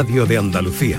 Radio 0.00 0.24
de 0.24 0.38
Andalucía. 0.38 0.98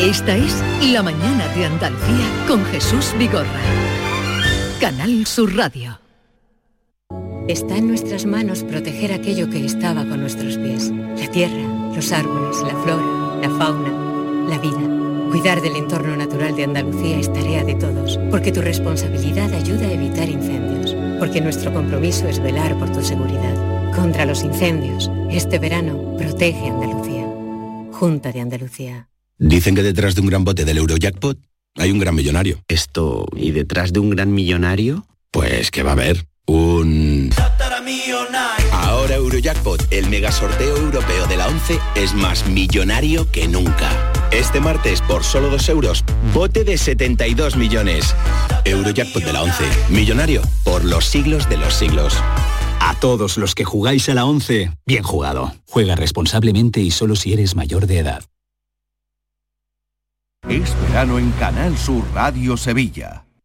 Esta 0.00 0.36
es 0.36 0.60
La 0.92 1.04
Mañana 1.04 1.46
de 1.54 1.66
Andalucía 1.66 2.26
con 2.48 2.64
Jesús 2.64 3.14
Vigorra. 3.16 3.60
Canal 4.80 5.24
Sur 5.24 5.54
Radio. 5.54 6.00
Está 7.46 7.76
en 7.76 7.86
nuestras 7.86 8.26
manos 8.26 8.64
proteger 8.64 9.12
aquello 9.12 9.48
que 9.50 9.64
estaba 9.64 10.04
con 10.04 10.20
nuestros 10.20 10.58
pies. 10.58 10.90
La 10.90 11.30
tierra, 11.30 11.92
los 11.94 12.10
árboles, 12.10 12.56
la 12.62 12.74
flora, 12.82 13.38
la 13.40 13.50
fauna, 13.56 14.48
la 14.48 14.58
vida. 14.58 15.30
Cuidar 15.30 15.60
del 15.62 15.76
entorno 15.76 16.16
natural 16.16 16.56
de 16.56 16.64
Andalucía 16.64 17.20
es 17.20 17.32
tarea 17.32 17.62
de 17.62 17.76
todos, 17.76 18.18
porque 18.32 18.50
tu 18.50 18.62
responsabilidad 18.62 19.52
ayuda 19.54 19.86
a 19.86 19.92
evitar 19.92 20.28
incendios, 20.28 20.96
porque 21.20 21.40
nuestro 21.40 21.72
compromiso 21.72 22.26
es 22.26 22.42
velar 22.42 22.76
por 22.80 22.90
tu 22.90 23.00
seguridad. 23.00 23.77
Contra 23.94 24.24
los 24.24 24.42
incendios, 24.42 25.10
este 25.30 25.58
verano 25.58 26.16
protege 26.16 26.68
Andalucía. 26.68 27.26
Junta 27.92 28.32
de 28.32 28.40
Andalucía. 28.40 29.08
Dicen 29.38 29.74
que 29.74 29.82
detrás 29.82 30.14
de 30.14 30.20
un 30.20 30.28
gran 30.28 30.44
bote 30.44 30.64
del 30.64 30.78
Eurojackpot 30.78 31.38
hay 31.76 31.90
un 31.90 31.98
gran 31.98 32.14
millonario. 32.14 32.62
Esto, 32.68 33.26
¿y 33.36 33.52
detrás 33.52 33.92
de 33.92 34.00
un 34.00 34.10
gran 34.10 34.32
millonario? 34.32 35.06
Pues 35.30 35.70
que 35.70 35.82
va 35.82 35.90
a 35.90 35.92
haber 35.94 36.26
un... 36.46 37.30
Ahora 38.72 39.16
Eurojackpot, 39.16 39.92
el 39.92 40.08
mega 40.08 40.32
sorteo 40.32 40.76
europeo 40.76 41.26
de 41.26 41.36
la 41.36 41.48
11, 41.48 41.78
es 41.94 42.14
más 42.14 42.46
millonario 42.48 43.30
que 43.30 43.48
nunca. 43.48 43.90
Este 44.30 44.60
martes, 44.60 45.00
por 45.02 45.24
solo 45.24 45.48
2 45.50 45.68
euros, 45.68 46.04
bote 46.34 46.64
de 46.64 46.76
72 46.78 47.56
millones. 47.56 48.14
Eurojackpot 48.64 49.24
de 49.24 49.32
la 49.32 49.42
11, 49.42 49.64
millonario 49.90 50.42
por 50.64 50.84
los 50.84 51.04
siglos 51.04 51.48
de 51.48 51.56
los 51.56 51.74
siglos. 51.74 52.14
A 52.80 52.94
todos 53.00 53.36
los 53.38 53.54
que 53.54 53.64
jugáis 53.64 54.08
a 54.08 54.14
la 54.14 54.24
11, 54.24 54.72
bien 54.86 55.02
jugado. 55.02 55.54
Juega 55.66 55.94
responsablemente 55.94 56.80
y 56.80 56.90
solo 56.90 57.16
si 57.16 57.32
eres 57.32 57.54
mayor 57.54 57.86
de 57.86 57.98
edad. 57.98 58.24
Es 60.48 60.74
verano 60.82 61.18
en 61.18 61.30
Canal 61.32 61.76
Sur 61.76 62.04
Radio 62.14 62.56
Sevilla. 62.56 63.27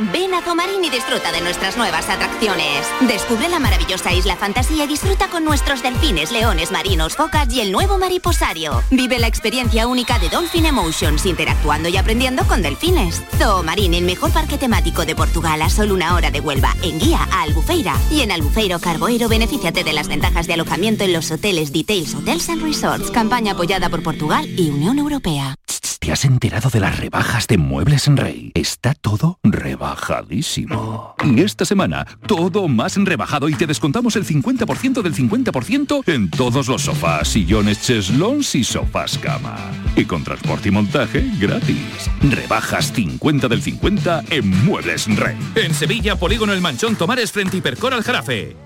Ven 0.00 0.32
a 0.32 0.40
Zomarín 0.40 0.82
y 0.82 0.88
disfruta 0.88 1.30
de 1.30 1.42
nuestras 1.42 1.76
nuevas 1.76 2.08
atracciones. 2.08 2.86
Descubre 3.02 3.50
la 3.50 3.58
maravillosa 3.58 4.14
isla 4.14 4.34
fantasía 4.34 4.84
y 4.84 4.88
disfruta 4.88 5.28
con 5.28 5.44
nuestros 5.44 5.82
delfines, 5.82 6.32
leones 6.32 6.72
marinos, 6.72 7.16
focas 7.16 7.52
y 7.52 7.60
el 7.60 7.70
nuevo 7.70 7.98
mariposario. 7.98 8.82
Vive 8.90 9.18
la 9.18 9.26
experiencia 9.26 9.86
única 9.86 10.18
de 10.18 10.30
Dolphin 10.30 10.64
Emotions 10.64 11.26
interactuando 11.26 11.90
y 11.90 11.98
aprendiendo 11.98 12.44
con 12.44 12.62
delfines. 12.62 13.22
Zoomarín, 13.36 13.92
el 13.92 14.04
mejor 14.04 14.32
parque 14.32 14.56
temático 14.56 15.04
de 15.04 15.14
Portugal 15.14 15.60
a 15.60 15.68
solo 15.68 15.92
una 15.92 16.14
hora 16.14 16.30
de 16.30 16.40
Huelva, 16.40 16.74
en 16.82 16.98
guía 16.98 17.28
a 17.30 17.42
Albufeira. 17.42 17.94
Y 18.10 18.22
en 18.22 18.32
Albufeiro 18.32 18.78
Carboeiro 18.78 19.28
benefíciate 19.28 19.84
de 19.84 19.92
las 19.92 20.08
ventajas 20.08 20.46
de 20.46 20.54
alojamiento 20.54 21.04
en 21.04 21.12
los 21.12 21.30
hoteles 21.30 21.74
Details 21.74 22.14
Hotels 22.14 22.48
and 22.48 22.62
Resorts, 22.62 23.10
campaña 23.10 23.52
apoyada 23.52 23.90
por 23.90 24.02
Portugal 24.02 24.48
y 24.58 24.70
Unión 24.70 24.98
Europea. 24.98 25.56
¿Te 26.00 26.12
has 26.12 26.24
enterado 26.24 26.70
de 26.70 26.80
las 26.80 26.98
rebajas 26.98 27.46
de 27.46 27.58
Muebles 27.58 28.06
en 28.06 28.16
Rey? 28.16 28.52
Está 28.54 28.94
todo 28.94 29.38
rebajadísimo. 29.42 31.14
Y 31.22 31.42
esta 31.42 31.66
semana, 31.66 32.06
todo 32.26 32.68
más 32.68 32.96
rebajado 32.96 33.50
y 33.50 33.54
te 33.54 33.66
descontamos 33.66 34.16
el 34.16 34.24
50% 34.24 35.02
del 35.02 35.14
50% 35.14 36.08
en 36.08 36.30
todos 36.30 36.68
los 36.68 36.80
sofás, 36.80 37.28
sillones, 37.28 37.82
cheslons 37.82 38.54
y 38.54 38.64
sofás 38.64 39.18
cama. 39.18 39.58
Y 39.94 40.06
con 40.06 40.24
transporte 40.24 40.70
y 40.70 40.72
montaje 40.72 41.30
gratis. 41.38 42.10
Rebajas 42.22 42.92
50 42.94 43.48
del 43.48 43.60
50 43.60 44.24
en 44.30 44.64
Muebles 44.64 45.06
en 45.06 45.18
Rey. 45.18 45.36
En 45.54 45.74
Sevilla, 45.74 46.16
Polígono 46.16 46.54
El 46.54 46.62
Manchón 46.62 46.96
Tomares 46.96 47.30
frente 47.30 47.58
Hipercor 47.58 47.92
al 47.92 48.04
Jarafe. 48.04 48.56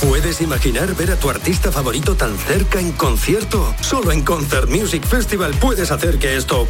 ¿Puedes 0.00 0.42
imaginar 0.42 0.94
ver 0.94 1.10
a 1.10 1.16
tu 1.16 1.30
artista 1.30 1.72
favorito 1.72 2.16
tan 2.16 2.36
cerca 2.36 2.78
en 2.78 2.92
concierto? 2.92 3.74
Solo 3.80 4.12
en 4.12 4.22
Concert 4.22 4.68
Music 4.68 5.02
Festival 5.02 5.54
puedes 5.58 5.90
hacer 5.90 6.18
que 6.18 6.36
esto 6.36 6.65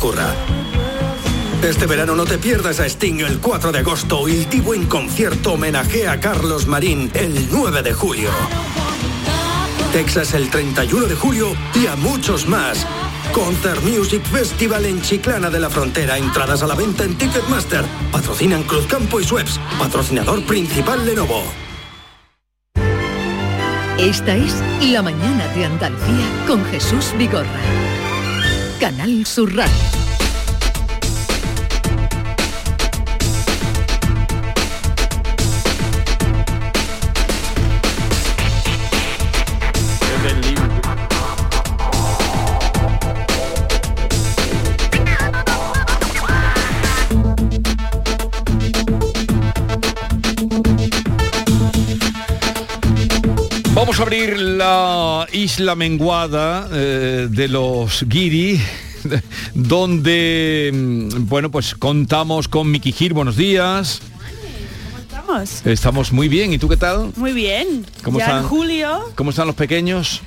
Este 1.62 1.86
verano 1.86 2.14
no 2.14 2.24
te 2.24 2.38
pierdas 2.38 2.80
a 2.80 2.86
Sting 2.86 3.20
el 3.20 3.40
4 3.40 3.72
de 3.72 3.78
agosto 3.78 4.28
y 4.28 4.32
el 4.36 4.46
Tivo 4.46 4.74
en 4.74 4.86
concierto 4.86 5.54
homenajea 5.54 6.12
a 6.12 6.20
Carlos 6.20 6.66
Marín 6.66 7.10
el 7.14 7.48
9 7.50 7.82
de 7.82 7.92
julio. 7.92 8.30
Texas 9.92 10.34
el 10.34 10.50
31 10.50 11.06
de 11.06 11.14
julio 11.14 11.54
y 11.74 11.86
a 11.86 11.96
muchos 11.96 12.46
más. 12.46 12.86
Concert 13.32 13.82
Music 13.82 14.22
Festival 14.24 14.84
en 14.84 15.00
Chiclana 15.00 15.50
de 15.50 15.58
la 15.58 15.70
Frontera. 15.70 16.18
Entradas 16.18 16.62
a 16.62 16.66
la 16.66 16.74
venta 16.74 17.04
en 17.04 17.16
Ticketmaster. 17.16 17.84
Patrocinan 18.12 18.62
Cruzcampo 18.64 19.20
y 19.20 19.24
Sueps. 19.24 19.58
Patrocinador 19.78 20.44
principal 20.44 21.04
Lenovo. 21.06 21.42
Esta 23.98 24.36
es 24.36 24.62
La 24.82 25.00
Mañana 25.00 25.48
de 25.54 25.64
Andalucía 25.64 26.44
con 26.46 26.64
Jesús 26.66 27.12
Vigorra. 27.18 27.95
Canal 28.78 29.24
Sur 29.24 29.48
Radio. 29.56 30.05
Vamos 53.96 54.12
a 54.12 54.14
abrir 54.14 54.38
la 54.38 55.26
isla 55.32 55.74
menguada 55.74 56.68
eh, 56.70 57.28
de 57.30 57.48
los 57.48 58.04
Guiri, 58.06 58.60
donde, 59.54 60.70
mm, 60.70 61.26
bueno, 61.26 61.50
pues 61.50 61.74
contamos 61.74 62.46
con 62.46 62.70
Miki 62.70 62.92
Gir, 62.92 63.14
buenos 63.14 63.36
días. 63.36 64.02
Estamos. 65.00 65.64
Estamos 65.64 66.12
muy 66.12 66.28
bien, 66.28 66.52
¿y 66.52 66.58
tú 66.58 66.68
qué 66.68 66.76
tal? 66.76 67.10
Muy 67.16 67.32
bien. 67.32 67.86
¿Cómo 68.02 68.18
ya 68.18 68.26
están? 68.26 68.42
en 68.42 68.48
julio, 68.48 69.12
¿Cómo 69.14 69.30
están 69.30 69.46
los 69.46 69.56
pequeños? 69.56 70.20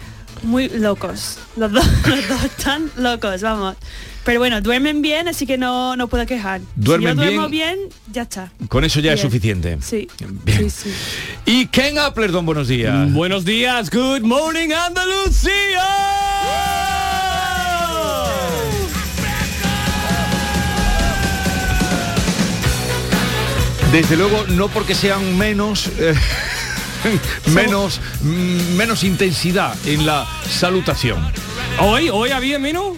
Muy 0.43 0.69
locos. 0.69 1.37
Los 1.57 1.71
dos, 1.71 1.85
los 2.07 2.27
dos 2.27 2.43
están 2.43 2.91
locos, 2.97 3.41
vamos. 3.41 3.75
Pero 4.25 4.39
bueno, 4.39 4.61
duermen 4.61 5.01
bien, 5.01 5.27
así 5.27 5.45
que 5.47 5.57
no, 5.57 5.95
no 5.95 6.07
puedo 6.07 6.25
quejar. 6.25 6.61
¿Duermen 6.75 7.13
si 7.15 7.17
yo 7.17 7.23
duermo 7.23 7.49
bien? 7.49 7.77
bien, 7.77 7.89
ya 8.11 8.23
está. 8.23 8.51
Con 8.67 8.83
eso 8.83 8.99
ya 8.99 9.13
es 9.13 9.21
suficiente. 9.21 9.77
Sí. 9.81 10.07
Bien. 10.45 10.69
Sí, 10.69 10.91
sí. 10.91 10.93
Y 11.45 11.65
Ken 11.67 11.97
Appleton, 11.97 12.45
buenos 12.45 12.67
días. 12.67 13.11
Buenos 13.13 13.45
días, 13.45 13.89
good 13.89 14.21
morning 14.21 14.69
Andalucía. 14.71 15.83
Desde 23.91 24.15
luego, 24.17 24.45
no 24.49 24.67
porque 24.67 24.93
sean 24.93 25.37
menos... 25.37 25.89
eh, 25.97 26.13
menos 27.53 27.99
mm, 28.21 28.75
menos 28.75 29.03
intensidad 29.03 29.75
en 29.85 30.05
la 30.05 30.27
salutación. 30.49 31.19
Hoy, 31.79 32.09
hoy 32.09 32.31
había 32.31 32.59
menos. 32.59 32.97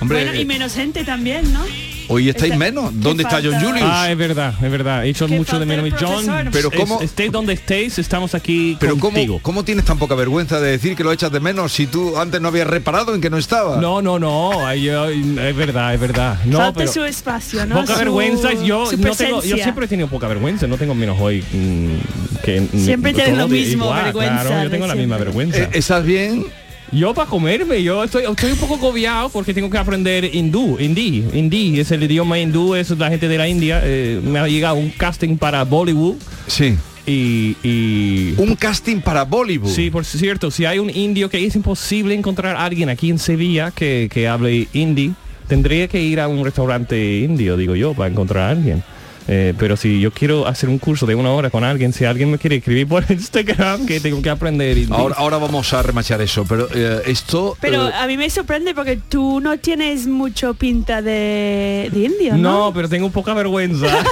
Hombre, 0.00 0.24
Bueno, 0.24 0.40
y 0.40 0.44
menos 0.44 0.74
gente 0.74 1.04
también, 1.04 1.52
¿no? 1.52 1.64
Hoy 2.12 2.28
estáis 2.28 2.52
Está- 2.52 2.64
menos. 2.64 2.90
¿Dónde 2.94 3.22
está 3.22 3.40
John 3.42 3.54
Julius? 3.60 3.82
Ah, 3.84 4.10
es 4.10 4.16
verdad, 4.16 4.54
es 4.62 4.70
verdad. 4.70 5.04
He 5.04 5.10
hecho 5.10 5.28
mucho 5.28 5.58
de 5.58 5.66
menos. 5.66 5.90
John. 6.00 6.26
Pero 6.52 6.70
es- 6.72 6.78
cómo- 6.78 7.00
estéis 7.00 7.32
donde 7.32 7.52
estéis, 7.54 7.98
estamos 7.98 8.34
aquí 8.34 8.76
Pero 8.80 8.92
¿cómo, 8.98 9.02
contigo. 9.14 9.38
¿cómo 9.42 9.64
tienes 9.64 9.84
tan 9.84 9.98
poca 9.98 10.14
vergüenza 10.14 10.60
de 10.60 10.70
decir 10.72 10.94
que 10.96 11.04
lo 11.04 11.12
echas 11.12 11.32
de 11.32 11.40
menos 11.40 11.72
si 11.72 11.86
tú 11.86 12.16
antes 12.18 12.40
no 12.40 12.48
habías 12.48 12.66
reparado 12.66 13.14
en 13.14 13.20
que 13.20 13.30
no 13.30 13.38
estaba? 13.38 13.78
No, 13.80 14.00
no, 14.02 14.18
no, 14.18 14.70
es 14.70 15.56
verdad, 15.56 15.94
es 15.94 16.00
verdad. 16.00 16.38
No, 16.44 16.58
Falta 16.58 16.78
pero 16.78 16.92
su 16.92 17.04
espacio, 17.04 17.66
¿no? 17.66 17.76
poca 17.80 17.94
Su- 17.94 17.98
vergüenza, 17.98 18.52
yo 18.54 18.84
no 18.98 19.14
tengo, 19.14 19.42
yo 19.42 19.56
siempre 19.56 19.86
he 19.86 19.88
tenido 19.88 20.08
poca 20.08 20.28
vergüenza, 20.28 20.66
no 20.66 20.76
tengo 20.76 20.94
menos 20.94 21.18
hoy 21.20 21.42
mm, 21.52 22.42
que 22.44 22.66
Siempre 22.76 23.12
tienes 23.14 23.36
lo 23.36 23.48
mismo, 23.48 23.84
igual, 23.86 24.04
vergüenza 24.04 24.42
Claro, 24.44 24.64
yo 24.64 24.70
tengo 24.70 24.86
la 24.86 24.94
misma 24.94 25.16
siempre. 25.16 25.24
vergüenza. 25.24 25.58
Eh, 25.58 25.68
¿Estás 25.72 26.04
bien? 26.04 26.46
Yo 26.92 27.14
para 27.14 27.28
comerme, 27.28 27.82
yo 27.82 28.04
estoy, 28.04 28.24
estoy 28.24 28.52
un 28.52 28.58
poco 28.58 28.74
agobiado 28.74 29.30
porque 29.30 29.54
tengo 29.54 29.70
que 29.70 29.78
aprender 29.78 30.24
hindú, 30.34 30.76
hindi, 30.78 31.24
hindi, 31.32 31.80
es 31.80 31.90
el 31.90 32.02
idioma 32.02 32.38
hindú, 32.38 32.74
es 32.74 32.90
la 32.90 33.08
gente 33.08 33.28
de 33.28 33.38
la 33.38 33.48
India. 33.48 33.80
eh, 33.82 34.20
me 34.22 34.38
ha 34.38 34.46
llegado 34.46 34.74
un 34.74 34.90
casting 34.90 35.36
para 35.38 35.64
Bollywood. 35.64 36.16
Sí. 36.46 36.76
Y, 37.06 37.56
y- 37.62 38.34
Un 38.36 38.54
casting 38.56 39.00
para 39.00 39.24
Bollywood. 39.24 39.70
Sí, 39.70 39.90
por 39.90 40.04
cierto, 40.04 40.50
si 40.50 40.66
hay 40.66 40.78
un 40.78 40.90
indio 40.90 41.30
que 41.30 41.44
es 41.44 41.56
imposible 41.56 42.14
encontrar 42.14 42.56
a 42.56 42.64
alguien 42.64 42.90
aquí 42.90 43.08
en 43.10 43.18
Sevilla 43.18 43.70
que, 43.70 44.08
que 44.12 44.28
hable 44.28 44.68
hindi, 44.74 45.12
tendría 45.48 45.88
que 45.88 46.00
ir 46.02 46.20
a 46.20 46.28
un 46.28 46.44
restaurante 46.44 47.20
indio, 47.20 47.56
digo 47.56 47.74
yo, 47.74 47.94
para 47.94 48.10
encontrar 48.10 48.44
a 48.44 48.50
alguien. 48.50 48.84
Eh, 49.28 49.54
pero 49.56 49.76
si 49.76 50.00
yo 50.00 50.10
quiero 50.10 50.46
hacer 50.46 50.68
un 50.68 50.78
curso 50.78 51.06
de 51.06 51.14
una 51.14 51.30
hora 51.30 51.48
con 51.50 51.62
alguien, 51.64 51.92
si 51.92 52.04
alguien 52.04 52.30
me 52.30 52.38
quiere 52.38 52.56
escribir 52.56 52.88
por 52.88 53.04
Instagram, 53.10 53.86
que 53.86 54.00
tengo 54.00 54.20
que 54.20 54.30
aprender 54.30 54.76
hindi. 54.76 54.92
Ahora, 54.92 55.14
ahora 55.16 55.38
vamos 55.38 55.72
a 55.72 55.82
remachar 55.82 56.20
eso, 56.20 56.44
pero 56.48 56.68
eh, 56.74 57.02
esto... 57.06 57.56
Pero 57.60 57.88
eh, 57.88 57.92
a 57.94 58.06
mí 58.06 58.16
me 58.16 58.28
sorprende 58.30 58.74
porque 58.74 58.96
tú 58.96 59.40
no 59.40 59.58
tienes 59.58 60.06
mucho 60.06 60.54
pinta 60.54 61.02
de, 61.02 61.88
de 61.92 62.00
indio, 62.00 62.36
¿no? 62.36 62.66
no, 62.66 62.72
pero 62.74 62.88
tengo 62.88 63.10
poca 63.10 63.32
vergüenza. 63.34 63.86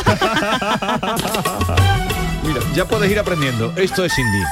mira, 2.46 2.60
ya 2.74 2.84
puedes 2.86 3.10
ir 3.10 3.18
aprendiendo. 3.18 3.72
Esto 3.76 4.04
es 4.04 4.16
indie. 4.18 4.44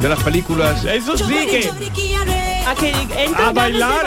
De 0.00 0.08
las 0.08 0.22
películas... 0.22 0.84
Eso 0.84 1.18
sí 1.18 1.24
que... 1.50 1.70
A, 2.66 2.74
que 2.74 2.90
entran 2.90 3.48
A 3.48 3.52
bailar, 3.52 4.06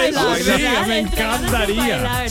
me 0.87 0.99
encantaría. 0.99 2.27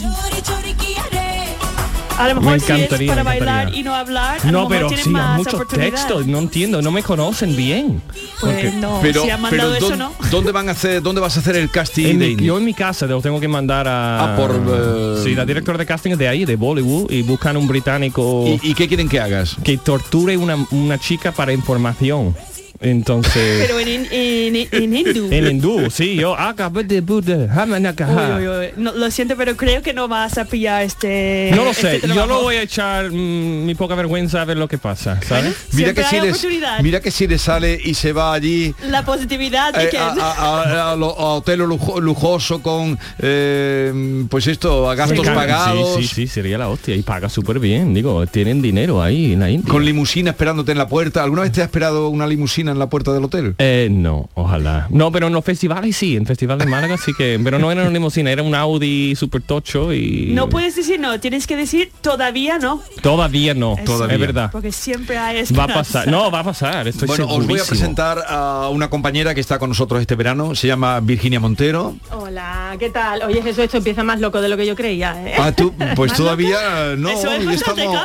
A 2.21 2.29
lo 2.29 2.35
mejor 2.35 2.53
Me 2.53 2.61
si 2.61 2.65
es 2.65 2.71
encantaría, 2.71 3.09
para 3.13 3.25
me 3.25 3.31
bailar 3.31 3.75
y 3.75 3.83
no 3.83 3.95
hablar, 3.95 4.39
a 4.43 4.47
lo 4.47 4.53
No, 4.53 4.69
mejor 4.69 4.89
pero 4.91 5.03
sí, 5.03 5.11
muchos 5.11 5.69
textos, 5.69 6.27
no 6.27 6.39
entiendo, 6.39 6.83
no 6.83 6.91
me 6.91 7.03
conocen 7.03 7.57
bien. 7.57 8.03
Pues 8.41 8.75
no, 8.75 8.99
pero, 9.01 9.23
si 9.25 9.31
han 9.31 9.41
mandado 9.41 9.73
pero 9.73 9.87
eso, 9.87 9.95
¿dó- 9.95 9.97
¿no? 9.97 10.13
¿dónde 10.31 10.53
van 10.53 10.69
a 10.69 10.73
hacer, 10.73 11.01
dónde 11.03 11.21
vas 11.21 11.37
a 11.37 11.41
hacer 11.41 11.57
el 11.57 11.71
casting 11.71 12.07
En 12.07 12.19
de 12.19 12.29
mi- 12.37 12.45
yo 12.45 12.59
en 12.59 12.65
mi 12.65 12.75
casa 12.75 13.07
lo 13.07 13.21
tengo 13.23 13.41
que 13.41 13.49
mandar 13.49 13.89
a... 13.89 14.35
Ah, 14.35 14.37
por, 14.37 14.51
eh, 14.55 15.21
Sí, 15.25 15.35
la 15.35 15.45
directora 15.47 15.79
de 15.79 15.87
casting 15.87 16.13
es 16.13 16.19
de 16.19 16.29
ahí, 16.29 16.45
de 16.45 16.57
Bollywood, 16.57 17.11
y 17.11 17.23
buscan 17.23 17.57
un 17.57 17.67
británico... 17.67 18.45
¿Y, 18.63 18.71
y 18.71 18.75
qué 18.75 18.87
quieren 18.87 19.09
que 19.09 19.19
hagas? 19.19 19.57
Que 19.65 19.79
torture 19.79 20.37
una, 20.37 20.57
una 20.73 20.99
chica 20.99 21.33
para 21.33 21.53
información. 21.55 22.35
Entonces... 22.81 23.67
Pero 23.67 23.79
en, 23.79 23.89
in- 23.89 24.09
en, 24.11 24.57
en 24.73 24.97
hindú. 24.97 25.29
en 25.31 25.47
hindú, 25.47 25.91
sí, 25.91 26.17
yo... 26.17 26.35
acabé 26.39 26.85
de 26.85 27.01
Buda, 27.03 27.47
jamanakaja. 27.53 28.39
Uy, 28.39 28.49
uy, 28.49 28.57
uy. 28.59 28.67
No, 28.77 28.93
lo 28.93 29.11
siento, 29.11 29.37
pero 29.37 29.57
creo 29.57 29.83
que 29.83 29.93
no 29.93 30.09
vas 30.09 30.39
a 30.39 30.47
pillar 30.47 30.83
este. 30.83 31.51
No 31.55 31.65
lo 31.65 31.71
este 31.71 32.01
sé, 32.01 32.09
yo 32.09 32.27
lo 32.27 32.41
voy 32.43 32.57
a 32.57 32.63
echar 32.63 33.11
mm, 33.11 33.67
mi 33.67 33.75
poca 33.75 33.95
vergüenza 33.95 34.41
a 34.41 34.45
ver 34.47 34.57
lo 34.57 34.67
que 34.67 34.79
pasa, 34.79 35.21
¿sabes? 35.27 35.55
Mira 35.73 35.93
Siempre 35.93 35.95
que, 35.95 36.35
si 36.35 36.49
les, 36.51 36.83
mira 36.83 37.01
que 37.01 37.11
si 37.11 37.27
le 37.27 37.37
sale 37.39 37.79
y 37.85 37.93
se 37.95 38.13
va 38.13 38.33
allí 38.33 38.75
La 38.89 39.05
positividad 39.05 39.75
de 39.75 39.85
eh, 39.85 39.89
que. 39.91 39.99
a, 39.99 40.09
a- 40.09 40.33
a- 40.33 40.93
a 40.93 40.97
lo- 40.97 41.19
a 41.19 41.35
hotel 41.35 41.61
lujo- 41.61 42.01
lujoso 42.01 42.63
con 42.63 42.99
eh, 43.19 44.25
pues 44.29 44.47
esto 44.47 44.89
a 44.91 44.95
gastos 44.95 45.27
Sí, 45.27 45.33
pagados 45.35 45.97
Sí, 45.97 46.03
sí, 46.07 46.15
sí, 46.15 46.27
sería 46.27 46.57
la 46.59 46.69
hostia. 46.69 46.95
Y 46.95 47.03
paga 47.03 47.29
súper 47.29 47.59
bien, 47.59 47.93
digo, 47.95 48.27
tienen 48.27 48.63
dinero 48.63 49.03
ahí 49.03 49.35
en 49.35 49.41
la 49.41 49.51
India. 49.51 49.71
con 49.71 49.85
limusina 49.85 50.31
esperándote 50.31 50.73
en 50.73 50.79
la 50.79 50.89
puerta 50.89 51.23
alguna 51.23 51.43
vez 51.43 51.53
te 51.53 51.61
ha 51.61 51.65
esperado 51.65 52.09
una 52.09 52.27
limusina 52.27 52.70
en 52.71 52.79
la 52.79 52.89
puerta 52.89 53.13
del 53.13 53.25
hotel 53.25 53.55
Eh, 53.59 53.89
no, 53.91 54.29
ojalá. 54.35 54.87
No, 54.91 55.11
pero 55.13 55.27
en 55.29 55.33
los 55.33 55.45
festivales 55.45 55.97
sí, 55.97 56.17
en 56.17 56.27
Festival 56.27 56.59
de 56.59 56.67
Málaga 56.67 56.97
sí 56.97 57.13
que... 57.17 57.39
Pero 57.43 57.59
no 57.59 57.71
era 57.73 57.83
una 57.83 57.91
limusina, 57.91 58.31
era 58.31 58.43
un 58.43 58.55
Audi 58.55 59.15
super 59.17 59.43
tocho 59.43 59.93
y... 59.93 60.31
No 60.33 60.49
puedes 60.49 60.77
decir 60.77 60.99
no, 61.01 61.19
tienes 61.21 61.47
que 61.47 61.57
decir 61.57 61.91
todavía 62.01 62.59
no. 62.59 62.83
Todavía 63.03 63.55
no, 63.55 63.77
Eso. 63.77 64.07
es 64.09 64.19
verdad. 64.21 64.51
Porque 64.53 64.73
siempre 64.73 65.19
hay 65.19 65.35
Va 65.37 65.41
a 65.41 65.43
esperanza. 65.43 65.75
pasar, 65.75 66.09
no, 66.09 66.31
va 66.31 66.41
a 66.41 66.45
pasar, 66.45 66.89
estoy 66.89 67.09
bueno 67.09 67.27
os 67.29 67.47
voy 67.47 67.61
a 67.61 67.65
presentar 67.65 68.25
a 68.29 68.69
una 68.71 68.89
compañera 68.91 69.35
que 69.35 69.41
está 69.41 69.59
con 69.59 69.69
nosotros 69.71 70.01
este 70.01 70.15
verano 70.15 70.55
se 70.55 70.67
llama 70.67 71.01
Virginia 71.01 71.41
Montero 71.41 71.97
Hola, 72.11 72.77
¿qué 72.79 72.91
tal? 72.91 73.23
Oye 73.23 73.43
Jesús, 73.43 73.65
esto 73.65 73.77
empieza 73.79 74.03
más 74.05 74.21
loco 74.21 74.41
de 74.41 74.49
lo 74.49 74.57
que 74.57 74.67
yo 74.67 74.75
creía, 74.77 75.15
¿eh? 75.27 75.35
ah 75.39 75.53
tú 75.53 75.73
pues 75.97 76.13
todavía 76.13 76.95
no 76.97 77.11
Eso 77.11 77.31
es 77.33 77.47
hoy 77.47 77.55
estamos 77.55 77.97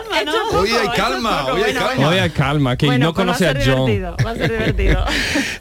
calma, 0.95 1.45
hoy 1.45 1.61
hay 1.63 1.73
calma 1.73 2.07
hoy 2.07 2.17
hay 2.17 2.29
calma 2.29 2.77
que 2.77 2.85
Bueno, 2.87 3.07
no 3.07 3.13
pues 3.13 3.23
a 3.23 3.25
conoce 3.25 3.47
a 3.47 3.53
John. 3.53 3.85
divertido, 3.85 4.15
va 4.25 4.31
a 4.31 4.35
ser 4.35 4.54
divertido. 4.57 5.03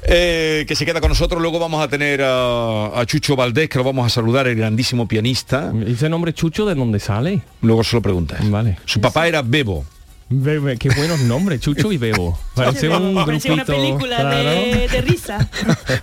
Eh, 0.06 0.67
que 0.69 0.76
se 0.76 0.85
queda 0.85 1.00
con 1.00 1.08
nosotros 1.08 1.41
luego 1.41 1.58
vamos 1.58 1.82
a 1.82 1.88
tener 1.88 2.20
a, 2.23 3.00
a 3.00 3.06
Chucho 3.06 3.37
Valdés 3.37 3.70
que 3.70 3.79
lo 3.79 3.85
vamos 3.85 4.06
a 4.06 4.11
saludar 4.11 4.46
el 4.46 4.55
grandísimo 4.55 5.08
pianista 5.08 5.73
¿Ese 5.87 6.11
nombre 6.11 6.35
Chucho 6.35 6.67
de 6.67 6.75
dónde 6.75 7.00
sale? 7.00 7.41
luego 7.62 7.82
se 7.82 7.96
lo 7.96 8.02
preguntas 8.02 8.38
Vale. 8.50 8.79
su 8.85 9.00
papá 9.00 9.26
era 9.26 9.41
Bebo 9.41 9.87
Bebe, 10.29 10.76
qué 10.79 10.88
buenos 10.91 11.20
nombres, 11.20 11.61
Chucho 11.61 11.93
y 11.93 11.99
Bebo. 11.99 12.38
Parece 12.55 12.88
un 12.88 13.14
Parece 13.14 13.52
una 13.52 13.64
grupito, 13.64 13.82
película 13.82 14.17
claro. 14.17 14.50
de, 14.50 14.88
de 14.91 15.00
risa. 15.02 15.50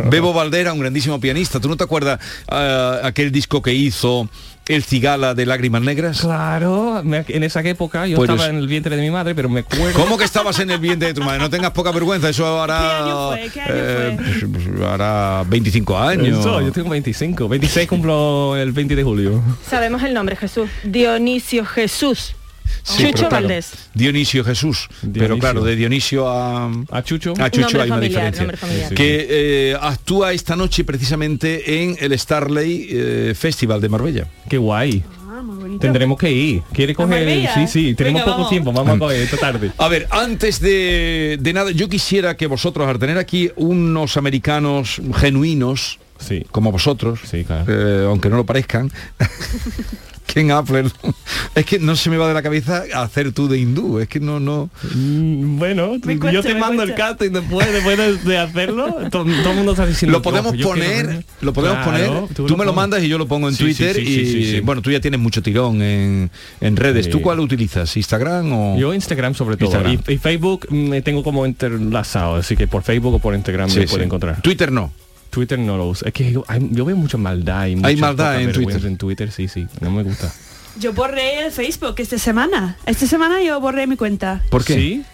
Bebo 0.09 0.31
Valdera, 0.31 0.73
un 0.73 0.79
grandísimo 0.79 1.19
pianista. 1.19 1.59
¿Tú 1.59 1.67
no 1.67 1.75
te 1.75 1.83
acuerdas 1.83 2.19
ah, 2.47 2.99
aquel 3.03 3.31
disco 3.31 3.61
que 3.63 3.73
hizo 3.73 4.29
El 4.75 4.83
Cigala 4.83 5.33
de 5.33 5.45
Lágrimas 5.45 5.81
Negras? 5.81 6.21
Claro, 6.21 7.01
me- 7.03 7.25
en 7.27 7.44
esa 7.44 7.62
época 7.62 8.07
yo 8.07 8.15
Pues 8.18 8.29
estaba 8.29 8.45
es- 8.45 8.51
en 8.51 8.57
el 8.59 8.68
vientre 8.68 8.95
de 8.95 9.01
mi 9.01 9.12
madre, 9.12 9.35
pero 9.35 9.50
me 9.50 9.62
acuerdo... 9.62 9.94
¿Cómo 10.00 10.18
que 10.18 10.23
estabas 10.23 10.59
en 10.59 10.71
el 10.71 10.79
vientre 10.79 11.09
de 11.09 11.13
tu 11.13 11.21
madre? 11.23 11.39
No 11.39 11.50
tengas 11.50 11.71
poca 11.71 11.91
vergüenza, 11.91 12.29
eso 12.29 12.62
hará... 12.62 12.79
¿Qué 12.79 12.85
año 13.03 13.27
fue? 13.29 13.50
¿Qué 13.50 13.62
año 13.62 13.73
eh, 13.75 14.18
pues, 14.51 14.65
pues, 14.68 14.81
hará 14.89 15.44
25 15.47 15.97
años. 15.97 16.39
Eso, 16.39 16.62
yo 16.62 16.71
tengo 16.71 16.89
25, 16.89 17.47
26 17.50 17.88
cumplo 17.88 18.56
el 18.56 18.71
20 18.71 18.95
de 18.95 19.03
julio. 19.03 19.41
Sabemos 19.69 20.03
el 20.03 20.13
nombre, 20.13 20.35
Jesús. 20.35 20.69
Dionisio 20.83 21.65
Jesús. 21.65 22.35
Sí, 22.83 23.03
Chucho 23.03 23.13
pero 23.13 23.29
claro, 23.29 23.47
Valdés. 23.47 23.71
Dionisio 23.94 24.44
Jesús. 24.44 24.88
Pero 25.13 25.38
claro, 25.38 25.63
de 25.63 25.75
Dionisio 25.75 26.27
a... 26.29 26.71
A 26.91 27.03
Chucho. 27.03 27.33
A 27.39 27.50
Chucho 27.50 27.77
Nombre 27.77 27.81
hay 27.83 27.91
una 27.91 28.00
diferencia. 28.01 28.47
Que 28.95 29.27
eh, 29.71 29.77
actúa 29.79 30.33
esta 30.33 30.56
noche 30.56 30.83
precisamente 30.83 31.81
en 31.83 31.95
el 32.00 32.18
Starley 32.18 32.88
eh, 32.89 33.33
Festival 33.38 33.79
de 33.81 33.89
Marbella. 33.89 34.27
Qué 34.50 34.57
guay. 34.57 35.03
Ah, 35.29 35.41
muy 35.44 35.57
bonito. 35.57 35.79
Tendremos 35.79 36.18
que 36.18 36.31
ir. 36.31 36.62
¿Quiere 36.73 36.94
coger? 36.95 37.19
Marbella? 37.19 37.53
Sí, 37.53 37.68
sí, 37.68 37.95
tenemos 37.95 38.21
Venga, 38.21 38.25
poco 38.25 38.38
vamos. 38.38 38.50
tiempo, 38.50 38.71
vamos 38.74 38.95
a 38.95 39.00
coger 39.00 39.21
esta 39.21 39.38
tarde. 39.38 39.71
A 39.77 39.88
ver, 39.88 40.07
antes 40.12 40.59
de, 40.59 41.38
de 41.39 41.53
nada, 41.53 41.71
yo 41.71 41.88
quisiera 41.89 42.35
que 42.38 42.47
vosotros, 42.47 42.88
al 42.88 43.00
tener 43.00 43.17
aquí 43.17 43.51
unos 43.56 44.17
americanos 44.17 45.01
genuinos, 45.15 46.00
Sí. 46.19 46.45
como 46.51 46.71
vosotros, 46.71 47.19
Sí, 47.25 47.44
claro. 47.44 47.65
eh, 47.67 48.06
aunque 48.06 48.29
no 48.29 48.35
lo 48.38 48.45
parezcan, 48.45 48.91
Ken 50.33 50.51
Appler, 50.51 50.85
es 51.55 51.65
que 51.65 51.79
no 51.79 51.95
se 51.95 52.09
me 52.09 52.17
va 52.17 52.27
de 52.27 52.33
la 52.33 52.41
cabeza 52.41 52.83
hacer 52.95 53.31
tú 53.33 53.47
de 53.47 53.57
hindú, 53.59 53.99
es 53.99 54.07
que 54.07 54.19
no, 54.19 54.39
no... 54.39 54.69
Mm, 54.95 55.57
Bueno, 55.59 55.97
yo 56.31 56.41
te 56.41 56.55
mando 56.55 56.83
el 56.83 56.89
cuesta. 56.89 57.09
casting 57.09 57.31
después, 57.31 57.71
después 57.71 57.97
de, 57.97 58.17
de 58.17 58.37
hacerlo, 58.37 58.85
to- 59.09 59.25
todo, 59.25 59.25
el 59.51 59.55
mundo 59.57 59.71
está 59.71 59.85
diciendo 59.85 60.17
Lo 60.17 60.21
podemos 60.21 60.53
"Yo 60.53 60.69
quiero 60.69 60.69
poner, 60.69 61.05
verme". 61.07 61.25
lo 61.41 61.53
podemos 61.53 61.77
Claro, 61.85 62.27
poner, 62.27 62.47
tú, 62.47 62.57
me 62.57 62.65
lo 62.65 62.73
mandas 62.73 63.03
y 63.03 63.07
yo 63.09 63.17
lo 63.17 63.27
pongo 63.27 63.49
en 63.49 63.55
Sí, 63.55 63.63
Twitter 63.65 63.95
sí, 63.95 64.05
sí, 64.05 64.11
y 64.21 64.25
sí, 64.25 64.31
sí, 64.45 64.51
sí. 64.51 64.59
bueno, 64.61 64.81
tú 64.81 64.91
ya 64.91 64.99
tienes 64.99 65.19
mucho 65.19 65.41
tirón 65.41 65.81
en, 65.81 66.31
en 66.61 66.75
redes. 66.75 67.05
Sí. 67.05 67.11
¿Tú 67.11 67.21
cuál 67.21 67.39
utilizas? 67.39 67.95
¿Instagram 67.97 68.51
o...? 68.53 68.77
Yo 68.79 68.93
Instagram 68.93 69.33
sobre 69.35 69.57
todo. 69.57 69.65
Instagram. 69.69 70.00
Y, 70.07 70.13
y 70.13 70.17
Facebook 70.17 70.67
me 70.71 71.01
tengo 71.01 71.23
como 71.23 71.45
interlazado, 71.45 72.35
así 72.38 72.55
que 72.55 72.67
por 72.67 72.83
Facebook 72.83 73.15
o 73.15 73.19
por 73.19 73.35
Instagram 73.35 73.69
Sí, 73.69 73.79
me 73.79 73.88
sí. 73.88 73.91
puede 73.91 74.05
encontrar. 74.05 74.41
Twitter 74.41 74.71
no. 74.71 74.91
Twitter 75.31 75.57
no 75.57 75.77
lo 75.77 75.88
uso. 75.88 76.05
Es 76.05 76.13
que 76.13 76.31
yo, 76.31 76.43
hay- 76.47 76.67
yo 76.71 76.85
veo 76.85 76.95
mucha 76.95 77.17
maldad 77.17 77.65
y 77.65 77.75
mucha 77.75 77.95
maldad 77.97 78.33
poca 78.35 78.41
en 78.41 78.51
Twitter. 78.51 78.85
en 78.85 78.97
Twitter, 78.97 79.31
sí, 79.31 79.47
sí. 79.47 79.67
No 79.79 79.89
me 79.89 80.03
gusta. 80.03 80.31
Yo 80.79 80.93
borré 80.93 81.43
el 81.45 81.51
Facebook 81.51 81.95
esta 81.97 82.19
semana. 82.19 82.77
Esta 82.85 83.07
semana 83.07 83.41
yo 83.41 83.59
borré 83.59 83.88
mi 83.88 83.97
cuenta. 83.97 84.43
¿Por 84.51 84.63
qué? 84.63 84.75
¿Sí? 84.75 85.05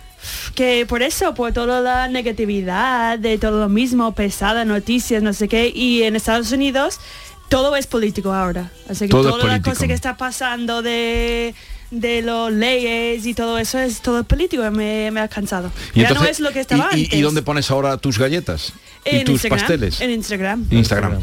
Que 0.56 0.86
por 0.88 1.02
eso, 1.04 1.34
por 1.34 1.54
toda 1.54 1.80
la 1.80 2.08
negatividad, 2.08 3.18
de 3.20 3.38
todo 3.38 3.60
lo 3.60 3.70
mismo, 3.70 4.14
pesada, 4.14 4.66
noticias, 4.66 5.22
no 5.24 5.32
sé 5.34 5.48
qué. 5.48 5.72
Y 5.74 6.04
en 6.04 6.16
Estados 6.16 6.52
Unidos 6.52 7.00
todo 7.50 7.76
es 7.76 7.88
político 7.88 8.34
ahora. 8.34 8.72
Así 8.90 9.06
que 9.06 9.10
Todo 9.12 9.30
es 9.30 9.36
toda 9.36 9.48
la 9.48 9.62
cosa 9.62 9.88
que 9.88 9.94
está 9.94 10.18
pasando 10.18 10.82
de 10.82 11.54
de 11.92 12.22
los 12.22 12.52
leyes 12.52 13.26
y 13.26 13.34
todo 13.34 13.58
eso 13.58 13.80
es 13.80 14.02
todo 14.02 14.24
político 14.26 14.70
me, 14.72 15.10
me 15.12 15.22
ha 15.22 15.28
cansado 15.28 15.72
Y 15.96 16.02
ya 16.02 16.10
no 16.12 16.24
es 16.26 16.40
lo 16.42 16.52
que 16.52 16.60
estaba 16.60 16.90
y, 16.94 17.00
y- 17.00 17.04
antes 17.06 17.20
¿Y 17.20 17.22
dónde 17.22 17.42
pones 17.42 17.72
ahora 17.72 17.98
tus 17.98 18.20
galletas? 18.20 18.74
y 19.06 19.18
en 19.20 19.24
tus 19.26 19.34
Instagram, 19.36 19.60
pasteles. 19.60 20.02
en 20.02 20.12
Instagram 20.12 20.66
Instagram. 20.70 21.20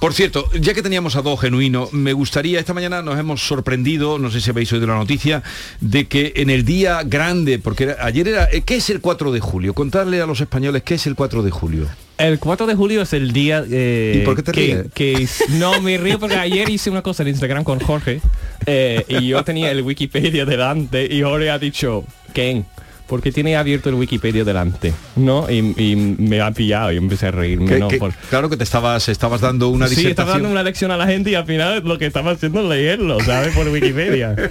Por 0.00 0.14
cierto, 0.14 0.48
ya 0.58 0.72
que 0.72 0.82
teníamos 0.82 1.16
a 1.16 1.22
dos 1.22 1.38
genuinos, 1.38 1.92
me 1.92 2.14
gustaría, 2.14 2.58
esta 2.58 2.72
mañana 2.72 3.02
nos 3.02 3.18
hemos 3.18 3.46
sorprendido, 3.46 4.18
no 4.18 4.30
sé 4.30 4.40
si 4.40 4.48
habéis 4.48 4.72
oído 4.72 4.86
la 4.86 4.94
noticia, 4.94 5.42
de 5.82 6.06
que 6.08 6.32
en 6.36 6.48
el 6.48 6.64
día 6.64 7.02
grande, 7.04 7.58
porque 7.58 7.84
era- 7.84 7.96
ayer 8.06 8.28
era, 8.28 8.48
eh, 8.50 8.62
¿qué 8.64 8.76
es 8.76 8.88
el 8.88 9.02
4 9.02 9.32
de 9.32 9.40
julio? 9.40 9.74
Contarle 9.74 10.22
a 10.22 10.26
los 10.26 10.40
españoles 10.40 10.82
qué 10.82 10.94
es 10.94 11.06
el 11.06 11.14
4 11.14 11.42
de 11.42 11.50
julio. 11.50 11.88
El 12.18 12.38
4 12.38 12.66
de 12.66 12.74
julio 12.74 13.02
es 13.02 13.12
el 13.12 13.32
día 13.32 13.62
eh, 13.70 14.20
¿Y 14.22 14.24
por 14.24 14.36
qué 14.36 14.42
te 14.42 14.52
que, 14.52 14.60
ríes? 14.60 14.86
que 14.94 15.28
no 15.58 15.80
me 15.82 15.98
río 15.98 16.18
porque 16.18 16.36
ayer 16.36 16.68
hice 16.70 16.88
una 16.90 17.02
cosa 17.02 17.22
en 17.22 17.28
Instagram 17.28 17.62
con 17.62 17.78
Jorge 17.78 18.20
eh, 18.64 19.04
y 19.08 19.28
yo 19.28 19.44
tenía 19.44 19.70
el 19.70 19.82
Wikipedia 19.82 20.44
delante 20.46 21.06
y 21.10 21.22
Jorge 21.22 21.50
ha 21.50 21.58
dicho 21.58 22.04
Ken 22.32 22.64
porque 23.06 23.30
tiene 23.32 23.54
abierto 23.56 23.88
el 23.90 23.94
Wikipedia 23.96 24.44
delante 24.44 24.94
no 25.16 25.48
y, 25.50 25.58
y 25.76 25.94
me 25.94 26.40
ha 26.40 26.50
pillado 26.52 26.90
y 26.90 26.96
empecé 26.96 27.26
a 27.26 27.30
reírme 27.32 27.78
no 27.78 27.88
por- 27.88 28.14
Claro 28.30 28.48
que 28.48 28.56
te 28.56 28.64
estabas, 28.64 29.08
estabas 29.10 29.42
dando 29.42 29.68
una 29.68 29.86
sí 29.86 30.06
estaba 30.06 30.32
dando 30.32 30.48
una 30.50 30.62
lección 30.62 30.90
a 30.90 30.96
la 30.96 31.06
gente 31.06 31.30
y 31.30 31.34
al 31.34 31.44
final 31.44 31.82
lo 31.84 31.98
que 31.98 32.06
estaba 32.06 32.30
haciendo 32.32 32.62
es 32.62 32.68
leerlo 32.68 33.20
sabes 33.20 33.54
por 33.54 33.68
Wikipedia. 33.68 34.34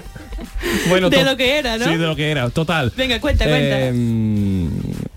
Bueno 0.90 1.10
de 1.10 1.24
lo 1.24 1.38
que 1.38 1.58
era 1.58 1.78
no 1.78 1.86
sí 1.86 1.92
de 1.98 2.06
lo 2.06 2.16
que 2.16 2.30
era. 2.30 2.50
Total. 2.50 2.92
Venga 2.96 3.20
cuenta 3.22 3.46
cuenta. 3.46 3.78
Eh, 3.80 3.94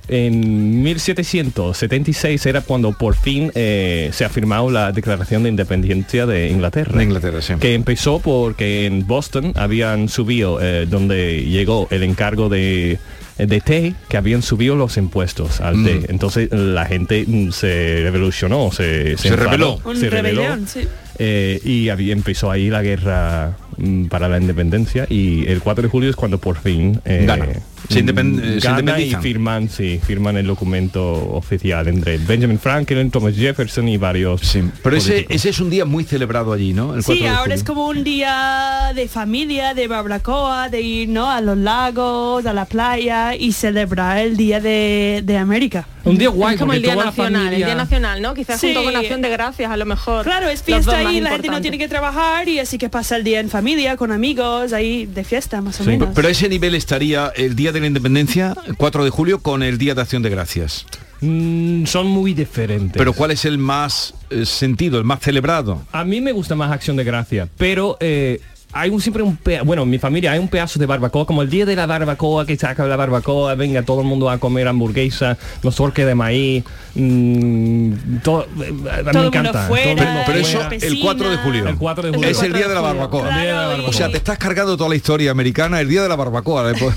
en 0.08 0.82
1776 0.82 2.46
era 2.46 2.60
cuando 2.62 2.92
por 2.92 3.14
fin 3.14 3.52
eh, 3.54 4.10
se 4.12 4.24
ha 4.24 4.28
firmado 4.28 4.70
la 4.70 4.92
Declaración 4.92 5.42
de 5.42 5.50
Independencia 5.50 6.26
de 6.26 6.48
Inglaterra. 6.48 6.96
De 6.96 7.04
Inglaterra, 7.04 7.42
sí. 7.42 7.54
Que 7.60 7.74
empezó 7.74 8.18
porque 8.18 8.86
en 8.86 9.06
Boston 9.06 9.52
habían 9.56 10.08
subido, 10.08 10.60
eh, 10.60 10.86
donde 10.86 11.44
llegó 11.44 11.88
el 11.90 12.02
encargo 12.02 12.48
de 12.48 12.98
de 13.38 13.60
té 13.60 13.94
que 14.08 14.16
habían 14.16 14.42
subido 14.42 14.74
los 14.74 14.96
impuestos 14.96 15.60
al 15.60 15.84
té. 15.84 16.06
Entonces 16.08 16.50
la 16.50 16.86
gente 16.86 17.24
mm, 17.26 17.52
se 17.52 18.00
revolucionó, 18.02 18.70
se, 18.72 19.16
Se 19.16 19.28
enfadó, 19.28 19.50
rebeló. 19.50 19.80
Se 19.94 20.10
rebeló. 20.10 20.42
rebelión, 20.42 20.66
sí. 20.66 20.88
Eh, 21.18 21.60
y 21.64 21.88
había, 21.88 22.12
empezó 22.12 22.50
ahí 22.50 22.68
la 22.68 22.82
guerra 22.82 23.56
mm, 23.67 23.67
para 24.08 24.28
la 24.28 24.38
independencia 24.38 25.06
y 25.08 25.46
el 25.46 25.60
4 25.60 25.82
de 25.82 25.88
julio 25.88 26.10
es 26.10 26.16
cuando 26.16 26.38
por 26.38 26.58
fin 26.58 27.00
eh, 27.04 27.24
Gana. 27.26 27.46
Se 27.88 28.04
independ- 28.04 28.40
eh, 28.42 28.58
gana 28.60 28.98
y 29.00 29.14
firman 29.14 29.68
sí, 29.70 30.00
firman 30.04 30.36
el 30.36 30.46
documento 30.48 31.00
oficial 31.32 31.86
entre 31.88 32.18
Benjamin 32.18 32.58
Franklin, 32.58 33.10
Thomas 33.10 33.34
Jefferson 33.36 33.88
y 33.88 33.96
varios 33.96 34.58
Pero 34.82 34.96
ese, 34.96 35.26
ese 35.28 35.48
es 35.50 35.60
un 35.60 35.70
día 35.70 35.84
muy 35.84 36.02
celebrado 36.04 36.52
allí, 36.52 36.72
¿no? 36.72 36.94
El 36.96 37.04
4 37.04 37.14
Sí, 37.14 37.20
de 37.20 37.28
ahora 37.28 37.40
julio. 37.42 37.54
es 37.54 37.64
como 37.64 37.86
un 37.86 38.02
día 38.04 38.92
de 38.94 39.06
familia, 39.08 39.74
de 39.74 39.86
barbacoa, 39.86 40.68
de 40.68 40.80
ir 40.80 41.08
¿no? 41.08 41.30
a 41.30 41.40
los 41.40 41.56
lagos, 41.56 42.44
a 42.46 42.52
la 42.52 42.64
playa 42.64 43.36
y 43.36 43.52
celebrar 43.52 44.18
el 44.18 44.36
Día 44.36 44.60
de, 44.60 45.22
de 45.24 45.36
América. 45.38 45.86
Un 46.04 46.16
día 46.16 46.30
guay 46.30 46.54
es 46.54 46.60
como 46.60 46.72
el 46.72 46.80
Día 46.82 46.96
Nacional, 46.96 47.52
el 47.52 47.64
Día 47.64 47.74
Nacional, 47.74 48.22
¿no? 48.22 48.32
Quizás 48.34 48.58
Sí. 48.60 48.68
junto 48.74 48.84
con 48.84 48.96
Acción 48.96 49.20
de 49.20 49.28
Gracias, 49.28 49.70
a 49.70 49.76
lo 49.76 49.84
mejor. 49.84 50.24
Claro, 50.24 50.48
es 50.48 50.62
fiesta 50.62 51.12
y 51.12 51.20
la 51.20 51.30
gente 51.30 51.48
no 51.48 51.60
tiene 51.60 51.76
que 51.78 51.86
trabajar 51.88 52.48
y 52.48 52.58
así 52.58 52.78
que 52.78 52.88
pasa 52.88 53.16
el 53.16 53.24
día 53.24 53.40
en 53.40 53.50
familia, 53.50 53.67
con 53.98 54.12
amigos, 54.12 54.72
ahí 54.72 55.04
de 55.06 55.24
fiesta 55.24 55.60
más 55.60 55.78
o 55.80 55.84
Sí, 55.84 55.90
menos. 55.90 56.10
Pero 56.14 56.28
ese 56.28 56.48
nivel 56.48 56.74
estaría 56.74 57.32
el 57.36 57.54
Día 57.54 57.70
de 57.70 57.80
la 57.80 57.86
Independencia, 57.86 58.56
el 58.66 58.76
4 58.76 59.04
de 59.04 59.10
julio, 59.10 59.40
con 59.40 59.62
el 59.62 59.76
Día 59.76 59.94
de 59.94 60.00
Acción 60.00 60.22
de 60.22 60.30
Gracias. 60.30 60.86
Mm, 61.20 61.84
son 61.84 62.06
muy 62.06 62.32
diferentes. 62.32 62.96
Pero 62.96 63.12
¿cuál 63.12 63.30
es 63.32 63.44
el 63.44 63.58
más 63.58 64.14
eh, 64.30 64.46
sentido, 64.46 64.98
el 64.98 65.04
más 65.04 65.20
celebrado? 65.20 65.82
A 65.92 66.04
mí 66.04 66.20
me 66.22 66.32
gusta 66.32 66.54
más 66.54 66.72
Acción 66.72 66.96
de 66.96 67.04
Gracia, 67.04 67.48
pero 67.58 67.98
eh, 68.00 68.40
hay 68.80 68.90
un, 68.90 69.00
siempre 69.00 69.22
un 69.22 69.36
pe- 69.36 69.60
bueno, 69.62 69.82
en 69.82 69.90
mi 69.90 69.98
familia 69.98 70.32
hay 70.32 70.38
un 70.38 70.48
pedazo 70.48 70.78
de 70.78 70.86
barbacoa, 70.86 71.26
como 71.26 71.42
el 71.42 71.50
día 71.50 71.66
de 71.66 71.74
la 71.76 71.86
barbacoa, 71.86 72.46
que 72.46 72.56
saca 72.56 72.84
la 72.86 72.96
barbacoa, 72.96 73.54
venga 73.54 73.82
todo 73.82 74.00
el 74.02 74.06
mundo 74.06 74.30
a 74.30 74.38
comer 74.38 74.68
hamburguesa, 74.68 75.36
los 75.62 75.74
torques 75.76 76.06
de 76.06 76.14
maíz, 76.14 76.64
mm, 76.94 77.92
todo, 78.22 78.44
eh, 78.44 78.46
a 78.68 78.70
mí 78.72 78.72
Todo 78.72 79.12
me 79.12 79.20
el 79.20 79.26
encanta. 79.26 79.66
fuera, 79.68 79.94
todo 79.94 80.18
el 80.18 80.24
Pero 80.26 80.38
eso, 80.38 80.60
el 80.70 81.00
4 81.00 81.30
de 81.30 81.36
julio. 81.38 81.68
El 81.68 81.76
4 81.76 82.02
de 82.10 82.14
julio. 82.14 82.30
Es 82.30 82.42
el 82.42 82.52
Día 82.52 82.68
de 82.68 82.74
la 82.74 82.80
julio. 82.80 82.94
Barbacoa. 82.94 83.28
El 83.28 83.34
día 83.34 83.42
de 83.42 83.46
la 83.46 83.52
Claro, 83.52 83.68
barbacoa. 83.70 83.90
O 83.90 83.92
sea, 83.92 84.10
te 84.10 84.16
estás 84.18 84.38
cargando 84.38 84.76
toda 84.76 84.90
la 84.90 84.96
historia 84.96 85.30
americana, 85.30 85.80
el 85.80 85.88
Día 85.88 86.02
de 86.02 86.08
la 86.08 86.16
Barbacoa. 86.16 86.68
después. 86.72 86.94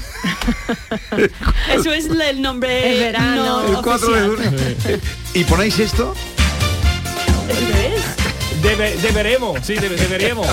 Eso 1.75 1.93
es 1.93 2.05
el 2.09 2.41
nombre 2.41 2.93
Es 2.93 2.99
verano. 2.99 3.61
no 3.63 3.77
el 3.77 3.83
4 3.83 4.09
de 4.13 4.27
julio. 4.27 4.51
¿Y 5.33 5.43
ponéis 5.45 5.79
esto? 5.79 6.13
¿Eso 7.49 7.59
qué 7.71 7.95
es? 7.95 8.61
Debe- 8.61 8.95
deberemos, 9.01 9.59
sí, 9.63 9.73
debe- 9.73 9.95
deberíamos. 9.95 10.47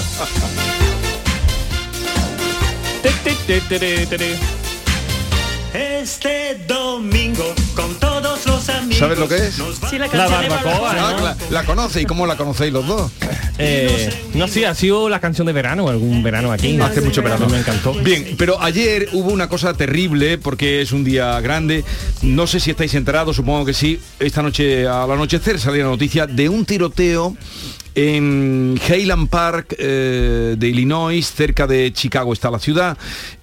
Este 5.74 6.58
domingo 6.66 7.54
con 7.74 7.94
todos 7.96 8.46
los 8.46 8.68
amigos. 8.70 8.96
¿Sabes 8.98 9.18
lo 9.18 9.28
que 9.28 9.36
es? 9.36 9.54
Sí, 9.90 9.98
la 9.98 10.06
barbacoa, 10.08 10.90
Ah, 10.92 11.14
¿no? 11.18 11.24
la, 11.24 11.36
la 11.50 11.64
conoce 11.64 12.00
y 12.00 12.04
cómo 12.06 12.26
la 12.26 12.36
conocéis 12.36 12.72
los 12.72 12.86
dos. 12.86 13.10
Eh, 13.58 14.08
no 14.34 14.48
sé, 14.48 14.66
ha 14.66 14.74
sido 14.74 15.08
la 15.08 15.20
canción 15.20 15.46
de 15.46 15.52
verano, 15.52 15.88
algún 15.88 16.22
verano 16.22 16.52
aquí. 16.52 16.80
Hace 16.80 17.00
mucho 17.02 17.22
verano. 17.22 17.46
Me 17.48 17.58
encantó. 17.58 17.92
Bien, 17.94 18.34
pero 18.38 18.60
ayer 18.62 19.08
hubo 19.12 19.30
una 19.30 19.48
cosa 19.48 19.74
terrible 19.74 20.38
porque 20.38 20.80
es 20.80 20.92
un 20.92 21.04
día 21.04 21.38
grande. 21.40 21.84
No 22.22 22.46
sé 22.46 22.60
si 22.60 22.70
estáis 22.70 22.94
enterados, 22.94 23.36
supongo 23.36 23.64
que 23.66 23.74
sí. 23.74 24.00
Esta 24.20 24.42
noche 24.42 24.86
al 24.86 25.10
anochecer 25.10 25.60
salía 25.60 25.84
la 25.84 25.90
noticia 25.90 26.26
de 26.26 26.48
un 26.48 26.64
tiroteo 26.64 27.36
en 27.98 28.78
Highland 28.88 29.28
Park 29.28 29.74
eh, 29.76 30.54
de 30.56 30.68
Illinois, 30.68 31.26
cerca 31.26 31.66
de 31.66 31.92
Chicago 31.92 32.32
está 32.32 32.48
la 32.48 32.60
ciudad, 32.60 32.96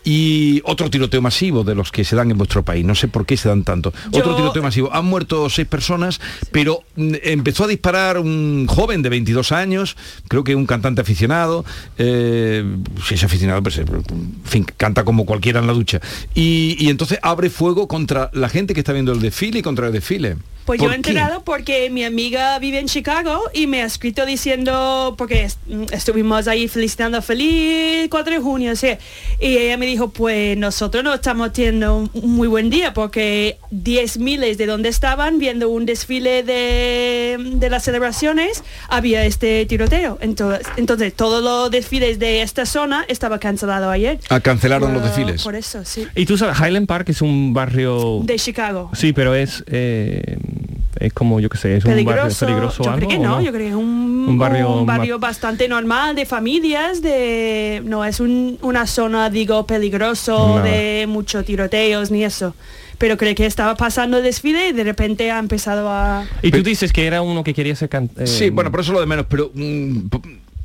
y 0.05 0.61
otro 0.63 0.89
tiroteo 0.89 1.21
masivo 1.21 1.63
de 1.65 1.75
los 1.75 1.91
que 1.91 2.05
se 2.05 2.15
dan 2.15 2.31
en 2.31 2.37
vuestro 2.37 2.63
país. 2.63 2.85
No 2.85 2.95
sé 2.95 3.07
por 3.09 3.25
qué 3.25 3.35
se 3.35 3.49
dan 3.49 3.63
tanto. 3.63 3.91
Yo- 4.11 4.19
Otro 4.19 4.35
tiroteo 4.35 4.63
masivo. 4.63 4.93
Han 4.93 5.05
muerto 5.05 5.49
seis 5.49 5.67
personas, 5.67 6.21
pero 6.51 6.83
mm, 6.95 7.13
empezó 7.23 7.63
a 7.65 7.67
disparar 7.67 8.19
un 8.19 8.67
joven 8.69 9.01
de 9.01 9.09
22 9.09 9.51
años, 9.51 9.97
creo 10.29 10.43
que 10.43 10.55
un 10.55 10.65
cantante 10.65 11.01
aficionado. 11.01 11.65
eh, 11.97 12.63
si 13.07 13.15
es 13.15 13.23
aficionado, 13.23 13.61
pues 13.63 13.77
eh, 13.79 13.85
en 13.87 14.35
fin, 14.45 14.65
canta 14.77 15.03
como 15.03 15.25
cualquiera 15.25 15.59
en 15.59 15.67
la 15.67 15.73
ducha. 15.73 15.99
Y, 16.33 16.75
y 16.79 16.89
entonces 16.89 17.19
abre 17.21 17.49
fuego 17.49 17.87
contra 17.87 18.29
la 18.33 18.47
gente 18.49 18.73
que 18.75 18.81
está 18.81 18.93
viendo 18.93 19.11
el 19.11 19.19
desfile 19.21 19.59
y 19.59 19.61
contra 19.63 19.87
el 19.87 19.93
desfile. 19.93 20.37
Pues 20.65 20.79
yo 20.79 20.85
¿Por 20.85 20.93
he 20.93 20.95
enterado 20.95 21.43
porque 21.43 21.91
mi 21.91 22.03
amiga 22.03 22.57
vive 22.57 22.79
en 22.79 22.87
Chicago 22.87 23.39
y 23.53 23.67
me 23.67 23.83
ha 23.83 23.85
escrito 23.85 24.25
diciendo, 24.25 25.13
porque 25.15 25.43
est- 25.43 25.59
estuvimos 25.91 26.47
ahí 26.47 26.67
felicitando 26.67 27.21
feliz 27.21 28.07
4 28.09 28.33
de 28.33 28.39
junio, 28.39 28.75
sí. 28.75 28.87
Y 29.39 29.57
ella 29.57 29.77
me 29.77 29.85
dijo, 29.95 30.09
pues 30.09 30.57
nosotros 30.57 31.03
no 31.03 31.13
estamos 31.13 31.53
teniendo 31.53 31.95
un 31.97 32.09
un 32.13 32.31
muy 32.35 32.47
buen 32.47 32.69
día 32.69 32.93
porque 32.93 33.57
10 33.71 34.19
miles 34.19 34.57
de 34.57 34.65
donde 34.65 34.89
estaban 34.89 35.37
viendo 35.39 35.69
un 35.69 35.85
desfile 35.85 36.43
de, 36.43 37.37
de 37.39 37.69
las 37.69 37.83
celebraciones 37.83 38.63
había 38.89 39.25
este 39.25 39.65
tiroteo. 39.65 40.17
Entonces, 40.21 40.65
entonces 40.77 41.13
todos 41.13 41.43
los 41.43 41.69
desfiles 41.71 42.19
de 42.19 42.41
esta 42.41 42.65
zona 42.65 43.05
estaba 43.07 43.39
cancelado 43.39 43.89
ayer. 43.89 44.19
Ah, 44.29 44.39
cancelaron 44.39 44.93
los 44.93 45.01
Por- 45.01 45.09
desfiles. 45.11 45.43
Por 45.43 45.55
eso, 45.55 45.83
sí. 45.85 46.07
Y 46.15 46.25
tú 46.25 46.37
sabes, 46.37 46.57
Highland 46.59 46.87
Park 46.87 47.09
es 47.09 47.21
un 47.21 47.53
barrio... 47.53 48.21
De 48.23 48.37
Chicago. 48.37 48.89
Sí, 48.93 49.13
pero 49.13 49.35
es 49.35 49.63
eh, 49.67 50.37
es 50.99 51.13
como 51.13 51.39
yo 51.39 51.49
que 51.49 51.57
sé, 51.57 51.77
es 51.77 51.85
un 51.85 51.91
barrio 52.05 52.23
peligroso. 52.39 52.83
yo 52.83 52.89
algo, 52.91 53.07
creo 53.07 53.09
que 53.09 53.25
¿o 53.25 53.29
no, 53.29 53.41
yo 53.41 53.51
creo 53.51 53.61
que 53.63 53.69
es 53.69 53.75
un, 53.75 54.25
Un 54.29 54.37
barrio 54.37 54.79
un 54.79 54.85
barrio 54.85 55.19
bastante 55.19 55.67
normal 55.67 56.15
de 56.15 56.25
familias, 56.25 57.01
de 57.01 57.81
no 57.85 58.03
es 58.05 58.19
un- 58.19 58.57
una 58.61 58.87
zona 58.87 59.29
digo 59.29 59.65
peligroso 59.67 60.57
No. 60.59 60.63
de 60.63 61.05
muchos 61.07 61.45
tiroteos 61.45 62.11
ni 62.11 62.23
eso. 62.23 62.55
Pero 62.97 63.17
creo 63.17 63.35
que 63.35 63.45
estaba 63.45 63.75
pasando 63.75 64.17
el 64.19 64.23
desfile 64.23 64.69
y 64.69 64.71
de 64.71 64.83
repente 64.85 65.29
ha 65.29 65.39
empezado 65.39 65.89
a 65.89 66.23
Y 66.41 66.49
tú 66.51 66.63
dices 66.63 66.93
que 66.93 67.05
era 67.05 67.21
uno 67.21 67.43
que 67.43 67.53
quería 67.53 67.75
ser 67.75 67.89
can- 67.89 68.09
eh, 68.17 68.25
Sí, 68.25 68.49
bueno, 68.51 68.71
por 68.71 68.79
eso 68.79 68.93
lo 68.93 69.01
de 69.01 69.05
menos, 69.05 69.25
pero 69.29 69.51
mm, 69.53 69.99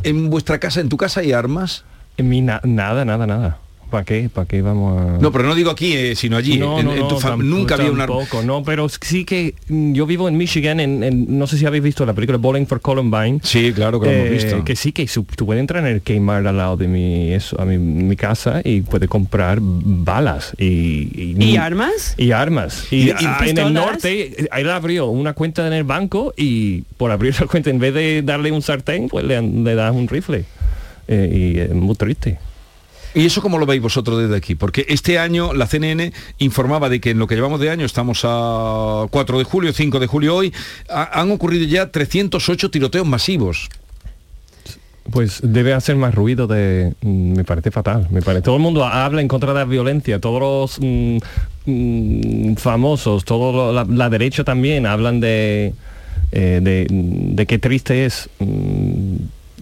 en 0.05 0.31
vuestra 0.31 0.59
casa, 0.61 0.81
en 0.81 0.89
tu 0.89 0.97
casa 0.97 1.21
hay 1.21 1.33
armas. 1.33 1.85
En 2.17 2.29
mi 2.29 2.41
na- 2.41 2.61
nada, 2.65 3.05
nada, 3.05 3.27
nada. 3.27 3.59
¿Para 3.91 4.05
qué? 4.05 4.31
¿Para 4.33 4.47
qué 4.47 4.63
vamos 4.63 4.99
a...? 5.01 5.19
No, 5.21 5.33
pero 5.33 5.45
no 5.45 5.55
digo 5.55 5.71
aquí, 5.71 5.93
eh, 5.95 6.15
sino 6.17 6.37
allí. 6.37 6.57
No, 6.59 6.79
en, 6.79 6.87
no, 6.87 6.93
en 6.95 7.01
tu 7.09 7.15
no, 7.17 7.21
fam- 7.21 7.23
tampoco- 7.31 7.43
nunca 7.43 7.75
había 7.75 7.91
un 7.91 8.01
arma. 8.01 8.17
tampoco, 8.17 8.43
no, 8.43 8.63
pero 8.63 8.89
sí 8.89 9.25
que 9.25 9.55
mm, 9.69 9.93
yo 9.93 10.07
vivo 10.07 10.29
en 10.29 10.37
Michigan, 10.37 10.81
en, 10.81 11.03
en- 11.03 11.39
no 11.39 11.47
sé 11.47 11.59
si 11.59 11.67
habéis 11.67 11.83
visto 11.83 12.07
la 12.07 12.13
película 12.15 12.39
Bowling 12.39 12.67
for 12.67 12.81
Columbine. 12.81 13.41
Sí, 13.43 13.73
claro 13.73 14.01
que 14.01 14.07
lo 14.07 14.13
hemos 14.13 14.27
Eh, 14.29 14.31
visto. 14.31 14.65
Que 14.65 14.77
sí, 14.77 14.93
que 14.93 15.07
su- 15.09 15.25
tú 15.25 15.45
puedes 15.47 15.61
entrar 15.61 15.85
en 15.87 15.93
el 15.95 16.01
Kmart 16.03 16.47
al 16.47 16.57
lado 16.57 16.77
de 16.77 16.89
mi, 16.89 17.33
eso, 17.33 17.61
a 17.61 17.65
mi, 17.65 17.77
mi 17.79 18.17
casa 18.17 18.61
y 18.65 18.83
puedes 18.83 19.09
comprar 19.09 19.59
balas 19.61 20.55
y... 20.59 21.35
¿Y 21.43 21.57
armas? 21.57 22.15
Y 22.17 22.33
armas. 22.33 22.87
Y, 22.91 23.09
¿Y- 23.11 23.15
y 23.47 23.49
en 23.51 23.59
el 23.59 23.73
norte, 23.75 24.43
eh, 24.45 24.49
él 24.57 24.71
abrió 24.71 25.07
una 25.07 25.33
cuenta 25.33 25.67
en 25.67 25.73
el 25.73 25.85
banco 25.85 26.33
y 26.37 26.83
por 26.97 27.11
abrir 27.11 27.35
la 27.41 27.47
cuenta, 27.47 27.71
en 27.71 27.79
vez 27.79 27.93
de 27.95 28.23
darle 28.23 28.53
un 28.53 28.63
sartén, 28.63 29.09
pues 29.09 29.25
le, 29.25 29.41
le 29.43 29.75
das 29.75 29.95
un 29.95 30.07
rifle. 30.09 30.45
Eh, 31.09 31.55
y 31.57 31.59
es 31.59 31.75
muy 31.75 31.97
triste. 31.97 32.39
¿Y 33.15 33.27
eso 33.27 33.43
cómo 33.43 33.59
lo 33.59 33.67
veis 33.67 33.83
vosotros 33.83 34.21
desde 34.23 34.37
aquí? 34.37 34.55
Porque 34.55 34.87
este 34.89 35.19
año 35.19 35.53
la 35.53 35.67
CNN 35.67 36.13
informaba 36.39 36.89
de 36.89 37.01
que 37.01 37.11
en 37.11 37.19
lo 37.19 37.27
que 37.27 37.35
llevamos 37.35 37.59
de 37.61 37.71
año, 37.71 37.85
estamos 37.85 38.21
a 38.25 39.07
4 39.11 39.39
de 39.39 39.45
julio, 39.45 39.73
5 39.73 39.99
de 39.99 40.07
julio 40.07 40.37
hoy, 40.37 40.53
ha- 40.89 41.21
han 41.21 41.31
ocurrido 41.33 41.65
ya 41.67 41.91
308 41.91 42.71
tiroteos 42.71 43.07
masivos. 43.07 43.69
Pues 45.11 45.41
debe 45.43 45.73
hacer 45.73 45.97
más 45.97 46.15
ruido 46.15 46.47
de... 46.47 46.95
mm, 47.03 47.33
Me 47.39 47.45
parece 47.45 47.71
fatal. 47.73 48.07
Me 48.11 48.23
parece. 48.23 48.43
Todo 48.43 48.57
el 48.57 48.63
mundo 48.63 48.85
habla 48.85 49.21
en 49.21 49.27
contra 49.29 49.53
de 49.53 49.59
la 49.59 49.65
violencia. 49.65 50.21
Todos 50.21 50.41
los 50.41 50.79
mm, 50.81 51.17
mm, 51.67 52.55
famosos, 52.57 53.25
toda 53.25 53.85
la, 53.85 54.09
derecha 54.11 54.45
también 54.45 54.87
hablan 54.87 55.19
de, 55.19 55.75
eh, 56.31 56.61
de, 56.63 57.47
qué 57.47 57.59
triste 57.59 58.05
es 58.05 58.29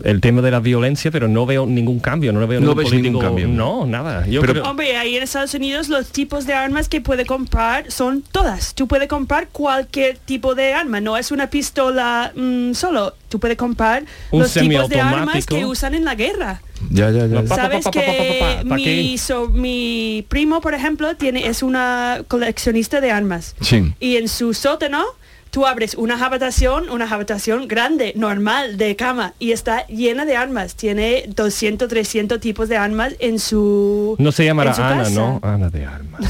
el 0.05 0.21
tema 0.21 0.43
de 0.43 0.51
la 0.51 0.61
violencia, 0.61 1.11
pero 1.11 1.29
no 1.29 1.47
veo 1.47 1.67
ningún 1.67 2.01
cambio. 2.01 2.33
No 2.33 2.47
veo 2.47 2.61
No 2.61 2.69
ningún 2.69 2.85
político. 2.85 3.03
ningún 3.03 3.23
cambio. 3.23 3.49
No, 3.49 3.87
nada. 3.87 4.27
Yo 4.27 4.41
Pero- 4.41 4.53
creo- 4.55 4.65
Hombre, 4.65 4.97
ahí 4.97 5.17
en 5.17 5.23
Estados 5.23 5.55
Unidos 5.55 5.89
los 5.89 6.09
tipos 6.09 6.47
de 6.47 6.55
armas 6.55 6.89
que 6.89 7.01
puede 7.01 7.25
comprar 7.27 7.91
son 7.91 8.23
todas. 8.33 8.75
Tú 8.75 8.87
puedes 8.89 9.09
comprar 9.09 9.49
cualquier 9.49 10.19
tipo 10.19 10.55
de 10.55 10.73
arma, 10.75 11.01
no 11.01 11.17
es 11.17 11.31
una 11.33 11.51
pistola 11.51 12.33
mm, 12.35 12.73
solo. 12.75 13.15
Tú 13.29 13.39
puedes 13.39 13.59
comprar 13.59 14.05
Un 14.31 14.41
los 14.41 14.53
tipos 14.55 14.89
de 14.89 15.01
armas 15.01 15.45
que 15.47 15.65
usan 15.67 15.95
en 15.95 16.05
la 16.05 16.15
guerra. 16.15 16.63
Ya, 16.91 17.11
ya, 17.11 17.27
ya. 17.27 17.47
Sabes 17.47 17.85
que 17.91 18.01
pa, 18.01 18.63
pa, 18.63 18.69
¿pa 18.69 18.75
mi, 18.77 19.19
so- 19.19 19.49
mi 19.49 20.25
primo, 20.29 20.61
por 20.61 20.75
ejemplo, 20.75 21.15
tiene 21.17 21.47
es 21.47 21.63
una 21.63 22.23
coleccionista 22.29 23.01
de 23.01 23.11
armas. 23.11 23.55
Sí. 23.61 23.93
Y 24.01 24.17
en 24.17 24.29
su 24.29 24.55
sótano 24.55 25.05
tú 25.51 25.67
abres 25.67 25.95
una 25.95 26.23
habitación, 26.25 26.91
una 26.91 27.09
habitación 27.11 27.69
grande, 27.69 28.13
normal, 28.17 28.77
de 28.77 28.97
cama, 28.97 29.35
y 29.39 29.53
está 29.53 29.87
llena 29.87 30.25
de 30.25 30.37
armas. 30.37 30.75
Tiene 30.75 31.25
200, 31.29 31.89
300 31.89 32.41
tipos 32.41 32.69
de 32.69 32.77
armas 32.77 33.15
en 33.19 33.39
su 33.39 34.17
No 34.19 34.33
se 34.33 34.45
llamará 34.45 34.73
Ana, 34.73 35.05
casa. 35.05 35.11
¿no? 35.11 35.41
Ana 35.43 35.71
de 35.71 35.85
Armas. 35.87 36.23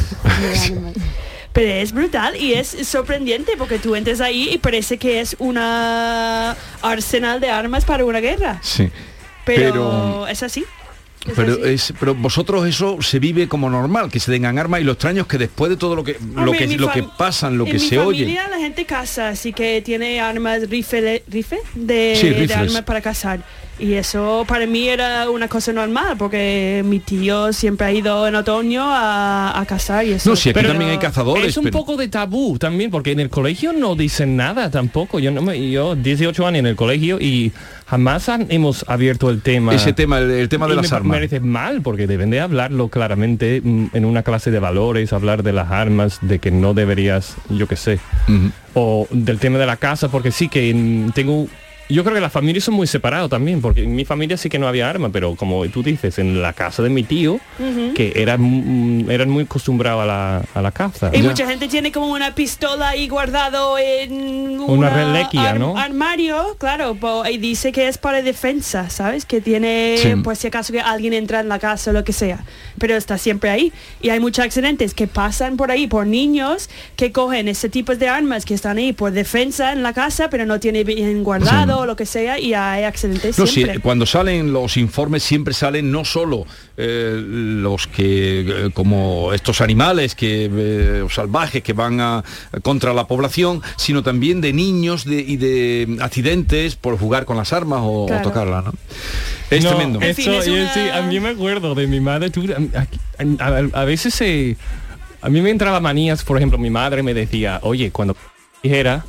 Pero 1.53 1.71
es 1.73 1.93
brutal 1.93 2.37
y 2.37 2.53
es 2.55 2.69
sorprendente 2.87 3.53
porque 3.59 3.79
tú 3.79 3.97
entras 3.97 4.21
ahí 4.21 4.51
y 4.53 4.59
parece 4.59 4.99
que 4.99 5.21
es 5.21 5.35
una 5.39 6.57
arsenal 6.83 7.41
de 7.41 7.51
armas 7.51 7.85
para 7.85 8.05
una 8.05 8.21
guerra. 8.21 8.61
Sí. 8.63 8.91
Pero, 9.45 9.73
Pero- 9.73 10.29
es 10.29 10.43
así. 10.43 10.65
Es 11.29 11.35
Pero, 11.37 11.65
es, 11.65 11.95
pero 11.99 12.15
vosotros 12.15 12.67
eso 12.67 13.01
se 13.01 13.19
vive 13.19 13.49
como 13.49 13.71
normal, 13.71 14.11
que 14.11 14.21
se 14.21 14.31
tengan 14.33 14.59
armas 14.59 14.81
y 14.81 14.85
lo 14.85 14.93
extraño 14.93 15.23
es 15.23 15.29
que 15.29 15.39
después 15.39 15.71
de 15.71 15.77
todo 15.77 15.95
lo 15.97 16.05
que 16.05 16.17
lo 16.35 16.43
Hombre, 16.43 16.59
que 16.59 16.65
en 16.65 16.71
mi 16.71 16.77
lo 16.77 16.91
que 16.91 17.05
pasan, 17.17 17.57
lo 17.59 17.65
en 17.65 17.73
que 17.73 17.79
mi 17.79 17.85
se 17.89 17.99
oye. 17.99 18.25
familia 18.25 18.49
la 18.49 18.59
gente 18.59 18.85
caza, 18.85 19.29
así 19.29 19.53
que 19.53 19.83
tiene 19.83 20.21
armas 20.21 20.69
rifle, 20.69 21.23
rifle 21.29 21.59
de, 21.75 22.17
Sí, 22.21 22.31
de 22.31 22.55
armas 22.55 22.83
para 22.83 23.01
cazar. 23.01 23.41
Y 23.81 23.95
eso 23.95 24.45
para 24.49 24.67
mí 24.67 24.89
era 24.89 25.31
una 25.31 25.47
cosa 25.47 25.73
normal, 25.73 26.17
porque 26.19 26.83
mi 26.85 26.99
tío 26.99 27.53
siempre 27.53 27.87
ha 27.87 27.93
ido 27.93 28.27
en 28.27 28.35
otoño 28.35 28.83
a, 28.85 29.59
a 29.61 29.67
cazar 29.67 30.05
y 30.05 30.15
eso. 30.15 30.31
No, 30.31 30.35
si 30.37 30.49
aquí 30.51 30.55
Pero- 30.55 30.71
también 30.71 30.91
hay 30.91 30.99
cazadores. 30.99 31.47
Es 31.47 31.57
un 31.57 31.65
pero- 31.65 31.79
poco 31.79 31.97
de 31.97 32.09
tabú 32.09 32.59
también, 32.59 32.91
porque 32.91 33.13
en 33.13 33.21
el 33.21 33.31
colegio 33.31 33.73
no 33.73 33.95
dicen 33.95 34.35
nada 34.37 34.69
tampoco. 34.71 35.21
Yo 35.21 35.31
no 35.31 35.43
me, 35.43 35.71
yo 35.71 35.95
18 35.95 36.47
años 36.47 36.59
en 36.59 36.67
el 36.67 36.75
colegio 36.77 37.21
y 37.21 37.53
jamás 37.87 38.29
han- 38.29 38.47
hemos 38.51 38.85
abierto 38.89 39.31
el 39.31 39.43
tema. 39.43 39.73
Ese 39.75 39.93
tema, 39.93 40.19
el, 40.19 40.31
el 40.33 40.49
tema 40.49 40.67
de 40.67 40.73
Y 40.73 40.77
las 40.77 40.91
me 40.91 40.97
armas. 40.97 41.17
parece 41.17 41.39
mal, 41.39 41.81
porque 41.81 42.09
deben 42.09 42.31
de 42.31 42.41
hablarlo 42.41 42.89
claramente 42.89 43.61
mm, 43.63 43.87
en 43.93 44.05
una 44.05 44.25
clase 44.25 44.51
de 44.51 44.59
valores, 44.59 45.13
hablar 45.13 45.45
de 45.45 45.53
las 45.53 45.71
armas, 45.71 46.19
de 46.23 46.41
que 46.41 46.51
no 46.51 46.75
deberías, 46.75 47.37
yo 47.49 47.69
qué 47.69 47.77
sé, 47.77 48.01
o 48.75 49.07
del 49.11 49.39
tema 49.39 49.59
de 49.59 49.67
la 49.67 49.77
casa, 49.77 50.09
porque 50.09 50.33
sí 50.33 50.49
que 50.49 50.75
mm, 50.75 51.11
tengo... 51.13 51.47
Yo 51.91 52.05
creo 52.05 52.15
que 52.15 52.21
las 52.21 52.33
familias 52.33 52.65
son 52.65 52.75
muy 52.75 52.87
separadas 52.87 53.31
también, 53.31 53.61
porque 53.63 53.83
en 53.85 53.95
mi 53.95 54.05
familia 54.05 54.37
sí 54.37 54.49
que 54.51 54.59
no 54.59 54.69
había 54.69 54.91
armas, 54.91 55.11
pero 55.13 55.35
como 55.37 55.67
tú 55.69 55.83
dices, 55.83 56.19
en 56.19 56.43
la 56.43 56.53
casa 56.53 56.83
de 56.83 56.91
mi 56.91 57.03
tío, 57.03 57.41
que 57.95 58.13
eran, 58.17 59.07
eran 59.09 59.31
muy 59.31 59.45
acostumbrados 59.45 60.03
a 60.03 60.07
la, 60.07 60.43
a 60.55 60.61
la 60.63 60.71
caza. 60.71 61.11
Y 61.15 61.23
mucha 61.23 61.47
gente 61.47 61.67
tiene 61.69 61.91
como 61.91 62.09
una 62.09 62.35
pistola 62.35 62.91
ahí 62.91 63.09
guardado 63.09 63.79
en 63.79 64.61
Una 64.61 64.91
reliquia, 64.91 65.55
¿no? 65.55 65.79
armario, 65.79 66.57
claro, 66.59 66.97
y 67.31 67.39
dice 67.39 67.73
que 67.73 67.89
es 67.89 67.97
para 67.99 68.21
defensa, 68.23 68.91
¿sabes? 68.91 69.25
Que 69.25 69.41
tiene, 69.41 69.97
Sí. 69.99 70.15
por 70.23 70.37
si 70.37 70.47
acaso 70.49 70.73
que 70.73 70.81
alguien 70.81 71.13
entra 71.15 71.41
en 71.41 71.49
la 71.49 71.59
casa 71.59 71.91
o 71.91 71.95
lo 71.95 72.05
que 72.05 72.13
sea. 72.13 72.45
Pero 72.79 72.97
está 72.97 73.17
siempre 73.19 73.51
ahí. 73.51 73.73
Y 74.03 74.11
hay 74.11 74.21
muchos 74.21 74.45
accidentes 74.45 74.93
que 74.95 75.07
pasan 75.07 75.57
por 75.57 75.71
ahí 75.71 75.87
por 75.87 76.07
niños 76.07 76.69
que 76.97 77.13
cogen 77.13 77.49
ese 77.49 77.69
tipo 77.69 77.95
de 77.97 78.09
armas 78.09 78.45
que 78.45 78.55
están 78.55 78.77
ahí 78.79 78.93
por 78.93 79.13
defensa 79.13 79.73
en 79.73 79.83
la 79.83 79.93
casa, 79.95 80.29
pero 80.31 80.45
no 80.47 80.61
tiene 80.61 80.85
bien 80.85 81.25
guardado 81.25 81.78
o 81.79 81.87
lo 81.87 81.97
que 81.97 82.07
sea 82.07 82.39
y 82.39 82.55
hay 82.55 82.85
accidentes 82.85 83.39
No, 83.39 83.47
sí, 83.47 83.55
siempre. 83.55 83.81
cuando 83.81 84.07
salen 84.07 84.53
los 84.53 84.77
informes 84.77 85.23
siempre 85.23 85.55
salen 85.55 85.91
no 85.91 86.05
solo 86.05 86.47
eh, 86.77 87.21
los 87.23 87.87
que 87.87 88.41
eh, 88.67 88.71
como 88.75 89.33
estos 89.33 89.61
animales 89.61 90.15
que 90.15 90.51
eh, 90.53 91.03
o 91.03 91.09
salvajes 91.11 91.63
que 91.63 91.73
van 91.73 92.01
a, 92.01 92.23
contra 92.63 92.93
la 92.93 93.07
población, 93.07 93.63
sino 93.77 94.03
también 94.03 94.41
de 94.41 94.53
niños 94.53 95.05
de- 95.05 95.21
y 95.21 95.37
de 95.37 95.97
accidentes 96.01 96.77
por 96.77 96.99
jugar 96.99 97.25
con 97.25 97.37
las 97.37 97.53
armas 97.53 97.81
o, 97.83 98.05
o 98.05 98.07
Claro. 98.07 98.23
tocarlas, 98.23 98.65
¿no? 98.67 98.73
Es 99.51 99.65
No, 99.65 99.71
tremendo. 99.71 100.01
eso, 100.01 100.21
yo 100.23 100.43
sí, 100.43 100.81
a 100.93 101.03
mí 101.03 101.21
me 101.21 101.31
acuerdo 101.31 101.75
de 101.75 101.87
mi 101.87 102.01
madre. 102.01 102.31
tú, 102.31 102.45
a, 103.19 103.43
a- 103.45 103.81
a 103.81 103.85
veces 103.85 104.15
se, 104.15 104.57
a 105.23 105.29
mí 105.31 105.41
me 105.41 105.51
entraba 105.51 105.81
manías, 105.81 106.23
por 106.23 106.37
ejemplo, 106.37 106.59
mi 106.59 106.71
madre 106.71 107.03
me 107.03 107.15
decía, 107.15 107.59
oye, 107.63 107.91
cuando 107.91 108.15
tijera, 108.63 109.05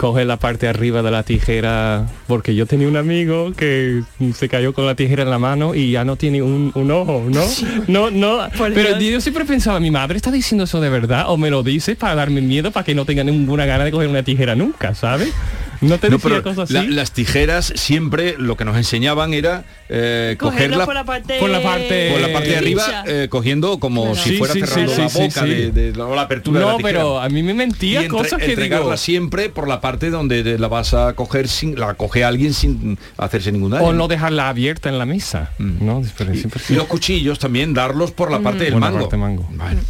coge 0.00 0.24
la 0.24 0.38
parte 0.38 0.64
de 0.64 0.70
arriba 0.70 1.02
de 1.02 1.10
la 1.10 1.24
tijera, 1.24 2.06
porque 2.26 2.54
yo 2.54 2.64
tenía 2.64 2.88
un 2.88 2.96
amigo 2.96 3.52
que 3.52 4.02
se 4.34 4.48
cayó 4.48 4.72
con 4.72 4.86
la 4.86 4.94
tijera 4.94 5.24
en 5.24 5.28
la 5.28 5.38
mano 5.38 5.74
y 5.74 5.90
ya 5.90 6.06
no 6.06 6.16
tiene 6.16 6.40
un, 6.40 6.72
un 6.74 6.90
ojo, 6.90 7.26
¿no? 7.28 7.44
No, 7.86 8.10
no. 8.10 8.48
Pero 8.56 8.96
Dios. 8.96 9.12
yo 9.12 9.20
siempre 9.20 9.44
pensaba, 9.44 9.78
mi 9.78 9.90
madre 9.90 10.16
está 10.16 10.30
diciendo 10.30 10.64
eso 10.64 10.80
de 10.80 10.88
verdad 10.88 11.24
o 11.28 11.36
me 11.36 11.50
lo 11.50 11.62
dice 11.62 11.96
para 11.96 12.14
darme 12.14 12.40
miedo 12.40 12.70
para 12.70 12.82
que 12.82 12.94
no 12.94 13.04
tenga 13.04 13.24
ninguna 13.24 13.66
gana 13.66 13.84
de 13.84 13.90
coger 13.90 14.08
una 14.08 14.22
tijera 14.22 14.54
nunca, 14.54 14.94
¿sabes? 14.94 15.34
No 15.80 15.98
te 15.98 16.10
No, 16.10 16.18
decía 16.18 16.42
la- 16.68 16.82
las 16.84 17.12
tijeras 17.12 17.72
siempre 17.76 18.34
lo 18.38 18.56
que 18.56 18.64
nos 18.66 18.76
enseñaban 18.76 19.32
era 19.32 19.64
eh, 19.88 20.36
por 20.38 20.52
la 20.54 21.04
parte 21.06 21.38
por 21.40 21.48
la 21.50 21.62
parte- 21.62 22.10
por 22.10 22.20
la 22.20 22.32
parte 22.32 22.48
de 22.50 22.56
arriba 22.56 23.04
eh, 23.06 23.28
cogiendo 23.30 23.78
como 23.80 24.02
Claro. 24.12 24.16
si 24.16 24.30
Sí, 24.30 24.36
fuera 24.36 24.52
sí, 24.54 24.60
cerrando 24.60 24.92
sí, 24.94 25.00
la 25.00 25.08
sí, 25.08 25.18
boca 25.18 25.42
sí. 25.42 25.48
de, 25.48 25.70
de 25.72 25.96
la, 25.96 26.04
o 26.06 26.14
la 26.14 26.22
apertura 26.22 26.60
de 26.60 26.66
la 26.66 26.72
No, 26.72 26.76
tijera. 26.78 26.98
pero 26.98 27.20
a 27.20 27.28
mí 27.30 27.42
me 27.42 27.54
mentía 27.54 28.02
y 28.02 28.04
entre- 28.04 28.18
cosas 28.18 28.38
que 28.40 28.50
entregarla 28.50 28.84
digo. 28.86 28.96
siempre 28.98 29.48
por 29.48 29.68
la 29.68 29.80
parte 29.80 30.10
donde 30.10 30.58
la 30.58 30.68
vas 30.68 30.92
a 30.94 31.14
coger 31.14 31.48
sin 31.48 31.78
la 31.80 31.94
coge 31.94 32.24
alguien 32.24 32.52
sin 32.52 32.98
hacerse 33.16 33.50
ningún 33.50 33.70
daño. 33.72 33.84
O 33.86 33.92
no 33.92 34.06
dejarla 34.06 34.48
abierta 34.50 34.88
en 34.90 34.98
la 34.98 35.06
mesa. 35.06 35.52
¿no? 35.58 36.02
Pero 36.18 36.34
siempre 36.34 36.60
Y 36.68 36.74
los 36.74 36.84
cuchillos 36.86 37.38
también 37.38 37.72
darlos 37.74 38.10
por 38.12 38.30
la 38.30 38.38
Mm. 38.38 38.42
parte 38.42 38.64
del 38.64 38.72
Por 38.74 38.80
mango. 38.82 38.98
parte 39.00 39.16
mango. 39.16 39.48
Bueno. 39.50 39.80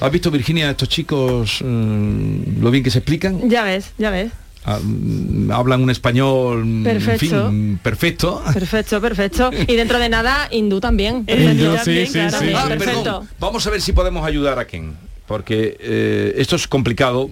¿Has 0.00 0.10
visto 0.12 0.30
Virginia 0.30 0.70
estos 0.70 0.88
chicos 0.88 1.60
mm, 1.62 2.62
lo 2.62 2.70
bien 2.70 2.84
que 2.84 2.90
se 2.90 2.98
explican? 2.98 3.48
Ya 3.48 3.62
ves, 3.64 3.92
ya 3.98 4.10
ves. 4.10 4.30
Ah, 4.64 4.78
mm, 4.82 5.50
hablan 5.52 5.82
un 5.82 5.90
español 5.90 6.64
mm, 6.66 6.84
Perfecto. 6.84 7.46
en 7.46 7.50
fin, 7.50 7.80
perfecto. 7.82 8.42
Perfecto, 8.52 9.00
perfecto. 9.00 9.50
Y 9.66 9.74
dentro 9.74 9.98
de 9.98 10.08
nada, 10.08 10.48
hindú 10.50 10.80
también. 10.80 11.24
Hindú, 11.26 11.26
Perfecto, 11.26 11.70
sí, 11.72 11.84
también, 11.84 12.06
sí, 12.06 12.12
claro, 12.12 12.38
sí, 12.38 12.44
bien, 12.44 12.56
sí. 12.56 12.62
Ah, 12.64 12.68
perfecto. 12.68 13.02
perdón. 13.02 13.28
Vamos 13.38 13.66
a 13.66 13.70
ver 13.70 13.80
si 13.80 13.92
podemos 13.92 14.24
ayudar 14.26 14.58
a 14.58 14.66
Ken, 14.66 14.96
porque 15.26 15.76
eh, 15.80 16.34
esto 16.36 16.56
es 16.56 16.68
complicado, 16.68 17.30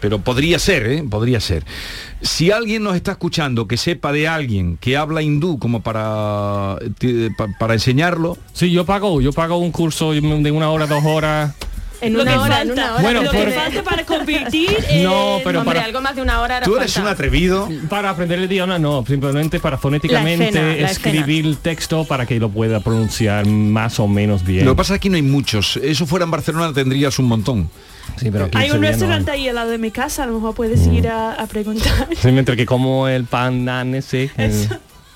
pero 0.00 0.20
podría 0.20 0.58
ser, 0.58 0.86
¿eh? 0.86 1.04
podría 1.08 1.40
ser. 1.40 1.64
Si 2.22 2.50
alguien 2.50 2.82
nos 2.82 2.96
está 2.96 3.12
escuchando 3.12 3.66
que 3.68 3.76
sepa 3.76 4.10
de 4.12 4.26
alguien 4.28 4.78
que 4.78 4.96
habla 4.96 5.20
hindú 5.22 5.58
como 5.58 5.82
para, 5.82 6.76
ti- 6.98 7.28
pa- 7.36 7.48
para 7.58 7.74
enseñarlo, 7.74 8.38
Sí, 8.54 8.70
yo 8.70 8.84
pago, 8.86 9.20
yo 9.20 9.32
pago 9.34 9.58
un 9.58 9.70
curso 9.70 10.12
de 10.12 10.50
una 10.50 10.70
hora, 10.70 10.86
dos 10.86 11.04
horas. 11.04 11.54
En 12.00 12.16
una 12.18 12.40
hora, 12.40 12.62
en 12.62 12.70
una 12.72 12.92
hora. 12.94 13.02
Bueno, 13.02 13.22
lo 13.22 13.30
que 13.30 13.50
falta 13.50 13.82
para 13.82 14.04
competir 14.06 14.70
No, 15.02 15.36
en- 15.38 15.44
pero 15.44 15.60
Hombre, 15.60 15.74
para- 15.76 15.84
algo 15.86 16.00
más 16.00 16.16
de 16.16 16.22
una 16.22 16.40
hora 16.40 16.58
era 16.58 16.66
tú 16.66 16.76
eres 16.76 16.92
falta. 16.94 17.08
un 17.08 17.12
atrevido. 17.14 17.68
Para 17.88 18.10
aprender 18.10 18.38
el 18.38 18.44
idioma 18.50 18.78
no, 18.78 19.04
simplemente 19.06 19.60
para 19.60 19.76
fonéticamente 19.78 20.48
escena, 20.48 20.90
escribir 20.90 21.44
el 21.46 21.58
texto 21.58 22.04
para 22.04 22.26
que 22.26 22.38
lo 22.40 22.48
pueda 22.50 22.80
pronunciar 22.80 23.46
más 23.46 24.00
o 24.00 24.08
menos 24.08 24.44
bien. 24.44 24.64
Lo 24.64 24.72
que 24.72 24.76
pasa 24.78 24.94
es 24.94 25.00
que 25.00 25.08
aquí 25.08 25.08
no 25.10 25.16
hay 25.16 25.22
muchos. 25.22 25.76
Eso 25.76 26.06
fuera 26.06 26.24
en 26.24 26.30
Barcelona 26.30 26.72
tendrías 26.72 27.18
un 27.18 27.26
montón. 27.26 27.70
Sí, 28.16 28.30
pero 28.30 28.46
aquí 28.46 28.58
Hay 28.58 28.70
un 28.70 28.80
no 28.80 28.88
restaurante 28.88 29.30
ahí 29.30 29.48
al 29.48 29.54
lado 29.54 29.70
de 29.70 29.78
mi 29.78 29.90
casa, 29.90 30.24
a 30.24 30.26
lo 30.26 30.34
mejor 30.34 30.54
puedes 30.54 30.86
ir 30.88 31.06
a, 31.08 31.34
a 31.34 31.46
preguntar. 31.46 32.08
Sí, 32.20 32.32
mientras 32.32 32.56
que 32.56 32.66
como 32.66 33.06
el 33.08 33.24
pan 33.24 33.64
dan 33.64 33.94
ese, 33.94 34.30
eh, 34.36 34.68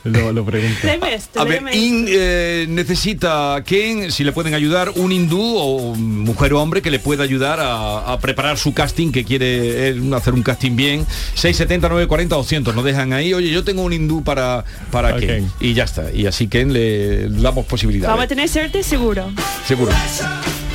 lo, 0.04 0.32
lo 0.32 0.44
pregunto. 0.44 0.86
Lemes, 0.86 1.28
A 1.34 1.44
ver. 1.44 1.62
In, 1.74 2.06
eh, 2.08 2.66
necesita 2.68 3.62
Ken, 3.64 4.12
si 4.12 4.22
le 4.24 4.32
pueden 4.32 4.54
ayudar, 4.54 4.90
un 4.96 5.12
hindú 5.12 5.40
o 5.56 5.94
mujer 5.94 6.52
o 6.52 6.60
hombre 6.62 6.82
que 6.82 6.90
le 6.90 6.98
pueda 6.98 7.24
ayudar 7.24 7.58
a, 7.60 8.12
a 8.12 8.18
preparar 8.20 8.58
su 8.58 8.74
casting, 8.74 9.12
que 9.12 9.24
quiere 9.24 9.88
él 9.88 10.12
hacer 10.14 10.34
un 10.34 10.42
casting 10.42 10.76
bien. 10.76 11.06
670, 11.34 11.88
940, 11.88 12.36
200, 12.36 12.74
nos 12.74 12.84
dejan 12.84 13.12
ahí. 13.12 13.32
Oye, 13.34 13.50
yo 13.50 13.64
tengo 13.64 13.82
un 13.82 13.92
hindú 13.92 14.22
para, 14.22 14.64
para 14.90 15.14
Ok. 15.14 15.20
Ken. 15.20 15.50
Y 15.60 15.74
ya 15.74 15.84
está. 15.84 16.12
Y 16.12 16.26
así 16.26 16.48
Ken 16.48 16.72
le 16.72 17.22
damos 17.28 17.42
Vamos 17.42 17.64
a 17.66 17.68
posibilidades. 17.70 18.28
tener 18.28 18.48
suerte 18.48 18.82
seguro. 18.82 19.30
Seguro. 19.66 19.92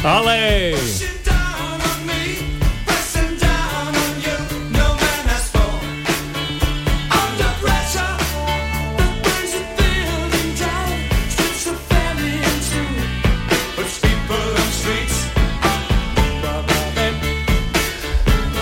¡Ale! 0.04 0.76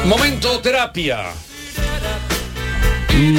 Momento 0.07 0.59
terapia. 0.61 1.17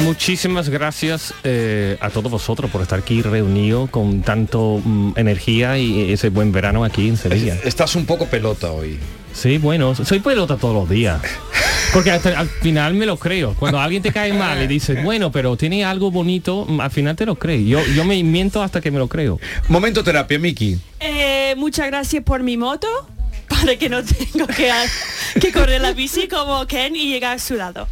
Muchísimas 0.03 0.67
gracias 0.69 1.33
eh, 1.43 1.97
a 2.01 2.09
todos 2.09 2.29
vosotros 2.31 2.69
por 2.69 2.81
estar 2.81 2.99
aquí 2.99 3.21
reunidos 3.21 3.89
con 3.89 4.21
tanto 4.21 4.81
mm, 4.83 5.13
energía 5.15 5.77
y 5.77 6.11
ese 6.11 6.29
buen 6.29 6.51
verano 6.51 6.83
aquí 6.83 7.07
en 7.07 7.17
Sevilla. 7.17 7.57
Estás 7.63 7.95
un 7.95 8.05
poco 8.05 8.25
pelota 8.27 8.71
hoy. 8.71 8.99
Sí, 9.33 9.57
bueno, 9.57 9.95
soy 9.95 10.19
pelota 10.19 10.57
todos 10.57 10.75
los 10.75 10.89
días. 10.89 11.21
Porque 11.93 12.11
hasta- 12.11 12.37
al 12.37 12.47
final 12.49 12.93
me 12.93 13.05
lo 13.05 13.17
creo. 13.17 13.55
Cuando 13.55 13.79
alguien 13.79 14.03
te 14.03 14.11
cae 14.11 14.33
mal 14.33 14.61
y 14.61 14.67
dices, 14.67 15.01
bueno, 15.03 15.31
pero 15.31 15.55
tiene 15.55 15.85
algo 15.85 16.11
bonito, 16.11 16.65
mm, 16.67 16.81
al 16.81 16.91
final 16.91 17.15
te 17.15 17.25
lo 17.25 17.35
crees. 17.35 17.65
Yo, 17.65 17.83
yo 17.95 18.03
me 18.03 18.21
miento 18.21 18.61
hasta 18.61 18.81
que 18.81 18.91
me 18.91 18.99
lo 18.99 19.07
creo. 19.07 19.39
Momento 19.69 20.03
terapia, 20.03 20.37
Miki. 20.37 20.77
Eh, 20.99 21.55
muchas 21.57 21.87
gracias 21.87 22.21
por 22.23 22.43
mi 22.43 22.57
moto, 22.57 22.87
para 23.59 23.75
que 23.77 23.89
no 23.89 24.03
tengo 24.03 24.47
que, 24.47 24.71
que 25.39 25.51
correr 25.51 25.81
la 25.81 25.93
bici 25.93 26.27
como 26.27 26.65
Ken 26.67 26.95
y 26.95 27.09
llegar 27.09 27.39
sudado. 27.39 27.87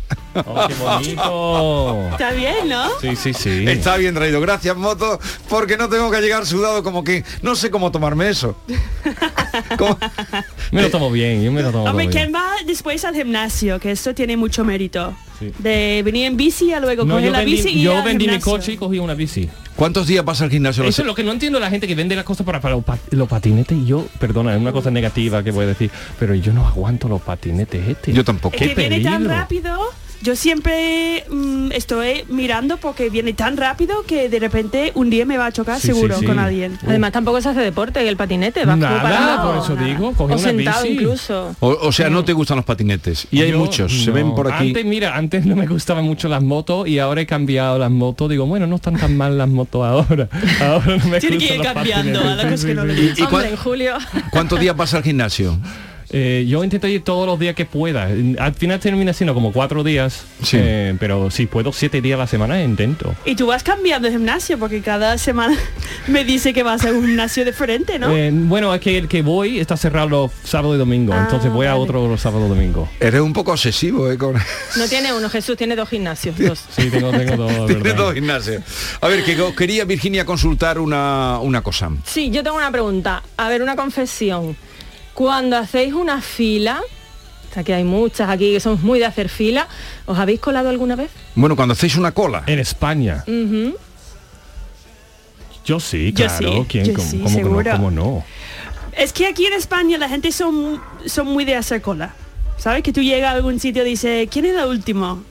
Oh, 0.46 0.68
qué 0.68 0.74
bonito. 0.76 2.10
Está 2.12 2.32
bien, 2.32 2.70
¿no? 2.70 2.88
Sí, 3.02 3.16
sí, 3.16 3.34
sí. 3.34 3.66
Está 3.68 3.98
bien 3.98 4.14
traído. 4.14 4.40
Gracias, 4.40 4.76
Moto, 4.78 5.20
porque 5.50 5.78
no 5.78 5.90
tengo 5.90 6.12
que 6.12 6.22
llegar 6.22 6.46
sudado 6.46 6.84
como 6.84 7.04
que 7.04 7.24
no 7.42 7.56
sé 7.56 7.72
cómo 7.72 7.92
tomarme 7.92 8.30
eso. 8.30 8.56
Me 10.72 10.82
lo 10.82 10.90
tomo 10.92 11.10
bien, 11.10 11.44
yo 11.44 11.52
me 11.52 11.62
lo 11.62 11.72
tomo 11.72 11.86
Hombre, 11.86 12.08
bien. 12.08 12.26
Ken 12.26 12.36
va 12.36 12.52
después 12.66 13.04
al 13.06 13.16
gimnasio, 13.16 13.80
que 13.80 13.92
esto 13.92 14.14
tiene 14.14 14.38
mucho 14.38 14.64
mérito. 14.64 15.16
Sí. 15.40 15.52
De 15.58 16.02
venir 16.04 16.26
en 16.26 16.38
bici 16.38 16.74
a 16.74 16.80
luego 16.80 17.06
No, 17.06 17.16
coger 17.16 17.32
la 17.32 17.40
vendí, 17.40 17.56
bici 17.56 17.70
y 17.70 17.80
ir 17.80 17.86
yo 17.86 17.98
al 17.98 18.04
vendí 18.04 18.28
mi 18.28 18.40
coche 18.40 18.74
y 18.74 18.78
cogí 18.78 19.00
una 19.00 19.14
bici. 19.14 19.50
¿Cuántos 19.78 20.08
días 20.08 20.26
vas 20.26 20.42
al 20.42 20.50
gimnasio? 20.50 20.84
Eso 20.84 21.04
es 21.04 21.06
lo 21.08 21.14
que 21.16 21.24
no 21.24 21.32
entiendo 21.32 21.60
la 21.60 21.70
gente 21.70 21.88
que 21.88 21.94
vende 21.96 22.16
las 22.16 22.26
cosas 22.26 22.46
para, 22.46 22.60
para 22.60 22.76
los, 22.76 22.84
pa- 22.84 22.98
los 23.12 23.30
patinetes 23.30 23.78
y 23.78 23.86
yo, 23.86 24.06
perdona, 24.20 24.54
es 24.56 24.60
una 24.60 24.72
cosa 24.72 24.90
negativa 24.92 25.44
que 25.44 25.52
voy 25.52 25.66
a 25.66 25.68
decir, 25.68 25.92
pero 26.20 26.34
yo 26.34 26.52
no 26.52 26.68
aguanto 26.68 27.08
los 27.08 27.22
patinetes 27.22 27.88
este. 27.88 28.12
Yo 28.12 28.26
tampoco. 28.26 28.56
Es 28.56 28.62
que 28.70 28.74
viene 28.76 29.00
tan 29.02 29.24
rápido. 29.26 29.78
Yo 30.24 30.36
siempre 30.36 31.24
mm, 31.30 31.72
estoy 31.74 32.24
mirando 32.28 32.78
porque 32.78 33.10
viene 33.10 33.34
tan 33.34 33.56
rápido 33.56 34.04
que 34.04 34.30
de 34.30 34.40
repente 34.40 34.92
un 34.96 35.10
día 35.10 35.26
me 35.26 35.38
va 35.38 35.46
a 35.46 35.52
chocar 35.52 35.80
Sí, 35.80 35.88
seguro 35.88 36.16
sí, 36.16 36.22
sí. 36.22 36.26
con 36.26 36.40
alguien. 36.40 36.78
Además 36.88 37.12
tampoco 37.12 37.40
se 37.40 37.50
hace 37.50 37.60
deporte 37.62 38.06
el 38.08 38.18
patinete, 38.18 38.66
va 38.66 38.76
Nada, 38.76 39.02
parado. 39.02 39.54
por 39.54 39.64
eso 39.64 39.76
digo, 39.84 40.12
coge 40.14 40.34
o 40.34 40.38
una 40.38 40.48
sentado 40.50 40.84
bici. 40.84 40.96
incluso. 40.96 41.56
O, 41.60 41.70
o 41.70 41.92
sea, 41.92 42.10
no 42.10 42.26
te 42.26 42.34
gustan 42.34 42.58
los 42.58 42.66
patinetes. 42.66 43.28
Y 43.32 43.42
hay 43.42 43.54
muchos, 43.54 44.04
se 44.04 44.12
ven 44.12 44.34
por 44.34 44.52
aquí. 44.52 44.70
Antes, 44.70 44.86
mira, 44.86 45.16
antes 45.16 45.46
no 45.46 45.56
me 45.56 45.68
gustaban 45.68 46.04
mucho 46.06 46.28
las 46.28 46.42
motos 46.42 46.88
y 46.88 46.98
ahora 47.00 47.22
he 47.22 47.26
cambiado 47.28 47.78
las 47.78 47.92
motos. 47.92 48.30
Digo, 48.30 48.46
bueno, 48.48 48.66
no 48.68 48.78
están 48.78 48.98
tan 48.98 49.16
mal 49.16 49.38
las 49.38 49.48
motos 49.50 49.86
ahora. 49.86 50.28
Ahora 50.62 50.98
no 50.98 51.06
me 51.08 51.20
Tiene 51.20 51.38
que 51.38 51.46
gustan 51.46 51.60
ir 51.60 51.64
los 51.64 51.74
cambiando, 51.74 52.20
patinetes. 52.20 52.40
a 52.40 52.44
la 52.44 52.50
cosa 52.52 52.68
que 52.68 52.74
no 52.74 52.86
le 52.86 52.94
¿Y, 52.94 53.14
y 53.18 53.22
Hombre, 53.22 53.50
en 53.50 53.56
julio. 53.58 53.98
cuántos 54.32 54.60
días 54.60 54.76
vas 54.76 54.94
al 54.94 55.04
gimnasio? 55.04 55.58
Eh, 56.10 56.46
yo 56.48 56.64
intento 56.64 56.88
ir 56.88 57.04
todos 57.04 57.28
los 57.28 57.38
días 57.40 57.54
que 57.56 57.66
pueda. 57.66 58.08
Al 58.40 58.54
final 58.54 58.80
termina 58.80 59.14
siendo 59.14 59.34
como 59.34 59.52
cuatro 59.52 59.84
días, 59.84 60.24
Sí. 60.42 60.58
eh, 60.60 60.96
pero 61.00 61.30
si 61.32 61.48
puedo 61.48 61.74
siete 61.74 62.02
días 62.02 62.16
a 62.16 62.20
la 62.20 62.28
semana 62.28 62.64
intento. 62.64 63.14
Y 63.26 63.36
tú 63.36 63.48
vas 63.48 63.64
cambiando 63.64 64.08
de 64.08 64.14
gimnasio 64.14 64.58
porque 64.58 64.82
cada 64.82 65.18
semana 65.18 65.58
me 66.08 66.24
dice 66.24 66.54
que 66.54 66.64
vas 66.64 66.86
a 66.86 66.92
un 66.92 67.06
gimnasio 67.06 67.44
diferente, 67.44 68.00
¿no? 68.00 68.16
Eh, 68.16 68.32
bueno, 68.34 68.74
es 68.74 68.80
que 68.82 68.98
el 68.98 69.08
que 69.08 69.22
voy 69.22 69.60
está 69.60 69.76
cerrado 69.76 70.08
los 70.08 70.32
sábados 70.44 70.76
y 70.76 70.80
domingos, 70.80 71.16
Ah, 71.18 71.24
entonces 71.26 71.52
voy 71.52 71.68
a 71.68 71.76
otro 71.76 72.08
los 72.08 72.22
sábados 72.22 72.48
y 72.48 72.50
domingos. 72.56 72.90
Eres 73.00 73.22
un 73.22 73.34
poco 73.34 73.52
obsesivo, 73.52 74.10
¿eh? 74.10 74.18
Con... 74.18 74.36
No 74.36 74.88
tiene 74.88 75.14
uno, 75.14 75.30
Jesús 75.30 75.58
tiene 75.58 75.76
dos 75.76 75.90
gimnasios. 75.90 76.38
Dos. 76.38 76.64
Sí, 76.70 76.90
tengo, 76.90 77.12
tengo 77.12 77.36
dos. 77.36 77.68
Tiene 77.68 77.94
dos 77.94 78.14
gimnasios. 78.14 78.64
A 79.02 79.08
ver, 79.08 79.24
que 79.24 79.36
quería 79.58 79.84
Virginia 79.86 80.24
consultar 80.26 80.80
una, 80.80 81.40
una 81.42 81.62
cosa. 81.62 81.90
Sí, 82.06 82.30
yo 82.30 82.44
tengo 82.44 82.58
una 82.58 82.72
pregunta. 82.72 83.24
A 83.36 83.50
ver, 83.50 83.62
una 83.62 83.76
confesión. 83.76 84.56
Cuando 85.18 85.58
hacéis 85.58 85.96
una 85.96 86.22
fila, 86.22 86.80
o 87.50 87.54
sea 87.56 87.64
que 87.64 87.74
hay 87.74 87.84
muchas 87.84 88.30
aquí 88.30 88.54
que 88.54 88.60
somos 88.60 88.82
muy 88.82 89.00
de 89.00 89.06
hacer 89.06 89.30
fila, 89.30 89.68
¿os 90.06 90.16
habéis 90.20 90.40
colado 90.40 90.70
alguna 90.70 90.96
vez? 90.96 91.10
Bueno, 91.34 91.56
cuando 91.56 91.74
hacéis 91.74 91.96
una 91.96 92.12
cola. 92.12 92.44
En 92.46 92.60
España. 92.60 93.24
Yo 95.66 95.80
sí, 95.80 96.14
Yo 96.14 96.28
claro. 96.28 96.52
sí, 96.54 96.66
¿Quién, 96.70 96.86
yo 96.86 96.94
cómo, 96.94 97.10
sí, 97.10 97.18
cómo 97.18 97.30
que 97.36 97.42
no? 97.42 97.48
seguro. 97.50 97.72
¿Cómo 97.72 97.90
no? 97.90 98.24
Es 98.96 99.12
que 99.12 99.26
aquí 99.26 99.48
en 99.48 99.54
España 99.54 99.98
la 99.98 100.08
gente 100.08 100.32
son, 100.32 100.80
son 101.08 101.26
muy 101.26 101.46
de 101.46 101.56
hacer 101.56 101.82
cola. 101.82 102.14
¿Sabes? 102.58 102.84
Que 102.84 102.94
tú 102.94 103.02
llegas 103.02 103.32
a 103.32 103.38
algún 103.38 103.60
sitio 103.60 103.84
y 103.88 103.90
dices, 103.90 104.30
¿quién 104.30 104.46
es 104.46 104.56
el 104.56 104.66
último? 104.66 105.24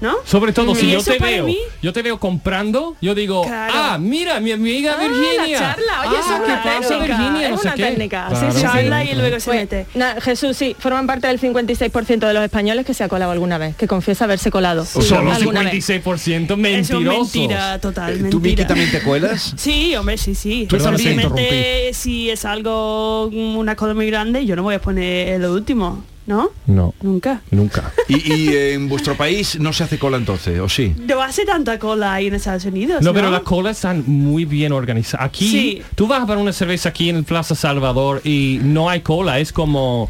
¿No? 0.00 0.16
Sobre 0.24 0.52
todo 0.52 0.74
si 0.74 0.86
Y 0.86 0.92
yo 0.92 1.02
te 1.02 1.18
veo, 1.18 1.46
mí- 1.46 1.56
yo 1.80 1.92
te 1.92 2.02
veo 2.02 2.18
comprando, 2.18 2.96
yo 3.00 3.14
digo, 3.14 3.42
Claro. 3.44 3.72
ah, 3.74 3.98
mira, 3.98 4.38
mi 4.40 4.52
amiga 4.52 4.96
Ah, 4.98 5.02
Virginia. 5.02 5.52
la 5.52 5.58
charla, 5.58 6.08
oye, 6.08 6.18
eso 6.18 6.28
ah, 6.28 6.34
es 6.36 6.40
¿qué 6.40 6.44
una 6.52 6.62
pasa, 6.62 6.88
técnica, 6.88 6.98
Virginia? 7.16 7.44
es 7.44 7.50
No 7.50 7.56
sé 7.58 7.66
una 7.68 7.74
qué. 7.76 7.82
técnica. 7.84 8.26
Claro, 8.28 8.52
sí, 8.52 8.56
sí, 8.58 8.62
Charla 8.62 9.02
sí. 9.02 9.08
y 9.10 9.14
luego 9.14 9.40
se 9.40 9.44
Pues, 9.46 9.60
mete. 9.60 9.86
na- 9.94 10.20
Jesús, 10.20 10.56
sí, 10.56 10.76
forman 10.78 11.06
parte 11.06 11.26
del 11.28 11.38
56% 11.40 12.26
de 12.26 12.34
los 12.34 12.42
españoles 12.44 12.84
que 12.84 12.92
se 12.92 13.04
ha 13.04 13.08
colado 13.08 13.30
alguna 13.32 13.56
vez, 13.56 13.76
que 13.76 13.86
confiesa 13.86 14.24
haberse 14.24 14.50
colado. 14.50 14.84
Solo 14.84 15.32
alguna 15.32 15.62
vez. 15.62 15.70
56% 15.84 16.54
Eso 16.54 16.54
es 16.54 16.58
mentirosos. 16.58 17.34
mentira, 17.36 17.78
total, 17.80 18.18
¿Tú, 18.30 18.40
mentira. 18.40 18.66
también 18.66 18.90
te 18.90 19.00
cuelas? 19.00 19.54
Sí, 19.64 19.94
hombre, 19.96 20.18
sí, 20.18 20.34
sí. 20.34 20.66
Pues 20.68 20.82
te 20.82 20.88
obviamente 20.88 21.90
si 21.94 22.28
es 22.30 22.44
algo, 22.44 23.26
una 23.28 23.74
cola 23.76 23.94
muy 23.94 24.06
grande, 24.08 24.44
yo 24.44 24.56
no 24.56 24.62
voy 24.64 24.74
a 24.74 24.80
poner 24.80 25.40
lo 25.40 25.52
último, 25.52 26.04
¿no? 26.26 26.50
No, 26.66 26.94
Nunca. 27.02 27.42
nunca. 27.50 27.92
Y, 28.08 28.32
y, 28.32 28.48
eh, 28.48 28.72
en 28.74 28.88
vuestro 28.88 29.14
país 29.16 29.58
no 29.60 29.72
se 29.72 29.84
hace 29.84 29.98
cola 29.98 30.16
entonces, 30.16 30.58
¿o 30.60 30.68
sí? 30.68 30.94
No 31.06 31.22
hace 31.22 31.44
tanta 31.44 31.78
cola 31.78 32.14
ahí 32.14 32.28
en 32.28 32.34
Estados 32.34 32.64
Unidos, 32.64 33.02
No, 33.02 33.10
¿no? 33.10 33.14
pero 33.14 33.30
las 33.30 33.42
colas 33.42 33.76
están 33.76 34.04
muy 34.06 34.44
bien 34.46 34.72
organizadas. 34.72 35.26
Aquí, 35.26 35.48
Sí. 35.50 35.82
tú 35.94 36.06
vas 36.06 36.22
a 36.22 36.24
ver 36.24 36.38
una 36.38 36.52
cerveza 36.52 36.88
aquí 36.88 37.10
en 37.10 37.16
el 37.16 37.24
Plaza 37.24 37.54
Salvador 37.54 38.22
y 38.24 38.58
no 38.62 38.88
hay 38.88 39.00
cola, 39.02 39.38
es 39.38 39.52
como... 39.52 40.08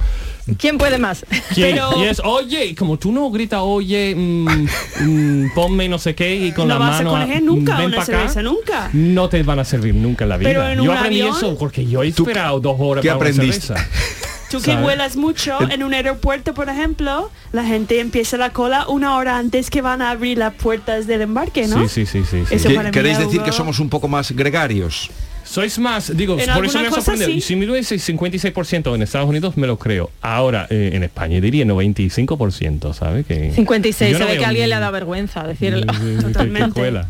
¿Quién 0.59 0.77
puede 0.77 0.99
más? 0.99 1.25
¿quién? 1.55 1.75
Pero- 1.77 1.93
Y 1.99 2.05
es, 2.07 2.21
oye, 2.23 2.67
y 2.67 2.75
como 2.75 2.99
tú 2.99 3.11
no 3.11 3.31
gritas, 3.31 3.61
oye, 3.63 4.15
mm, 4.15 4.67
mm, 5.01 5.55
ponme 5.55 5.89
no 5.89 5.99
sé 5.99 6.15
qué 6.15 6.37
y 6.37 6.53
con 6.53 6.69
no 6.69 6.75
la 6.75 6.81
vas 6.81 6.99
mano... 7.03 7.17
a 7.17 7.21
coger 7.23 7.43
nunca 7.43 7.77
ven 7.79 7.87
una 7.87 7.97
acá, 7.97 8.05
cerveza, 8.07 8.43
nunca. 8.43 8.91
No 8.93 9.29
te 9.31 9.43
van 9.43 9.59
a 9.59 9.65
servir 9.65 9.95
nunca 9.95 10.25
en 10.25 10.29
la 10.29 10.37
vida. 10.37 10.51
Pero 10.51 10.69
en 10.69 10.77
yo 10.83 10.91
un 10.91 10.97
aprendí 10.97 11.23
avión- 11.23 11.35
eso 11.37 11.57
porque 11.59 11.87
yo 11.87 12.03
he 12.03 12.09
esperado 12.09 12.61
dos 12.61 12.77
horas 12.79 13.01
qué 13.03 13.09
para 13.09 13.21
una 13.21 13.31
aprendiste? 13.31 13.69
cerveza. 13.69 13.89
Tú 14.55 14.63
que 14.63 14.77
vuelas 14.77 15.17
mucho 15.17 15.59
en 15.71 15.83
un 15.83 15.95
aeropuerto, 15.95 16.55
por 16.55 16.69
ejemplo, 16.69 17.31
la 17.53 17.65
gente 17.65 17.99
empieza 18.01 18.37
la 18.37 18.51
cola 18.51 18.87
una 18.89 19.17
hora 19.17 19.37
antes 19.37 19.69
que 19.69 19.83
van 19.83 20.01
a 20.01 20.11
abrir 20.11 20.39
las 20.39 20.55
puertas 20.55 21.07
del 21.07 21.23
embarque, 21.23 21.67
¿no? 21.67 21.89
Sí, 21.89 22.07
sí, 22.07 22.07
sí, 22.07 22.25
sí. 22.25 22.45
sí. 22.49 22.55
Eso 22.55 22.69
¿Qué- 22.69 22.75
para 22.75 22.89
mí 22.91 22.93
¿Queréis 22.93 23.19
decir 23.19 23.43
que 23.43 23.53
somos 23.53 23.81
un 23.81 23.89
poco 23.89 24.07
más 24.07 24.31
gregarios? 24.33 25.11
Sois 25.45 25.79
más, 25.79 26.17
digo, 26.17 26.39
En 26.39 26.51
por 26.53 26.65
eso 26.65 26.81
me 26.81 26.91
sorprendido. 26.91 27.29
sí. 27.31 27.41
Si 27.41 27.55
me 27.57 27.67
lo 27.67 27.75
dice 27.75 27.97
56% 27.97 28.95
en 28.95 29.03
Estados 29.03 29.29
Unidos, 29.29 29.57
me 29.57 29.67
lo 29.67 29.79
creo. 29.79 30.11
Ahora, 30.23 30.67
eh, 30.71 30.91
en 30.95 31.03
España 31.05 31.41
diría 31.41 31.65
95%, 31.65 32.93
¿sabes? 32.95 33.27
Que 33.27 33.53
56, 33.53 34.13
yo 34.13 34.19
se 34.19 34.25
no 34.25 34.31
ve 34.31 34.39
que 34.39 34.45
a 34.45 34.49
alguien 34.49 34.65
un- 34.65 34.69
le 34.71 34.75
ha 34.77 34.81
dado 34.81 34.93
vergüenza 34.93 35.43
decirlo. 35.47 35.81
que- 35.87 35.99
que- 35.99 36.17
que 36.17 36.23
Totalmente. 36.23 36.81
cuela. 36.81 37.07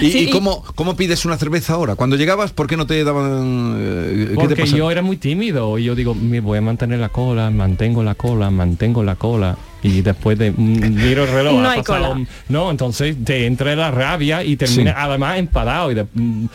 ¿Y, 0.00 0.10
Sí, 0.10 0.18
y 0.18 0.22
y- 0.24 0.30
cómo, 0.30 0.62
cómo 0.74 0.96
pides 0.96 1.24
una 1.24 1.36
cerveza 1.38 1.74
ahora? 1.74 1.94
Cuando 1.94 2.16
llegabas, 2.16 2.52
¿por 2.52 2.66
qué 2.66 2.76
no 2.76 2.86
te 2.86 3.02
daban... 3.04 3.76
eh, 3.78 4.26
¿Qué 4.30 4.48
te 4.48 4.56
Porque 4.56 4.66
yo 4.66 4.90
era 4.90 5.02
muy 5.02 5.16
tímido 5.16 5.78
y 5.78 5.84
yo 5.84 5.94
digo, 5.94 6.14
me 6.14 6.40
voy 6.40 6.58
a 6.58 6.62
mantener 6.62 6.98
la 6.98 7.08
cola, 7.08 7.50
mantengo 7.50 8.02
la 8.02 8.14
cola, 8.14 8.50
mantengo 8.50 9.02
la 9.04 9.14
cola 9.16 9.56
y 9.82 10.02
después 10.02 10.38
de 10.38 10.50
miro 10.56 11.24
el 11.24 11.30
reloj. 11.30 11.54
No 11.60 11.68
ha 11.68 11.72
hay 11.72 11.82
pasado- 11.82 12.12
cola. 12.14 12.26
No, 12.48 12.70
entonces 12.70 13.16
te 13.24 13.46
entra 13.46 13.74
la 13.76 13.90
rabia 13.90 14.42
y 14.42 14.56
termina 14.56 14.90
Sí. 14.92 14.96
además 14.98 15.38
enfadado 15.38 15.92
y 15.92 15.94
de, 15.94 16.04
mm, 16.12 16.46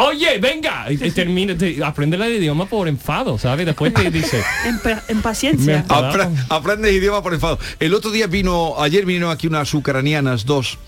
Oye, 0.00 0.38
venga, 0.38 0.86
y, 0.90 0.94
y 1.04 1.10
termina, 1.10 1.56
te- 1.56 1.82
aprende 1.84 2.16
el 2.16 2.34
idioma 2.36 2.66
por 2.66 2.88
enfado, 2.88 3.38
¿sabes? 3.38 3.66
Después 3.66 3.92
te 3.94 4.10
dice, 4.10 4.42
En, 4.66 4.78
pa- 4.80 5.02
en 5.08 5.22
paciencia. 5.22 5.84
Apre- 5.88 6.30
aprendes 6.48 6.92
idioma 6.92 7.22
por 7.22 7.34
enfado. 7.34 7.58
El 7.78 7.94
otro 7.94 8.10
día 8.10 8.26
vino, 8.26 8.74
ayer 8.80 9.04
vinieron 9.04 9.30
aquí 9.30 9.46
unas 9.46 9.72
ucranianas, 9.74 10.44
dos, 10.46 10.78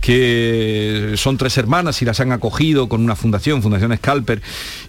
que 0.00 1.14
son 1.16 1.36
tres 1.36 1.56
hermanas 1.58 2.00
y 2.02 2.04
las 2.04 2.20
han 2.20 2.32
acogido 2.32 2.88
con 2.88 3.02
una 3.04 3.16
fundación, 3.16 3.62
Fundación 3.62 3.96
Scalper, 3.96 4.42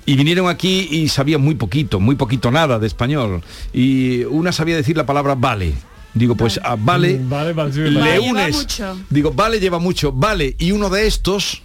y 0.05 0.15
vinieron 0.15 0.49
aquí 0.49 0.87
y 0.91 1.07
sabían 1.09 1.41
muy 1.41 1.55
poquito, 1.55 1.99
muy 1.99 2.15
poquito 2.15 2.49
nada 2.51 2.79
de 2.79 2.87
español. 2.87 3.41
Y 3.73 4.23
una 4.25 4.51
sabía 4.51 4.75
decir 4.75 4.97
la 4.97 5.05
palabra 5.05 5.35
vale. 5.35 5.73
Digo, 6.13 6.35
pues 6.35 6.59
a 6.63 6.75
vale, 6.75 7.19
Mm, 7.19 7.29
vale, 7.29 7.53
vale, 7.53 7.89
le 7.89 7.99
vale. 7.99 8.11
Lleva 8.19 8.31
unes. 8.31 8.55
mucho. 8.55 8.97
Digo, 9.09 9.31
vale 9.31 9.59
lleva 9.59 9.79
mucho, 9.79 10.11
vale. 10.11 10.55
Y 10.59 10.71
uno 10.73 10.89
de 10.89 11.07
estos, 11.07 11.61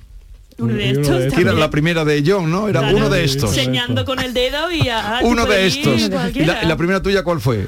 Uno 0.58 0.72
de 0.74 0.90
uno 0.92 1.00
estos 1.00 1.08
de 1.18 1.22
estos. 1.26 1.34
que 1.34 1.40
era 1.42 1.52
la 1.52 1.70
primera 1.70 2.04
de 2.04 2.22
John, 2.26 2.50
¿no? 2.50 2.68
Era 2.68 2.80
Claro. 2.80 2.96
uno 2.96 3.10
de 3.10 3.24
estos. 3.24 3.50
Enseñando 3.56 4.04
con 4.04 4.18
el 4.20 4.32
dedo 4.32 4.70
y 4.72 4.88
ah, 4.88 5.20
Uno 5.22 5.44
de 5.46 5.66
estos. 5.66 6.10
¿Y 6.34 6.44
la, 6.44 6.76
primera 6.76 7.02
tuya 7.02 7.22
cuál 7.22 7.40
fue? 7.40 7.66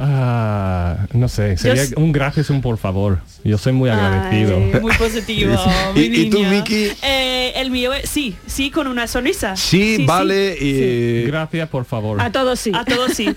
ah, 0.00 0.96
no 1.12 1.28
sé, 1.28 1.56
sería 1.56 1.82
un 1.96 2.12
gracias, 2.12 2.50
un 2.50 2.60
por 2.62 2.78
favor. 2.78 3.18
Yo 3.44 3.58
soy 3.58 3.72
muy 3.72 3.90
agradecido. 3.90 4.56
Ay, 4.56 4.80
muy 4.80 4.92
positivo. 4.96 5.56
¿Y- 5.96 6.08
mi 6.10 6.16
y 6.18 6.30
tú. 6.30 6.38
Miki? 6.44 6.90
Eh, 7.02 7.52
el 7.56 7.70
mío 7.72 7.92
es 7.92 8.08
sí, 8.08 8.36
sí, 8.46 8.70
con 8.70 8.86
una 8.86 9.06
sonrisa. 9.08 9.56
Sí, 9.56 10.04
vale. 10.06 10.56
y- 10.60 11.24
Gracias, 11.24 11.68
por 11.68 11.84
favor. 11.84 12.20
A 12.20 12.30
todos 12.30 12.60
sí. 12.60 12.70
A 12.74 12.84
todos 12.84 13.12
sí. 13.12 13.28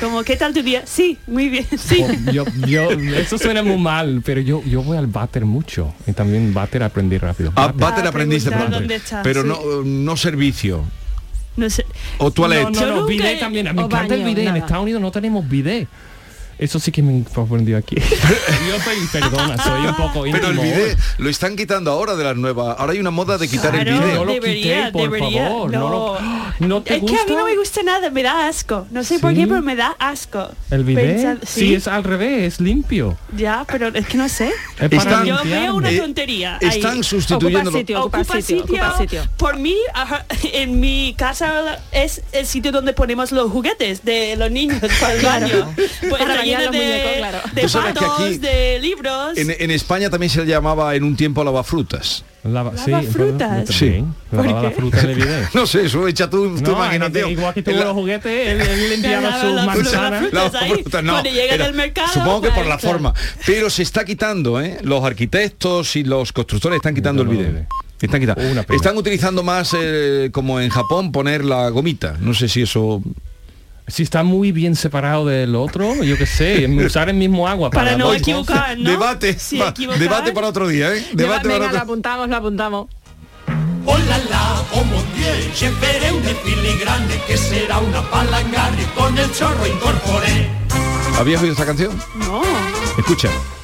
Como, 0.00 0.24
¿qué 0.24 0.36
tal 0.36 0.54
tu 0.54 0.62
día? 0.62 0.82
Sí, 0.86 1.18
muy 1.26 1.48
bien, 1.50 1.66
sí. 1.78 2.02
Oh, 2.02 2.30
yo, 2.32 2.44
yo, 2.66 2.90
eso 2.90 3.36
suena 3.36 3.62
muy 3.62 3.76
mal, 3.76 4.22
pero 4.24 4.40
yo, 4.40 4.62
yo 4.64 4.82
voy 4.82 4.96
al 4.96 5.06
váter 5.06 5.44
mucho 5.44 5.92
y 6.06 6.12
también 6.12 6.54
váter 6.54 6.82
aprendí 6.82 7.18
rápido. 7.18 7.52
Ah, 7.54 7.72
Váter. 7.74 8.06
Ah, 8.06 8.08
aprendiste 8.08 8.50
Pero 9.22 9.42
sí. 9.42 9.48
no, 9.48 9.82
no 9.84 10.16
servicio. 10.16 10.84
No 11.56 11.68
sé. 11.68 11.84
O 12.18 12.30
toilet. 12.30 12.70
No, 12.70 12.70
no, 12.70 12.96
no, 12.96 13.06
bidet 13.06 13.40
también. 13.40 13.74
Me 13.74 13.82
encanta 13.82 14.14
el 14.14 14.24
bidet. 14.24 14.46
En. 14.48 14.56
Estados 14.56 14.82
Unidos 14.82 15.02
no 15.02 15.10
tenemos 15.10 15.46
bidet. 15.48 15.88
Eso 16.60 16.78
sí 16.78 16.92
que 16.92 17.02
me 17.02 17.24
sorprendió 17.34 17.78
aquí. 17.78 17.96
yo 18.68 18.80
soy, 18.84 18.96
perdona, 19.10 19.56
soy 19.62 19.86
un 19.86 19.94
poco 19.96 20.26
íntimo. 20.26 20.46
Pero 20.46 20.48
el 20.48 20.58
bidet 20.58 20.98
lo 21.16 21.30
están 21.30 21.56
quitando 21.56 21.90
ahora 21.90 22.16
de 22.16 22.24
las 22.24 22.36
nuevas. 22.36 22.76
Ahora 22.78 22.92
hay 22.92 22.98
una 23.00 23.10
moda 23.10 23.38
de 23.38 23.48
quitar 23.48 23.74
el 23.74 23.84
Claro, 23.84 24.00
bidet. 24.02 24.14
No 24.14 24.24
lo 24.26 24.32
debería, 24.34 24.76
quité, 24.86 24.92
por 24.92 25.02
debería. 25.02 25.44
favor, 25.48 25.70
No, 25.72 25.78
no 25.80 25.88
lo- 25.88 26.18
¿No 26.60 26.82
te 26.82 26.96
es 26.96 27.00
que 27.02 27.06
a 27.06 27.10
mí 27.10 27.16
gusta? 27.30 27.32
no 27.38 27.44
me 27.46 27.56
gusta 27.56 27.82
nada, 27.82 28.10
me 28.10 28.22
da 28.22 28.46
asco. 28.46 28.86
No 28.90 29.02
sé 29.04 29.18
por 29.18 29.30
¿Sí? 29.30 29.38
qué, 29.38 29.46
pero 29.46 29.62
me 29.62 29.74
da 29.74 29.96
asco. 29.98 30.50
El 30.70 30.84
bidet, 30.84 31.16
Pensar- 31.16 31.38
sí. 31.46 31.60
sí, 31.60 31.74
es 31.74 31.88
al 31.88 32.04
revés, 32.04 32.54
es 32.54 32.60
limpio. 32.60 33.16
ya, 33.34 33.64
pero 33.66 33.88
es 33.88 34.06
que 34.06 34.18
no 34.18 34.28
sé. 34.28 34.50
Es 34.78 34.92
Están- 34.92 35.24
Yo 35.24 35.36
veo 35.42 35.76
una 35.76 35.90
Eh, 35.90 35.98
tontería. 35.98 36.58
ahí. 36.60 36.68
Están 36.76 37.02
sustituyendo. 37.02 37.70
Ocupa 37.70 37.78
sitio. 37.78 38.00
Ocupa, 38.00 38.18
Ocupa 38.20 38.34
sitio, 38.42 38.58
sitio, 38.66 38.82
ocupa 38.84 38.98
sitio. 38.98 39.22
Por 39.38 39.56
mí, 39.58 39.76
ajá, 39.94 40.26
en 40.52 40.78
mi 40.78 41.14
casa 41.16 41.78
es 41.92 42.20
el 42.32 42.44
sitio 42.46 42.70
donde 42.70 42.92
ponemos 42.92 43.32
los 43.32 43.50
juguetes 43.50 44.04
de 44.04 44.36
los 44.36 44.50
niños 44.50 44.78
para 45.00 45.14
el 45.14 45.20
Claro. 45.20 45.46
baño. 45.48 45.74
Pues 46.10 46.20
Los 46.58 46.72
de, 46.72 46.78
muñecos, 46.78 47.12
claro. 47.18 47.38
de 47.52 47.62
Tú 47.62 47.72
patos, 47.72 48.20
aquí- 48.20 48.38
de 48.38 48.78
libros. 48.80 49.36
En, 49.38 49.50
en 49.58 49.70
España 49.70 50.10
también 50.10 50.30
se 50.30 50.40
le 50.40 50.46
llamaba 50.46 50.94
en 50.94 51.04
un 51.04 51.16
tiempo 51.16 51.44
lavafrutas. 51.44 52.24
Lava, 52.42 52.72
Lava 52.72 53.02
sí, 53.02 53.06
frutas. 53.08 53.68
Sí. 53.68 53.78
también. 53.86 54.14
¿Por 54.30 54.46
Lavaba 54.46 54.62
la 54.62 54.70
fruta 54.70 54.96
del 55.02 55.14
bidet. 55.16 55.54
No 55.54 55.66
sé, 55.66 55.84
eso 55.84 56.08
echa 56.08 56.30
tu, 56.30 56.56
tu 56.56 56.62
No, 56.70 56.72
imaginación. 56.72 57.30
igual 57.30 57.52
que 57.54 57.62
tuvo 57.62 57.74
En 57.74 57.78
la- 57.80 57.84
los 57.86 57.94
juguetes, 57.94 58.48
él, 58.48 58.60
él 58.62 58.90
limpiaba 58.90 59.20
Lava 59.30 59.40
sus 59.42 59.54
la 59.54 59.64
manzanas. 59.66 60.32
la 60.32 60.40
fruta. 60.50 60.66
frutas 60.66 61.04
no, 61.04 61.12
cuando 61.12 61.30
llega 61.30 61.54
era- 61.54 61.64
del 61.66 61.74
mercado, 61.74 62.12
Supongo 62.14 62.40
que 62.42 62.50
por 62.50 62.66
la 62.66 62.78
forma. 62.78 63.14
Pero 63.46 63.68
se 63.68 63.82
está 63.82 64.04
quitando, 64.04 64.60
¿eh? 64.60 64.78
Los 64.82 65.04
arquitectos 65.04 65.96
y 65.96 66.04
los 66.04 66.32
constructores 66.32 66.76
están 66.76 66.94
quitando 66.94 67.22
el 67.22 67.28
bidet. 67.28 67.66
Están. 68.00 68.22
Están 68.70 68.96
utilizando 68.96 69.42
más, 69.42 69.76
eh, 69.78 70.30
como 70.32 70.58
en 70.58 70.70
Japón, 70.70 71.12
poner 71.12 71.44
la 71.44 71.68
gomita. 71.68 72.16
No 72.20 72.32
sé 72.32 72.48
si 72.48 72.62
eso... 72.62 73.02
Si 73.88 74.02
está 74.04 74.22
muy 74.22 74.52
bien 74.52 74.76
separado 74.76 75.26
del 75.26 75.54
otro, 75.56 76.02
yo 76.04 76.16
qué 76.16 76.26
sé, 76.26 76.66
usar 76.86 77.08
el 77.08 77.16
mismo 77.16 77.48
agua 77.48 77.70
Para 77.70 77.96
no 77.96 78.08
dos 78.08 78.16
equivocar. 78.18 78.78
¿no? 78.78 78.90
Debate, 78.90 79.36
Sí, 79.38 79.58
va, 79.58 79.68
equivocar. 79.70 79.98
debate 80.00 80.32
para 80.32 80.46
otro 80.48 80.68
día, 80.68 80.94
¿eh? 80.94 81.04
Debate 81.12 81.48
para 81.48 81.54
venga, 81.54 81.58
lo 81.58 81.66
otro... 81.66 81.78
apuntamos, 81.80 82.28
lo 82.28 82.36
apuntamos. 82.36 82.86
Oh 83.86 83.96
la 83.98 84.18
la, 84.18 84.62
oh 84.74 84.84
mon 84.84 85.02
Dieu, 85.14 85.50
je 85.54 85.70
faré 85.70 86.12
una 86.12 86.28
filigrane 86.44 87.18
que 87.26 87.36
será 87.36 87.78
una 87.78 88.02
palangana 88.10 88.76
y 88.80 88.84
con 88.98 89.16
el 89.16 89.32
chorro 89.32 89.66
incorporé. 89.66 90.48
¿Habías 91.18 91.40
oído 91.40 91.52
esta 91.54 91.64
canción? 91.66 91.98
No. 92.18 92.42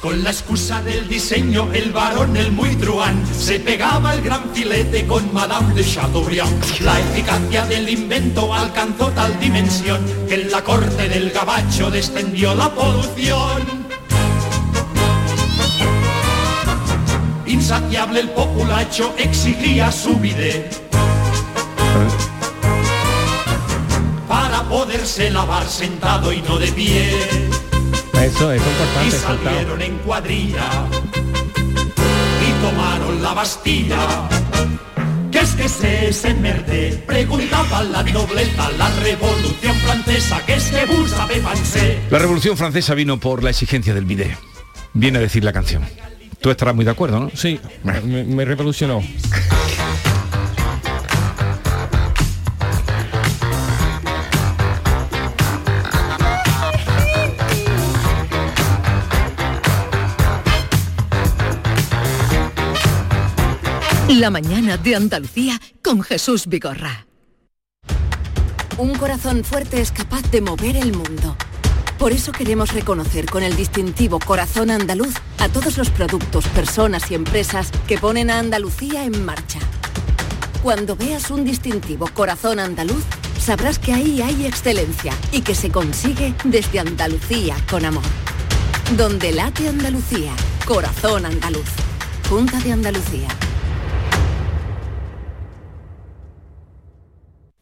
Con 0.01 0.23
la 0.23 0.31
excusa 0.31 0.81
del 0.81 1.07
diseño, 1.07 1.69
el 1.71 1.91
varón, 1.91 2.35
el 2.37 2.51
muy 2.51 2.75
truán, 2.75 3.23
se 3.33 3.59
pegaba 3.59 4.15
el 4.15 4.21
gran 4.21 4.49
filete 4.51 5.05
con 5.05 5.31
Madame 5.31 5.75
de 5.75 5.85
Chateaubriand. 5.85 6.81
La 6.81 6.99
eficacia 6.99 7.65
del 7.65 7.87
invento 7.87 8.51
alcanzó 8.53 9.11
tal 9.11 9.39
dimensión 9.39 10.03
que 10.27 10.35
en 10.35 10.51
la 10.51 10.63
corte 10.63 11.07
del 11.07 11.29
gabacho 11.29 11.91
descendió 11.91 12.55
la 12.55 12.73
polución. 12.73 13.87
Insaciable 17.45 18.21
el 18.21 18.29
populacho 18.29 19.13
exigía 19.17 19.91
su 19.91 20.15
bidet 20.17 20.81
para 24.27 24.63
poderse 24.63 25.29
lavar 25.29 25.67
sentado 25.67 26.33
y 26.33 26.41
no 26.41 26.57
de 26.57 26.71
pie. 26.71 27.66
Eso, 28.23 28.51
eso 28.51 28.53
es 28.53 28.61
Y 28.61 28.69
importante, 28.69 29.17
saltado. 29.17 29.43
salieron 29.55 29.81
en 29.81 29.97
cuadrilla 29.99 30.69
y 32.47 32.65
tomaron 32.65 33.21
la 33.21 33.33
Bastilla. 33.33 34.29
¿Qué 35.31 35.39
es 35.39 35.49
que 35.51 35.65
es 35.65 35.83
ese 35.83 36.33
merde? 36.33 37.03
Preguntaba 37.05 37.83
la 37.83 38.03
nobleza, 38.03 38.71
la 38.77 38.89
revolución 39.01 39.75
francesa, 39.85 40.41
¿qué 40.45 40.55
es 40.55 40.63
que 40.71 41.07
savez 41.07 41.43
pensé? 41.45 41.99
La 42.09 42.19
Revolución 42.19 42.57
Francesa 42.57 42.93
vino 42.95 43.19
por 43.19 43.43
la 43.43 43.51
exigencia 43.51 43.93
del 43.93 44.05
bidet. 44.05 44.35
Viene 44.93 45.19
a 45.19 45.21
decir 45.21 45.43
la 45.43 45.53
canción. 45.53 45.83
Tú 46.41 46.49
estarás 46.49 46.75
muy 46.75 46.85
de 46.85 46.91
acuerdo, 46.91 47.19
¿no? 47.19 47.31
Sí, 47.35 47.59
me, 47.83 48.01
me 48.01 48.45
revolucionó. 48.45 49.01
La 64.17 64.31
mañana 64.31 64.77
de 64.77 64.95
Andalucía 64.95 65.61
con 65.83 66.01
Jesús 66.01 66.47
Vigorra. 66.47 67.05
Un 68.79 68.95
corazón 68.95 69.43
fuerte 69.43 69.79
es 69.79 69.91
capaz 69.91 70.23
de 70.31 70.41
mover 70.41 70.75
el 70.75 70.91
mundo. 70.91 71.37
Por 71.99 72.13
eso 72.13 72.31
queremos 72.31 72.73
reconocer 72.73 73.27
con 73.27 73.43
el 73.43 73.55
distintivo 73.55 74.17
Corazón 74.17 74.71
Andaluz 74.71 75.13
a 75.37 75.49
todos 75.49 75.77
los 75.77 75.91
productos, 75.91 76.47
personas 76.47 77.11
y 77.11 77.13
empresas 77.13 77.69
que 77.87 77.99
ponen 77.99 78.31
a 78.31 78.39
Andalucía 78.39 79.03
en 79.03 79.23
marcha. 79.23 79.59
Cuando 80.63 80.95
veas 80.95 81.29
un 81.29 81.45
distintivo 81.45 82.09
Corazón 82.11 82.57
Andaluz, 82.57 83.03
sabrás 83.39 83.77
que 83.77 83.93
ahí 83.93 84.23
hay 84.23 84.47
excelencia 84.47 85.13
y 85.31 85.41
que 85.41 85.53
se 85.53 85.69
consigue 85.69 86.33
desde 86.43 86.79
Andalucía 86.79 87.55
con 87.69 87.85
amor. 87.85 88.03
Donde 88.97 89.31
late 89.31 89.67
Andalucía, 89.67 90.33
Corazón 90.65 91.27
Andaluz. 91.27 91.69
Junta 92.27 92.59
de 92.61 92.71
Andalucía. 92.71 93.27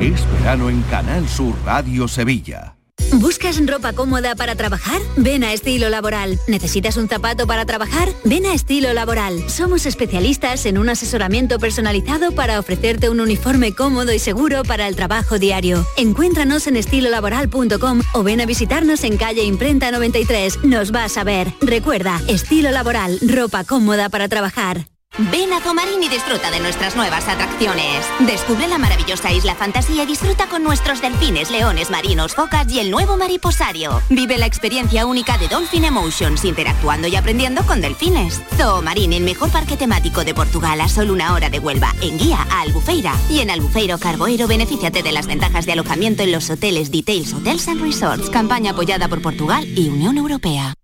Es 0.00 0.28
verano 0.40 0.70
en 0.70 0.82
Canal 0.82 1.28
Sur 1.28 1.54
Radio 1.64 2.08
Sevilla. 2.08 2.74
¿Buscas 3.20 3.64
ropa 3.64 3.92
cómoda 3.92 4.34
para 4.34 4.56
trabajar? 4.56 5.00
Ven 5.16 5.44
a 5.44 5.52
Estilo 5.52 5.88
Laboral. 5.88 6.38
¿Necesitas 6.48 6.96
un 6.96 7.08
zapato 7.08 7.46
para 7.46 7.64
trabajar? 7.64 8.08
Ven 8.24 8.44
a 8.44 8.54
Estilo 8.54 8.92
Laboral. 8.92 9.48
Somos 9.48 9.86
especialistas 9.86 10.66
en 10.66 10.78
un 10.78 10.88
asesoramiento 10.88 11.58
personalizado 11.58 12.32
para 12.32 12.58
ofrecerte 12.58 13.08
un 13.08 13.20
uniforme 13.20 13.72
cómodo 13.74 14.12
y 14.12 14.18
seguro 14.18 14.62
para 14.64 14.88
el 14.88 14.96
trabajo 14.96 15.38
diario. 15.38 15.86
Encuéntranos 15.96 16.66
en 16.66 16.76
estilolaboral.com 16.76 18.02
o 18.14 18.22
ven 18.22 18.40
a 18.40 18.46
visitarnos 18.46 19.04
en 19.04 19.16
calle 19.16 19.44
Imprenta 19.44 19.90
93. 19.90 20.64
Nos 20.64 20.90
vas 20.90 21.16
a 21.16 21.24
ver. 21.24 21.52
Recuerda, 21.60 22.20
Estilo 22.26 22.70
Laboral, 22.72 23.18
ropa 23.22 23.64
cómoda 23.64 24.08
para 24.08 24.28
trabajar. 24.28 24.86
Ven 25.16 25.52
a 25.52 25.60
Zomarín 25.60 26.02
y 26.02 26.08
disfruta 26.08 26.50
de 26.50 26.58
nuestras 26.58 26.96
nuevas 26.96 27.28
atracciones. 27.28 28.04
Descubre 28.18 28.66
la 28.66 28.78
maravillosa 28.78 29.32
isla 29.32 29.54
fantasía 29.54 30.02
y 30.02 30.06
disfruta 30.06 30.48
con 30.48 30.64
nuestros 30.64 31.00
delfines, 31.00 31.52
leones, 31.52 31.88
marinos, 31.88 32.34
focas 32.34 32.66
y 32.72 32.80
el 32.80 32.90
nuevo 32.90 33.16
mariposario. 33.16 34.02
Vive 34.10 34.38
la 34.38 34.46
experiencia 34.46 35.06
única 35.06 35.38
de 35.38 35.46
Dolphin 35.46 35.84
Emotions, 35.84 36.44
interactuando 36.44 37.06
y 37.06 37.14
aprendiendo 37.14 37.64
con 37.64 37.80
delfines. 37.80 38.42
Zoomarín, 38.56 39.12
el 39.12 39.22
mejor 39.22 39.50
parque 39.50 39.76
temático 39.76 40.24
de 40.24 40.34
Portugal 40.34 40.80
a 40.80 40.88
solo 40.88 41.12
una 41.12 41.32
hora 41.32 41.48
de 41.48 41.60
Huelva, 41.60 41.94
en 42.02 42.18
guía 42.18 42.44
a 42.50 42.62
Albufeira. 42.62 43.14
Y 43.30 43.38
en 43.38 43.50
Albufeiro 43.50 43.98
Carboero, 43.98 44.48
benefíciate 44.48 45.04
de 45.04 45.12
las 45.12 45.28
ventajas 45.28 45.64
de 45.64 45.72
alojamiento 45.74 46.24
en 46.24 46.32
los 46.32 46.50
hoteles 46.50 46.90
Details 46.90 47.32
Hotels 47.32 47.68
and 47.68 47.80
Resorts. 47.80 48.30
Campaña 48.30 48.72
apoyada 48.72 49.06
por 49.06 49.22
Portugal 49.22 49.64
y 49.64 49.88
Unión 49.90 50.18
Europea. 50.18 50.74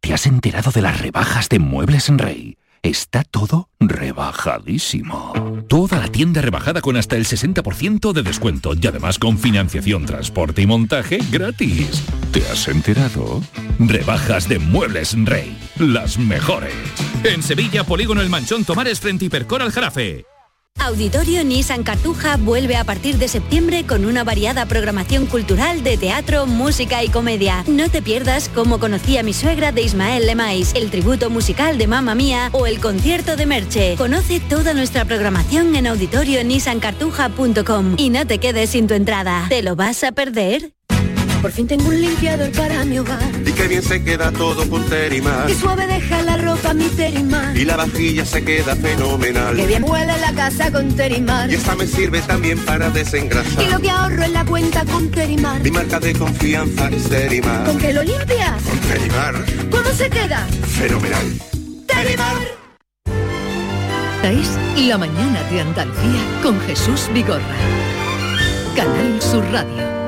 ¿Te 0.00 0.12
has 0.12 0.26
enterado 0.26 0.72
de 0.72 0.82
las 0.82 1.00
rebajas 1.00 1.48
de 1.48 1.58
Muebles 1.58 2.10
en 2.10 2.18
Rey? 2.18 2.59
Está 2.82 3.24
todo 3.24 3.68
rebajadísimo. 3.78 5.34
Toda 5.68 5.98
la 5.98 6.08
tienda 6.08 6.40
rebajada 6.40 6.80
con 6.80 6.96
hasta 6.96 7.16
el 7.16 7.26
60% 7.26 8.14
de 8.14 8.22
descuento 8.22 8.72
y 8.74 8.86
además 8.86 9.18
con 9.18 9.38
financiación, 9.38 10.06
transporte 10.06 10.62
y 10.62 10.66
montaje 10.66 11.18
gratis. 11.30 12.02
¿Te 12.32 12.40
has 12.48 12.68
enterado? 12.68 13.42
Rebajas 13.78 14.48
de 14.48 14.58
Muebles 14.58 15.14
Rey. 15.26 15.58
Las 15.78 16.18
mejores. 16.18 16.72
En 17.22 17.42
Sevilla, 17.42 17.84
Polígono 17.84 18.22
El 18.22 18.30
Manchón 18.30 18.64
Tomares 18.64 18.98
frente 18.98 19.26
Hipercor 19.26 19.60
al 19.60 19.72
Jarafe. 19.72 20.29
Auditorio 20.80 21.44
Nissan 21.44 21.82
Cartuja 21.82 22.38
vuelve 22.38 22.76
a 22.76 22.84
partir 22.84 23.18
de 23.18 23.28
septiembre 23.28 23.84
con 23.84 24.06
una 24.06 24.24
variada 24.24 24.64
programación 24.66 25.26
cultural 25.26 25.82
de 25.82 25.98
teatro, 25.98 26.46
música 26.46 27.04
y 27.04 27.10
comedia. 27.10 27.62
No 27.68 27.90
te 27.90 28.00
pierdas 28.00 28.50
cómo 28.54 28.80
conocí 28.80 29.18
a 29.18 29.22
mi 29.22 29.34
suegra 29.34 29.72
de 29.72 29.82
Ismael 29.82 30.26
Lemais, 30.26 30.72
el 30.74 30.90
tributo 30.90 31.28
musical 31.28 31.76
de 31.76 31.86
Mamma 31.86 32.14
Mía 32.14 32.48
o 32.52 32.66
el 32.66 32.80
concierto 32.80 33.36
de 33.36 33.44
Merche. 33.44 33.96
Conoce 33.96 34.40
toda 34.40 34.72
nuestra 34.72 35.04
programación 35.04 35.76
en 35.76 35.86
auditorionissancartuja.com 35.86 37.96
y 37.98 38.08
no 38.08 38.26
te 38.26 38.38
quedes 38.38 38.70
sin 38.70 38.86
tu 38.86 38.94
entrada. 38.94 39.44
¿Te 39.50 39.62
lo 39.62 39.76
vas 39.76 40.02
a 40.02 40.12
perder? 40.12 40.72
Por 41.42 41.52
fin 41.52 41.66
tengo 41.66 41.88
un 41.88 41.98
limpiador 41.98 42.52
para 42.52 42.84
mi 42.84 42.98
hogar. 42.98 43.22
Y 43.46 43.52
qué 43.52 43.66
bien 43.66 43.82
se 43.82 44.04
queda 44.04 44.30
todo 44.30 44.68
con 44.68 44.84
Terimar. 44.86 45.46
Qué 45.46 45.54
suave 45.54 45.86
deja 45.86 46.20
la 46.20 46.36
ropa 46.60 46.74
mi 46.74 46.88
Terimar. 46.88 47.56
Y 47.56 47.64
la 47.64 47.76
vajilla 47.76 48.24
se 48.24 48.44
queda 48.44 48.76
fenomenal. 48.76 49.56
Qué 49.56 49.66
bien 49.66 49.84
huele 49.84 50.18
la 50.18 50.32
casa 50.32 50.70
con 50.70 50.94
Terimar. 50.94 51.50
Y 51.50 51.54
esta 51.54 51.74
me 51.74 51.86
sirve 51.86 52.20
también 52.22 52.58
para 52.60 52.90
desengrasar. 52.90 53.62
Y 53.62 53.70
lo 53.70 53.78
que 53.80 53.90
ahorro 53.90 54.22
en 54.22 54.32
la 54.32 54.44
cuenta 54.44 54.84
con 54.84 55.10
Terimar. 55.10 55.62
Mi 55.62 55.70
marca 55.70 56.00
de 56.00 56.12
confianza 56.14 56.88
es 56.88 57.08
Terimar. 57.08 57.64
¿Con 57.64 57.78
qué 57.78 57.92
lo 57.92 58.02
limpias? 58.02 58.62
Con 58.62 58.78
Terimar. 58.80 59.34
¿Cómo 59.70 59.90
se 59.90 60.10
queda? 60.10 60.46
Fenomenal. 60.78 61.40
Terimar. 61.86 62.36
Esta 64.22 64.32
es 64.32 64.86
La 64.86 64.98
Mañana 64.98 65.42
de 65.50 65.60
Andalucía 65.62 66.20
con 66.42 66.60
Jesús 66.60 67.08
Vigorra. 67.12 67.40
Canal 68.76 69.20
Sur 69.20 69.44
Radio. 69.50 69.99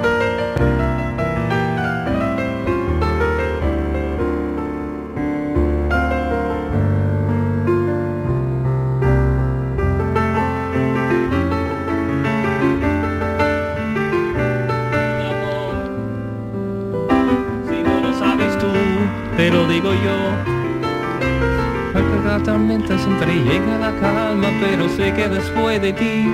Tormenta 22.62 22.96
siempre 22.98 23.34
llega 23.34 23.78
la 23.78 23.92
calma, 24.00 24.48
pero 24.60 24.88
sé 24.88 25.12
que 25.14 25.28
después 25.28 25.82
de 25.82 25.92
ti, 25.92 26.32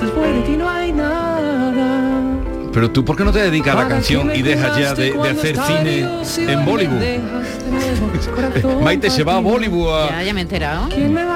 después 0.00 0.34
de 0.34 0.40
ti 0.42 0.56
no 0.56 0.68
hay 0.68 0.92
nada. 0.92 2.12
Pero 2.72 2.90
tú, 2.90 3.04
¿por 3.04 3.16
qué 3.16 3.24
no 3.24 3.32
te 3.32 3.40
dedicas 3.40 3.74
a 3.74 3.82
la 3.82 3.88
canción 3.88 4.34
y 4.34 4.42
dejas 4.42 4.78
ya 4.78 4.94
de, 4.94 5.14
hacer 5.30 5.56
cine 5.56 6.08
en 6.38 6.64
Bollywood? 6.64 7.02
Maite 8.82 9.10
se 9.10 9.22
va 9.22 9.36
a. 9.36 9.40
Bollywood 9.40 10.04
a... 10.04 10.10
Ya, 10.10 10.22
ya 10.24 10.34
me 10.34 10.40
he 10.40 10.42
enterado. 10.42 10.88
¿Quién 10.88 11.12
me 11.12 11.24
va 11.24 11.35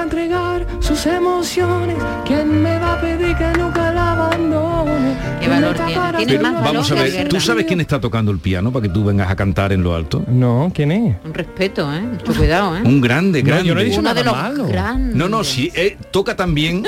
sus 0.81 1.05
emociones? 1.05 1.97
¿Quién 2.25 2.61
me 2.61 2.77
va 2.79 2.93
a 2.93 3.01
pedir 3.01 3.35
que 3.37 3.47
nunca 3.57 3.91
la 3.93 4.11
abandone? 4.13 5.15
Qué 5.39 5.47
¿Quién 5.47 5.51
me 5.51 5.61
valor 5.61 5.75
tiene. 5.75 6.25
Tiene 6.25 6.39
más 6.43 6.53
valor 6.53 6.65
Vamos 6.73 6.91
a 6.91 6.95
ver. 6.95 7.27
¿tú 7.29 7.39
sabes 7.39 7.65
quién 7.65 7.81
está 7.81 7.99
tocando 8.01 8.31
el 8.31 8.39
piano 8.39 8.71
para 8.71 8.83
que 8.83 8.89
tú 8.89 9.03
vengas 9.03 9.29
a 9.31 9.35
cantar 9.35 9.71
en 9.71 9.83
lo 9.83 9.95
alto? 9.95 10.23
No, 10.27 10.71
¿quién 10.73 10.91
es? 10.91 11.15
Un 11.23 11.33
respeto, 11.33 11.91
¿eh? 11.93 12.01
Mucho 12.01 12.33
cuidado, 12.33 12.77
¿eh? 12.77 12.81
Un 12.83 13.01
grande, 13.01 13.41
No, 13.41 13.47
grande. 13.47 13.67
yo 13.67 13.75
no 13.75 13.81
he 13.81 13.83
dicho 13.85 13.99
Uno 13.99 14.13
de 14.13 14.23
nada 14.23 14.49
los 14.49 14.59
malo. 14.59 14.67
grandes. 14.67 15.15
No, 15.15 15.29
no, 15.29 15.43
sí, 15.43 15.71
eh, 15.75 15.97
toca 16.11 16.35
también 16.35 16.83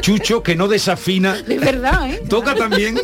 Chucho, 0.00 0.42
que 0.42 0.56
no 0.56 0.68
desafina. 0.68 1.34
De 1.42 1.58
verdad, 1.58 2.10
¿eh? 2.10 2.22
Toca 2.28 2.54
también 2.54 2.96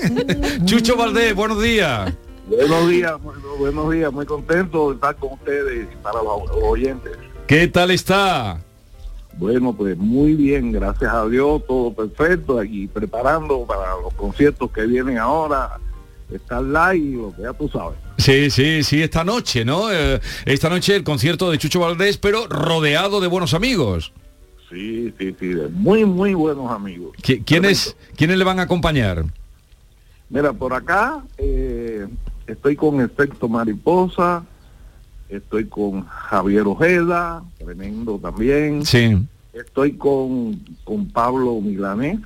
Chucho 0.65 0.97
Valdés, 0.97 1.35
buenos 1.35 1.63
días. 1.63 2.13
Buenos 2.47 2.89
días, 2.89 3.13
buenos 3.61 3.93
días, 3.93 4.13
muy 4.13 4.27
contento 4.27 4.89
de 4.89 4.95
estar 4.97 5.15
con 5.17 5.35
ustedes 5.35 5.87
y 5.93 5.97
para 6.03 6.21
los 6.23 6.43
oyentes. 6.65 7.13
¿Qué 7.47 7.69
tal 7.69 7.91
está? 7.93 8.61
Bueno, 9.37 9.73
pues 9.73 9.97
muy 9.97 10.35
bien, 10.35 10.73
gracias 10.73 11.13
a 11.13 11.27
Dios, 11.27 11.63
todo 11.67 11.93
perfecto 11.95 12.63
y 12.63 12.87
preparando 12.89 13.65
para 13.67 13.97
los 14.03 14.13
conciertos 14.15 14.71
que 14.71 14.87
vienen 14.87 15.19
ahora, 15.19 15.79
estar 16.31 16.63
live 16.63 17.17
lo 17.23 17.35
que 17.35 17.43
ya 17.43 17.53
tú 17.53 17.69
sabes. 17.69 17.99
Sí, 18.19 18.51
sí, 18.51 18.83
sí, 18.83 19.03
esta 19.03 19.25
noche, 19.25 19.65
¿no? 19.65 19.91
Eh, 19.91 20.21
esta 20.45 20.69
noche 20.69 20.95
el 20.95 21.05
concierto 21.05 21.51
de 21.51 21.59
Chucho 21.59 21.81
Valdés, 21.81 22.19
pero 22.19 22.47
rodeado 22.49 23.21
de 23.21 23.29
buenos 23.29 23.55
amigos. 23.55 24.13
Sí, 24.69 25.13
sí, 25.19 25.35
sí, 25.41 25.47
de 25.49 25.69
muy, 25.69 26.05
muy 26.05 26.35
buenos 26.35 26.71
amigos. 26.71 27.17
¿Qui- 27.23 27.43
¿Quiénes, 27.45 27.97
¿Quiénes 28.17 28.37
le 28.37 28.45
van 28.45 28.61
a 28.61 28.63
acompañar? 28.63 29.25
Mira, 30.29 30.53
por 30.53 30.75
acá 30.75 31.23
eh, 31.39 32.07
estoy 32.47 32.77
con 32.77 33.01
Efecto 33.01 33.49
Mariposa, 33.49 34.45
estoy 35.31 35.67
con 35.67 36.07
Javier 36.07 36.67
Ojeda, 36.67 37.43
tremendo 37.59 38.19
también. 38.19 38.85
Sí. 38.85 39.19
Estoy 39.53 39.93
con, 39.97 40.61
con 40.85 41.09
Pablo 41.11 41.61
Milanés, 41.61 42.19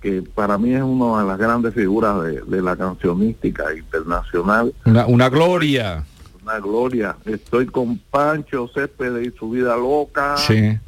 que 0.00 0.22
para 0.22 0.56
mí 0.58 0.72
es 0.74 0.82
una 0.82 1.20
de 1.20 1.26
las 1.28 1.38
grandes 1.38 1.74
figuras 1.74 2.22
de, 2.22 2.40
de 2.42 2.62
la 2.62 2.76
cancionística 2.76 3.74
internacional, 3.74 4.72
Una, 4.86 5.06
una 5.06 5.28
gloria. 5.28 6.04
una 6.42 6.58
gloria. 6.60 7.16
Estoy 7.24 7.66
con 7.66 7.98
Pancho 7.98 8.68
Céspedes 8.72 9.26
y 9.28 9.38
su 9.38 9.50
vida 9.50 9.76
loca. 9.76 10.36
Sí. 10.36 10.78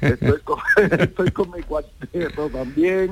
Estoy 0.00 0.40
con, 0.44 0.58
estoy 0.98 1.30
con 1.30 1.50
mi 1.52 1.62
cuarteto 1.62 2.48
también. 2.50 3.10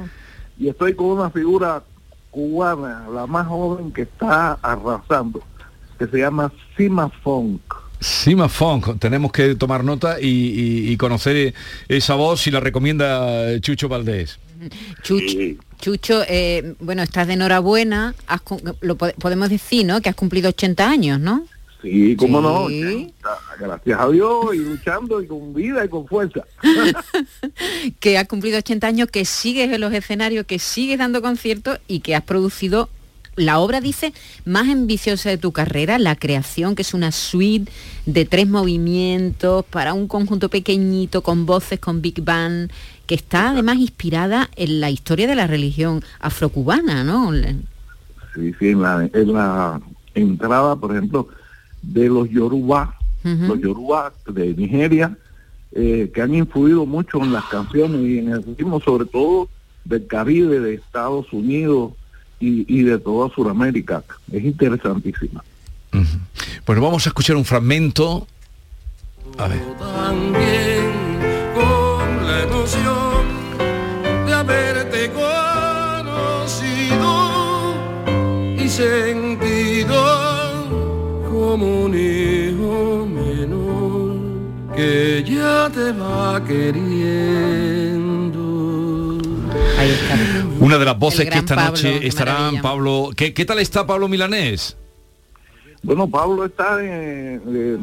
Y 0.59 0.69
estoy 0.69 0.95
con 0.95 1.07
una 1.07 1.31
figura 1.31 1.83
cubana, 2.31 3.07
la 3.13 3.27
más 3.27 3.47
joven 3.47 3.93
que 3.93 4.03
está 4.03 4.53
arrasando, 4.63 5.43
que 6.07 6.11
se 6.11 6.19
llama 6.23 6.53
Sima 6.77 7.09
Funk. 7.23 7.61
Sima 8.01 8.49
Funk, 8.49 8.99
tenemos 8.99 9.31
que 9.31 9.55
tomar 9.55 9.85
nota 9.85 10.21
y, 10.21 10.27
y- 10.27 10.91
y 10.93 10.97
conocer 10.97 11.55
esa 11.89 12.15
voz 12.15 12.41
si 12.41 12.51
la 12.51 12.59
recomienda 12.61 13.61
Chucho 13.61 13.89
Valdés. 13.89 14.39
Chucho, 15.03 15.39
Chucho, 15.81 16.23
eh, 16.29 16.75
bueno, 16.81 17.03
estás 17.03 17.27
de 17.29 17.35
enhorabuena. 17.35 18.15
has 18.27 18.41
lo 18.81 18.97
po- 18.97 19.13
podemos 19.19 19.49
decir, 19.51 19.85
¿no? 19.87 20.01
Que 20.01 20.09
has 20.09 20.15
cumplido 20.17 20.49
80 20.49 20.89
años, 20.89 21.21
¿no? 21.21 21.45
Sí, 21.83 22.15
cómo 22.17 22.41
no, 22.41 22.69
Sí. 22.69 22.83
80, 22.85 23.39
gracias 23.59 24.01
a 24.01 24.09
Dios 24.09 24.55
y 24.55 24.59
luchando 24.59 25.21
y 25.21 25.27
con 25.27 25.53
vida 25.53 25.85
y 25.85 25.89
con 25.89 26.07
fuerza. 26.07 26.45
que 28.01 28.19
has 28.19 28.29
cumplido 28.29 28.59
80 28.59 28.87
años, 28.87 29.09
que 29.11 29.25
sigues 29.25 29.73
en 29.73 29.81
los 29.81 29.93
escenarios, 29.93 30.47
que 30.47 30.59
sigues 30.59 30.99
dando 30.99 31.23
conciertos 31.23 31.81
y 31.89 32.01
que 32.01 32.15
has 32.15 32.23
producido 32.23 32.89
la 33.37 33.59
obra, 33.61 33.81
dice, 33.81 34.13
más 34.45 34.69
ambiciosa 34.69 35.31
de 35.31 35.39
tu 35.39 35.53
carrera, 35.53 35.99
la 35.99 36.17
creación, 36.17 36.75
que 36.75 36.83
es 36.83 36.93
una 36.95 37.13
suite 37.13 37.71
de 38.07 38.25
tres 38.25 38.49
movimientos 38.49 39.65
para 39.65 39.95
un 39.95 40.07
conjunto 40.07 40.49
pequeñito, 40.49 41.23
con 41.23 41.47
voces, 41.47 41.81
con 41.81 42.03
Big 42.03 42.23
Band, 42.23 42.71
que 43.07 43.15
está 43.15 43.51
además 43.51 43.79
inspirada 43.79 44.51
en 44.57 44.81
la 44.81 44.91
historia 44.91 45.27
de 45.27 45.35
la 45.35 45.47
religión 45.47 46.03
afrocubana, 46.21 47.05
¿no? 47.05 47.33
Sí, 48.35 48.55
sí, 48.59 48.69
en 48.69 48.83
la, 48.83 49.09
en 49.13 49.33
la 49.33 49.81
entrada, 50.15 50.77
por 50.77 50.93
ejemplo, 50.93 51.29
de 51.83 52.09
los 52.09 52.29
Yoruba, 52.29 52.97
los 53.25 53.61
Yoruba 53.61 54.13
de 54.27 54.53
Nigeria, 54.55 55.17
eh, 55.73 56.11
que 56.13 56.21
han 56.21 56.35
influido 56.35 56.85
mucho 56.85 57.19
en 57.23 57.33
las 57.33 57.45
canciones 57.45 58.03
y 58.03 58.19
en 58.19 58.31
el 58.31 58.43
ritmo, 58.43 58.81
sobre 58.81 59.07
todo 59.07 59.49
del 59.85 60.07
Caribe, 60.07 60.61
de 60.61 60.75
Estados 60.75 61.33
Unidos 61.33 61.93
y, 62.43 62.65
y 62.67 62.83
de 62.83 62.99
toda 62.99 63.33
Sudamérica. 63.35 64.03
Es 64.33 64.45
interesantísima. 64.45 65.45
Bueno, 66.67 66.83
vamos 66.83 67.07
a 67.07 67.11
escuchar 67.11 67.37
un 67.37 67.45
fragmento. 67.45 68.27
A 69.39 69.47
ver. 69.49 69.63
también 69.79 70.91
con 71.55 72.27
la 72.27 72.43
emoción 72.43 73.27
de 74.27 74.33
haberte 74.33 75.11
conocido 75.11 76.35
y 78.59 78.69
sentido 78.69 79.95
como 81.31 81.85
un 81.85 81.95
hijo 81.95 83.07
menor. 83.07 84.17
que 84.77 85.25
ya 85.25 85.71
te 85.71 85.93
va 85.93 86.43
queriendo. 86.45 87.92
Ahí 89.83 89.91
está. 89.91 90.47
Una 90.61 90.79
de 90.79 90.85
las 90.85 90.99
voces 90.99 91.29
que 91.29 91.39
esta 91.39 91.57
Pablo, 91.57 91.71
noche 91.73 92.01
qué 92.01 92.07
estarán. 92.07 92.63
Pablo. 92.63 93.11
¿Qué, 93.17 93.35
qué 93.35 93.45
tal 93.45 93.59
está 93.59 93.85
Pablo 93.87 94.09
Milanés? 94.09 94.77
Bueno, 95.83 96.09
Pablo 96.09 96.45
está, 96.45 96.79
eh, 96.81 97.41
eh, 97.45 97.79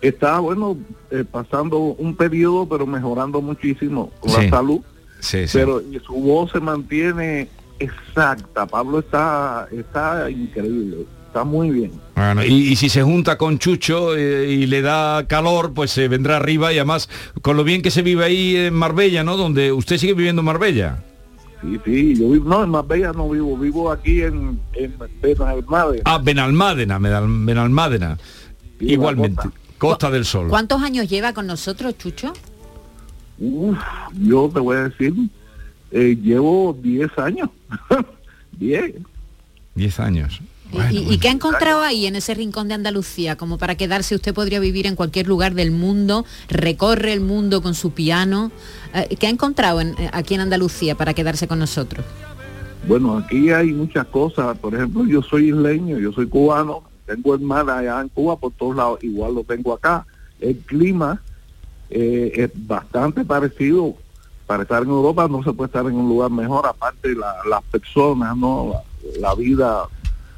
está 0.00 0.38
bueno, 0.38 0.76
eh, 1.10 1.24
pasando 1.28 1.78
un 1.78 2.14
periodo, 2.14 2.68
pero 2.68 2.86
mejorando 2.86 3.42
muchísimo 3.42 4.12
con 4.20 4.30
Sí. 4.30 4.42
la 4.44 4.50
salud. 4.50 4.80
Sí, 5.18 5.48
sí. 5.48 5.58
Pero 5.58 5.82
su 6.06 6.14
voz 6.14 6.52
se 6.52 6.60
mantiene 6.60 7.48
exacta. 7.80 8.64
Pablo 8.66 9.00
está, 9.00 9.66
está 9.76 10.30
increíble, 10.30 10.98
está 11.26 11.42
muy 11.42 11.70
bien. 11.70 11.90
Bueno, 12.14 12.44
y, 12.44 12.52
y 12.68 12.76
si 12.76 12.88
se 12.88 13.02
junta 13.02 13.36
con 13.36 13.58
Chucho 13.58 14.14
eh, 14.16 14.46
y 14.48 14.66
le 14.66 14.80
da 14.82 15.26
calor, 15.26 15.72
pues 15.74 15.90
se 15.90 16.06
vendrá 16.06 16.36
arriba 16.36 16.72
y 16.72 16.76
además 16.78 17.08
con 17.42 17.56
lo 17.56 17.64
bien 17.64 17.82
que 17.82 17.90
se 17.90 18.02
vive 18.02 18.24
ahí 18.24 18.54
en 18.56 18.74
Marbella, 18.74 19.24
¿no? 19.24 19.36
Donde 19.36 19.72
usted 19.72 19.98
sigue 19.98 20.14
viviendo 20.14 20.42
en 20.42 20.46
Marbella. 20.46 21.02
Sí, 21.62 21.80
sí, 21.84 22.14
yo 22.16 22.30
vivo, 22.30 22.48
no, 22.48 22.64
en 22.64 22.70
Marbella 22.70 23.12
no 23.12 23.30
vivo, 23.30 23.56
vivo 23.56 23.90
aquí 23.90 24.22
en, 24.22 24.60
en 24.74 24.94
Benalmádena. 25.22 26.02
Ah, 26.04 26.18
Benalmádena, 26.18 26.98
Benal- 26.98 27.44
Benalmádena. 27.46 28.18
Sí, 28.78 28.92
Igualmente. 28.92 29.42
Costa. 29.78 30.10
del 30.10 30.24
Sol. 30.24 30.48
¿Cuántos 30.48 30.82
años 30.82 31.08
lleva 31.08 31.32
con 31.32 31.46
nosotros, 31.46 31.96
Chucho? 31.98 32.32
Uf, 33.38 33.76
yo 34.22 34.50
te 34.52 34.60
voy 34.60 34.76
a 34.76 34.88
decir, 34.88 35.14
eh, 35.90 36.16
llevo 36.22 36.76
10 36.82 37.10
años. 37.18 37.50
10. 38.58 38.94
Diez 39.74 40.00
años. 40.00 40.40
¿Y- 40.72 40.96
¿Y, 40.98 41.12
y 41.14 41.18
qué 41.18 41.28
ha 41.28 41.32
encontrado 41.32 41.80
ahí 41.82 42.06
en 42.06 42.16
ese 42.16 42.34
rincón 42.34 42.68
de 42.68 42.74
Andalucía? 42.74 43.36
Como 43.36 43.56
para 43.58 43.76
quedarse, 43.76 44.14
usted 44.14 44.34
podría 44.34 44.60
vivir 44.60 44.86
en 44.86 44.96
cualquier 44.96 45.26
lugar 45.28 45.54
del 45.54 45.70
mundo, 45.70 46.24
recorre 46.48 47.12
el 47.12 47.20
mundo 47.20 47.62
con 47.62 47.74
su 47.74 47.92
piano. 47.92 48.50
Eh, 48.94 49.16
¿Qué 49.16 49.26
ha 49.26 49.30
encontrado 49.30 49.80
en- 49.80 49.94
eh, 49.98 50.10
aquí 50.12 50.34
en 50.34 50.40
Andalucía 50.40 50.94
para 50.96 51.14
quedarse 51.14 51.46
con 51.48 51.58
nosotros? 51.58 52.04
Bueno, 52.88 53.16
aquí 53.18 53.50
hay 53.50 53.72
muchas 53.72 54.06
cosas. 54.08 54.56
Por 54.58 54.74
ejemplo, 54.74 55.04
yo 55.06 55.22
soy 55.22 55.48
isleño, 55.50 55.98
yo 55.98 56.12
soy 56.12 56.26
cubano, 56.28 56.82
tengo 57.06 57.34
hermanas 57.34 57.78
allá 57.78 58.00
en 58.00 58.08
Cuba 58.08 58.36
por 58.36 58.52
todos 58.52 58.76
lados, 58.76 58.98
igual 59.02 59.34
lo 59.34 59.44
tengo 59.44 59.72
acá. 59.72 60.06
El 60.40 60.56
clima 60.58 61.20
eh, 61.88 62.32
es 62.34 62.50
bastante 62.54 63.24
parecido. 63.24 63.94
Para 64.46 64.62
estar 64.64 64.82
en 64.82 64.88
Europa 64.90 65.26
no 65.28 65.42
se 65.42 65.52
puede 65.52 65.66
estar 65.68 65.86
en 65.86 65.94
un 65.94 66.08
lugar 66.08 66.30
mejor, 66.30 66.66
aparte 66.66 67.14
la- 67.14 67.36
las 67.50 67.62
personas, 67.64 68.36
no, 68.36 68.72
la, 68.72 69.20
la 69.28 69.34
vida, 69.34 69.82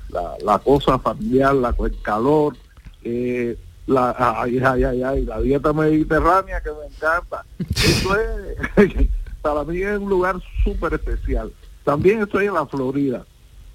la, 0.09 0.37
la 0.43 0.59
cosa 0.59 0.99
familiar, 0.99 1.55
la, 1.55 1.75
el 1.79 2.03
calor, 2.03 2.57
eh, 3.05 3.57
la, 3.87 4.15
ay, 4.19 4.59
ay, 4.59 4.85
ay, 4.85 5.25
la 5.25 5.41
dieta 5.41 5.73
mediterránea 5.73 6.61
que 6.61 6.71
me 6.71 6.87
encanta. 6.87 7.45
Eso 7.75 8.17
es, 8.17 9.09
para 9.43 9.65
mí 9.65 9.81
es 9.81 9.99
un 9.99 10.11
lugar 10.11 10.37
súper 10.63 10.95
especial. 10.95 11.53
También 11.85 12.23
estoy 12.23 12.47
en 12.47 12.55
la 12.55 12.67
Florida, 12.67 13.25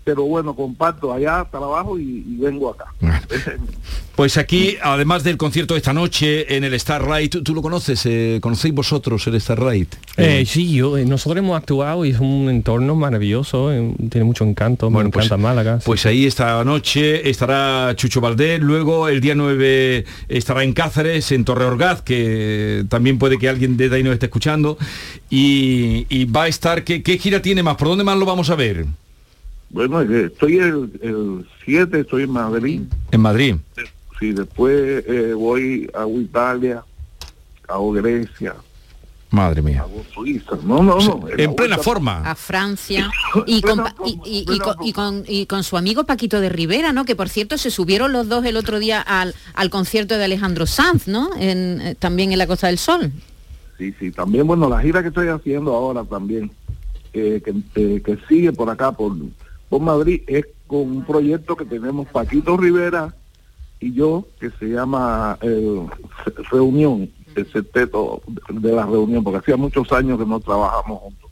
pero 0.04 0.24
bueno, 0.24 0.56
comparto 0.56 1.14
allá 1.14 1.46
trabajo 1.50 1.98
y, 1.98 2.24
y 2.28 2.38
vengo 2.38 2.70
acá. 2.70 2.86
Pues 4.16 4.38
aquí, 4.38 4.78
además 4.84 5.24
del 5.24 5.38
concierto 5.38 5.74
de 5.74 5.80
esta 5.80 5.92
noche 5.92 6.56
en 6.56 6.64
el 6.64 6.80
Starlight, 6.80 7.32
¿tú, 7.32 7.42
tú 7.42 7.56
lo 7.56 7.64
conoces? 7.64 8.06
Eh, 8.06 8.38
¿Conocéis 8.44 8.72
vosotros 8.72 9.26
el 9.26 9.42
Starlight? 9.42 9.96
Eh, 10.18 10.46
sí, 10.46 10.72
yo, 10.72 11.00
eh, 11.00 11.06
nosotros 11.06 11.40
hemos 11.40 11.58
actuado 11.58 12.06
y 12.06 12.12
es 12.12 12.20
un 12.20 12.48
entorno 12.48 12.94
maravilloso, 12.96 13.74
eh, 13.74 13.92
tiene 14.12 14.24
mucho 14.24 14.44
encanto, 14.44 14.92
me 14.92 14.98
pues- 15.10 15.26
encanta 15.26 15.38
Málaga. 15.38 15.80
sí. 15.80 15.86
Pues 15.88 16.06
ahí 16.06 16.28
esta 16.28 16.64
noche 16.64 17.28
estará 17.28 17.96
Chucho 17.96 18.22
Valdés, 18.22 18.60
luego 18.60 19.08
el 19.08 19.20
día 19.20 19.34
9 19.34 20.06
estará 20.30 20.64
en 20.64 20.74
Cáceres, 20.74 21.32
en 21.32 21.44
Torre 21.44 21.66
Orgaz, 21.66 22.04
que 22.04 22.86
también 22.90 23.18
puede 23.18 23.40
que 23.40 23.50
alguien 23.50 23.78
desde 23.78 23.96
ahí 23.96 24.04
nos 24.04 24.14
esté 24.14 24.28
escuchando, 24.28 24.78
y, 25.32 26.06
y 26.10 26.26
va 26.26 26.44
a 26.44 26.48
estar, 26.50 26.84
¿qué, 26.84 27.02
¿qué 27.02 27.18
gira 27.18 27.42
tiene 27.42 27.64
más? 27.64 27.78
¿Por 27.78 27.88
dónde 27.88 28.04
más 28.04 28.16
lo 28.16 28.28
vamos 28.28 28.52
a 28.52 28.56
ver? 28.56 28.86
Bueno, 29.74 30.02
eh, 30.02 30.26
estoy 30.32 30.58
el, 30.58 30.90
el 31.02 31.46
7, 31.66 32.00
estoy 32.02 32.24
en 32.24 32.32
Madrid. 32.32 32.82
En 33.12 33.22
Madrid. 33.22 33.56
Sí, 34.20 34.32
después 34.32 35.04
eh, 35.08 35.34
voy 35.34 35.90
a 35.94 36.08
Italia, 36.08 36.84
hago 37.68 37.92
Grecia, 37.92 38.56
Madre 39.32 39.64
mía. 39.64 39.82
hago 39.82 40.04
Suiza. 40.14 40.52
No, 40.64 40.84
no, 40.84 41.00
no. 41.00 41.22
En 41.36 41.56
plena 41.56 41.80
forma. 41.80 42.20
A 42.30 42.36
Francia 42.36 43.10
y 43.48 43.62
con, 43.64 43.80
pa- 43.80 43.96
y, 44.06 44.20
y- 44.24 44.46
y 44.54 44.60
con, 44.60 44.76
y 44.86 44.94
con- 44.94 45.24
y 45.28 45.46
con 45.48 45.64
su 45.64 45.76
amigo 45.76 46.04
Paquito 46.04 46.40
de 46.40 46.50
Rivera, 46.50 46.94
¿no? 46.94 47.04
Que 47.04 47.16
por 47.16 47.30
cierto 47.30 47.58
se 47.58 47.72
subieron 47.72 48.14
los 48.14 48.30
dos 48.30 48.46
el 48.46 48.58
otro 48.58 48.78
día 48.80 49.02
al, 49.02 49.34
al 49.56 49.70
concierto 49.72 50.20
de 50.20 50.26
Alejandro 50.26 50.68
Sanz, 50.68 51.08
¿no? 51.08 51.32
En, 51.36 51.82
eh, 51.82 51.96
también 51.98 52.32
en 52.32 52.38
la 52.38 52.46
Costa 52.46 52.68
del 52.68 52.78
Sol. 52.78 53.12
Sí, 53.80 53.92
sí, 54.00 54.12
también, 54.12 54.46
bueno, 54.46 54.70
la 54.70 54.80
gira 54.80 55.02
que 55.02 55.08
estoy 55.08 55.30
haciendo 55.30 55.74
ahora 55.74 56.04
también, 56.04 56.52
eh, 57.14 57.42
que, 57.44 58.02
que 58.04 58.18
sigue 58.30 58.54
por 58.54 58.70
acá, 58.70 58.92
por, 58.92 59.14
por 59.74 59.82
Madrid, 59.82 60.22
es 60.28 60.46
con 60.68 60.82
un 60.82 61.04
proyecto 61.04 61.56
que 61.56 61.66
tenemos 61.66 62.08
Paquito 62.10 62.56
Rivera 62.56 63.12
y 63.80 63.92
yo, 63.92 64.24
que 64.40 64.52
se 64.52 64.66
llama 64.68 65.36
eh, 65.42 65.88
Re- 66.26 66.44
Reunión, 66.52 67.10
el 67.36 67.52
septeto 67.52 68.22
de 68.50 68.72
la 68.72 68.86
reunión, 68.86 69.24
porque 69.24 69.40
hacía 69.40 69.58
muchos 69.58 69.92
años 69.92 70.20
que 70.20 70.28
no 70.28 70.40
trabajamos 70.40 71.00
juntos. 71.00 71.32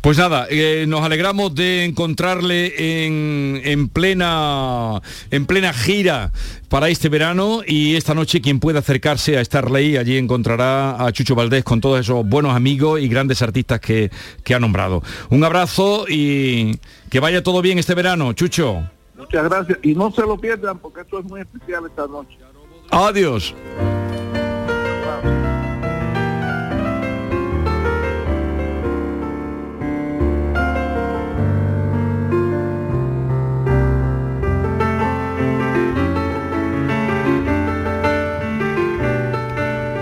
Pues 0.00 0.18
nada, 0.18 0.46
eh, 0.50 0.84
nos 0.86 1.02
alegramos 1.02 1.54
de 1.54 1.84
encontrarle 1.84 3.06
en, 3.06 3.60
en 3.64 3.88
plena 3.88 5.00
en 5.30 5.46
plena 5.46 5.72
gira 5.72 6.30
para 6.68 6.88
este 6.88 7.08
verano 7.08 7.62
y 7.66 7.96
esta 7.96 8.14
noche 8.14 8.40
quien 8.40 8.60
pueda 8.60 8.80
acercarse 8.80 9.38
a 9.38 9.44
Starley 9.44 9.96
allí 9.96 10.16
encontrará 10.16 11.04
a 11.04 11.12
Chucho 11.12 11.34
Valdés 11.34 11.64
con 11.64 11.80
todos 11.80 12.00
esos 12.00 12.26
buenos 12.26 12.54
amigos 12.54 13.00
y 13.00 13.08
grandes 13.08 13.42
artistas 13.42 13.80
que, 13.80 14.10
que 14.44 14.54
ha 14.54 14.60
nombrado. 14.60 15.02
Un 15.30 15.44
abrazo 15.44 16.06
y 16.08 16.78
que 17.10 17.20
vaya 17.20 17.42
todo 17.42 17.62
bien 17.62 17.78
este 17.78 17.94
verano, 17.94 18.32
Chucho. 18.32 18.84
Muchas 19.16 19.44
gracias 19.44 19.78
y 19.82 19.94
no 19.94 20.10
se 20.12 20.22
lo 20.22 20.38
pierdan 20.38 20.78
porque 20.78 21.00
esto 21.00 21.18
es 21.18 21.24
muy 21.24 21.40
especial 21.40 21.84
esta 21.86 22.06
noche. 22.06 22.36
Adiós. 22.90 23.54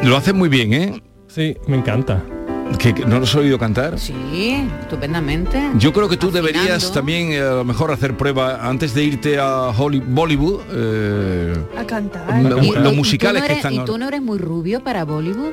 Lo 0.05 0.17
hace 0.17 0.33
muy 0.33 0.49
bien, 0.49 0.73
¿eh? 0.75 1.03
Sí, 1.29 1.57
me 1.67 1.77
encanta. 1.77 2.23
¿Que, 2.79 2.95
que 2.95 3.05
no 3.05 3.19
lo 3.19 3.25
has 3.25 3.35
oído 3.35 3.59
cantar? 3.59 3.99
Sí, 3.99 4.67
estupendamente. 4.83 5.71
Yo 5.77 5.93
creo 5.93 6.09
que 6.09 6.17
tú 6.17 6.31
deberías 6.31 6.91
también 6.93 7.33
eh, 7.33 7.41
a 7.41 7.53
lo 7.57 7.65
mejor 7.65 7.91
hacer 7.93 8.17
prueba 8.17 8.67
antes 8.69 8.95
de 8.95 9.05
irte 9.05 9.39
a 9.39 9.69
Holly- 9.71 10.03
Bollywood. 10.05 10.61
eh, 10.73 11.55
A 11.79 11.85
cantar. 11.85 12.43
lo- 12.43 12.63
¿Y- 12.63 12.73
los 12.73 12.93
y- 12.93 12.97
musicales 12.97 13.43
que 13.45 13.53
están 13.55 13.75
¿Y 13.75 13.85
tú 13.85 13.97
no 13.99 14.09
eres 14.09 14.23
muy 14.23 14.39
rubio 14.39 14.83
para 14.83 15.05
Bollywood? 15.05 15.53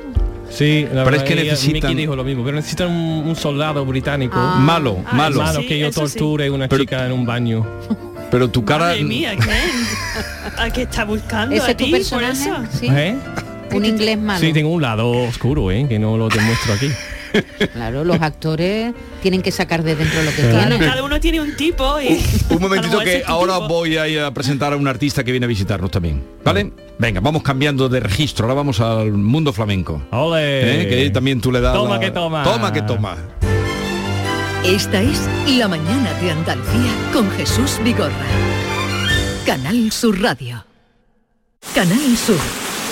Sí, 0.50 0.84
la 0.84 0.90
Pero 0.90 1.00
es 1.02 1.06
verdad, 1.06 1.26
que 1.26 1.34
ella- 1.34 1.52
necesitan- 1.54 1.74
Mickey 1.74 1.96
dijo 1.96 2.16
lo 2.16 2.24
mismo, 2.24 2.44
pero 2.44 2.56
necesitan 2.58 2.90
un, 2.90 3.28
un 3.28 3.36
soldado 3.36 3.86
británico. 3.86 4.36
Ah. 4.38 4.58
Malo, 4.60 4.98
Ah, 5.06 5.14
malo. 5.16 5.36
eso 5.36 5.44
Malo 5.44 5.60
sí, 5.62 5.68
que 5.68 5.80
yo 5.80 5.88
sí. 5.92 5.96
torture 6.00 6.50
una 6.50 6.68
chica 6.68 7.06
en 7.06 7.12
un 7.14 7.26
baño. 7.26 7.66
Pero 8.32 8.50
tu 8.50 8.64
cara... 8.66 8.86
Madre 8.88 9.04
mía, 9.04 9.32
¿quién? 9.40 9.56
¿A 10.58 10.70
qué 10.72 10.84
está 10.84 11.04
buscando 11.06 11.56
¿Ese 11.56 11.66
a 11.68 11.72
es 11.72 11.78
tu 11.78 11.84
ti 11.86 11.92
por 11.92 12.00
personaje? 12.00 12.34
eso? 12.50 12.56
Sí. 12.80 12.88
¿Eh? 12.90 13.16
Un 13.78 13.86
inglés 13.86 14.18
malo. 14.18 14.40
Sí, 14.40 14.54
tengo 14.54 14.70
un 14.70 14.82
lado 14.82 15.10
oscuro, 15.10 15.72
¿eh? 15.72 15.86
que 15.88 15.98
no 16.00 16.18
lo 16.18 16.30
demuestro 16.30 16.74
aquí. 16.74 16.90
Claro, 17.72 18.04
los 18.04 18.22
actores 18.22 18.94
tienen 19.22 19.42
que 19.42 19.54
sacar 19.54 19.84
de 19.84 19.96
dentro 19.96 20.22
lo 20.22 20.32
que 20.32 20.42
Claro, 20.42 20.68
tienen. 20.76 20.80
cada 20.90 21.02
uno 21.02 21.18
tiene 21.22 21.40
un 21.40 21.56
tipo 21.56 22.02
y... 22.02 22.22
Un 22.50 22.60
momentito 22.62 23.00
que 23.00 23.24
ahora 23.26 23.54
tipo. 23.56 23.68
voy 23.70 23.96
a 23.96 24.06
ir 24.10 24.20
a 24.20 24.34
presentar 24.34 24.74
a 24.74 24.76
un 24.76 24.86
artista 24.86 25.24
que 25.24 25.32
viene 25.32 25.46
a 25.46 25.48
visitarnos 25.48 25.90
también. 25.90 26.22
¿Vale? 26.44 26.74
Venga, 27.00 27.22
vamos 27.22 27.42
cambiando 27.42 27.88
de 27.88 28.02
registro. 28.02 28.44
Ahora 28.44 28.56
vamos 28.56 28.82
al 28.82 29.14
mundo 29.14 29.54
flamenco. 29.54 30.02
¡Ole! 30.12 30.82
¿Eh? 30.82 30.90
Que 30.90 31.10
también 31.12 31.40
tú 31.40 31.54
le 31.54 31.62
das... 31.62 31.74
Toma 31.74 31.94
la- 31.96 32.00
que 32.02 32.12
toma. 32.12 32.44
Toma 32.44 32.74
que 32.74 32.82
toma. 32.82 33.16
Esta 34.66 35.02
es 35.02 35.22
La 35.58 35.70
mañana 35.70 36.14
de 36.22 36.32
Andalucía 36.32 36.92
con 37.14 37.32
Jesús 37.32 37.80
Vigorra. 37.82 38.12
Canal 39.46 39.90
Sur 39.94 40.20
Radio. 40.22 40.66
Canal 41.74 42.18
Sur, 42.18 42.36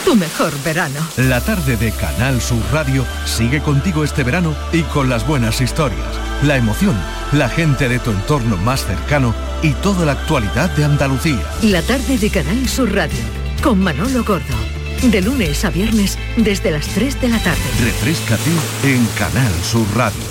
tu 0.05 0.15
mejor 0.15 0.53
verano. 0.63 0.99
La 1.17 1.41
tarde 1.41 1.77
de 1.77 1.91
Canal 1.91 2.41
Sur 2.41 2.61
Radio 2.71 3.05
sigue 3.25 3.61
contigo 3.61 4.03
este 4.03 4.23
verano 4.23 4.55
y 4.71 4.81
con 4.83 5.09
las 5.09 5.25
buenas 5.25 5.61
historias, 5.61 6.07
la 6.43 6.57
emoción, 6.57 6.95
la 7.31 7.49
gente 7.49 7.89
de 7.89 7.99
tu 7.99 8.11
entorno 8.11 8.57
más 8.57 8.85
cercano 8.85 9.33
y 9.61 9.71
toda 9.73 10.05
la 10.05 10.13
actualidad 10.13 10.69
de 10.71 10.85
Andalucía. 10.85 11.43
La 11.61 11.81
tarde 11.81 12.17
de 12.17 12.29
Canal 12.29 12.67
Sur 12.67 12.93
Radio 12.93 13.19
con 13.61 13.79
Manolo 13.79 14.23
Gordo. 14.23 14.55
De 15.03 15.21
lunes 15.21 15.63
a 15.63 15.69
viernes 15.69 16.17
desde 16.37 16.71
las 16.71 16.87
3 16.87 17.21
de 17.21 17.29
la 17.29 17.39
tarde. 17.39 17.61
Refrescate 17.81 18.51
en 18.83 19.05
Canal 19.17 19.53
Sur 19.63 19.87
Radio, 19.95 20.21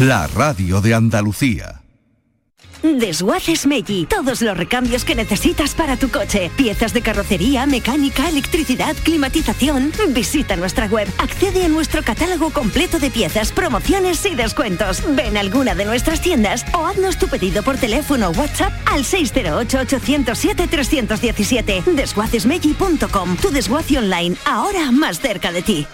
la 0.00 0.26
radio 0.28 0.80
de 0.80 0.94
Andalucía. 0.94 1.75
Desguaces 2.94 3.66
Meggi. 3.66 4.06
Todos 4.06 4.40
los 4.40 4.56
recambios 4.56 5.04
que 5.04 5.14
necesitas 5.14 5.74
para 5.74 5.96
tu 5.96 6.10
coche. 6.10 6.50
Piezas 6.56 6.94
de 6.94 7.02
carrocería, 7.02 7.66
mecánica, 7.66 8.28
electricidad, 8.28 8.96
climatización. 9.02 9.92
Visita 10.08 10.56
nuestra 10.56 10.86
web. 10.86 11.08
Accede 11.18 11.64
a 11.64 11.68
nuestro 11.68 12.02
catálogo 12.02 12.50
completo 12.50 12.98
de 12.98 13.10
piezas, 13.10 13.52
promociones 13.52 14.24
y 14.24 14.34
descuentos. 14.34 15.02
Ven 15.14 15.36
a 15.36 15.40
alguna 15.40 15.74
de 15.74 15.84
nuestras 15.84 16.20
tiendas 16.20 16.64
o 16.72 16.86
haznos 16.86 17.18
tu 17.18 17.28
pedido 17.28 17.62
por 17.62 17.76
teléfono 17.76 18.28
o 18.28 18.32
WhatsApp 18.32 18.72
al 18.86 19.04
608-807-317. 19.04 21.84
Desguacesmeggi.com. 21.84 23.36
Tu 23.36 23.50
desguace 23.50 23.98
online, 23.98 24.36
ahora 24.46 24.90
más 24.92 25.20
cerca 25.20 25.52
de 25.52 25.62
ti. 25.62 25.86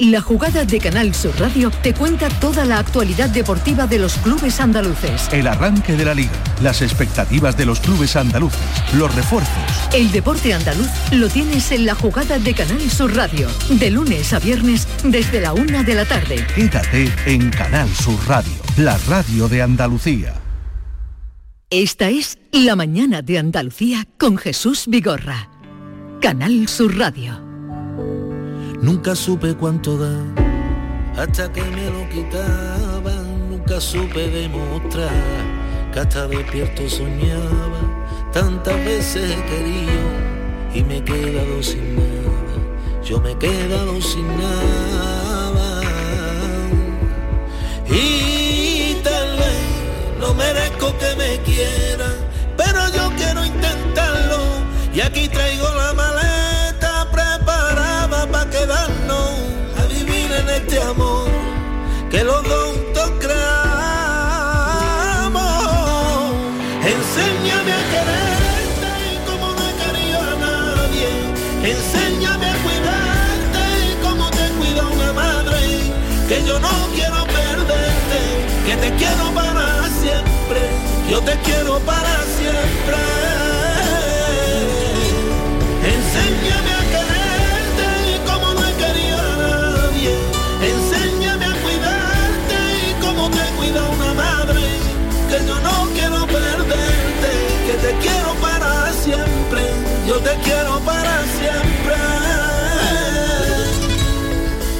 La 0.00 0.20
jugada 0.20 0.64
de 0.64 0.78
Canal 0.78 1.12
Sur 1.12 1.36
Radio 1.40 1.72
te 1.82 1.92
cuenta 1.92 2.28
toda 2.28 2.64
la 2.64 2.78
actualidad 2.78 3.28
deportiva 3.30 3.88
de 3.88 3.98
los 3.98 4.16
clubes 4.18 4.60
andaluces. 4.60 5.28
El 5.32 5.48
arranque 5.48 5.96
de 5.96 6.04
la 6.04 6.14
liga, 6.14 6.30
las 6.62 6.82
expectativas 6.82 7.56
de 7.56 7.66
los 7.66 7.80
clubes 7.80 8.14
andaluces, 8.14 8.60
los 8.94 9.12
refuerzos. 9.16 9.50
El 9.92 10.12
deporte 10.12 10.54
andaluz 10.54 10.86
lo 11.10 11.28
tienes 11.28 11.72
en 11.72 11.84
la 11.84 11.96
jugada 11.96 12.38
de 12.38 12.54
Canal 12.54 12.80
Sur 12.88 13.16
Radio, 13.16 13.48
de 13.70 13.90
lunes 13.90 14.32
a 14.32 14.38
viernes 14.38 14.86
desde 15.02 15.40
la 15.40 15.52
una 15.52 15.82
de 15.82 15.94
la 15.96 16.04
tarde. 16.04 16.46
Quédate 16.54 17.10
en 17.26 17.50
Canal 17.50 17.88
Sur 17.88 18.20
Radio, 18.28 18.52
la 18.76 18.96
radio 19.08 19.48
de 19.48 19.62
Andalucía. 19.62 20.32
Esta 21.70 22.08
es 22.08 22.38
La 22.52 22.76
mañana 22.76 23.20
de 23.20 23.40
Andalucía 23.40 24.06
con 24.16 24.36
Jesús 24.36 24.84
Vigorra. 24.86 25.50
Canal 26.20 26.68
Sur 26.68 26.96
Radio. 26.96 27.47
Nunca 28.80 29.14
supe 29.16 29.54
cuánto 29.54 29.98
da 29.98 30.38
hasta 31.16 31.52
que 31.52 31.62
me 31.62 31.90
lo 31.90 32.08
quitaban. 32.08 33.50
Nunca 33.50 33.80
supe 33.80 34.28
demostrar 34.28 35.10
que 35.92 35.98
hasta 35.98 36.28
despierto 36.28 36.88
soñaba. 36.88 37.80
Tantas 38.32 38.76
veces 38.84 39.32
he 39.32 39.42
querido 39.50 40.08
y 40.74 40.84
me 40.84 40.98
he 40.98 41.04
quedado 41.04 41.60
sin 41.60 41.96
nada. 41.96 43.02
Yo 43.04 43.20
me 43.20 43.32
he 43.32 43.36
quedado 43.36 44.00
sin 44.00 44.28
nada. 44.38 45.80
Y 47.90 48.94
tal 49.02 49.36
vez 49.38 50.20
no 50.20 50.34
merezco 50.34 50.96
que 50.98 51.16
me 51.16 51.38
quieran, 51.42 52.14
pero 52.56 52.78
yo 52.94 53.10
quiero 53.16 53.44
intentarlo. 53.44 54.38
Y 54.94 55.00
aquí 55.00 55.28
traigo 55.28 55.66
la 55.74 55.87
Te 81.24 81.36
quiero 81.40 81.80
para 81.80 82.22
siempre. 82.38 83.17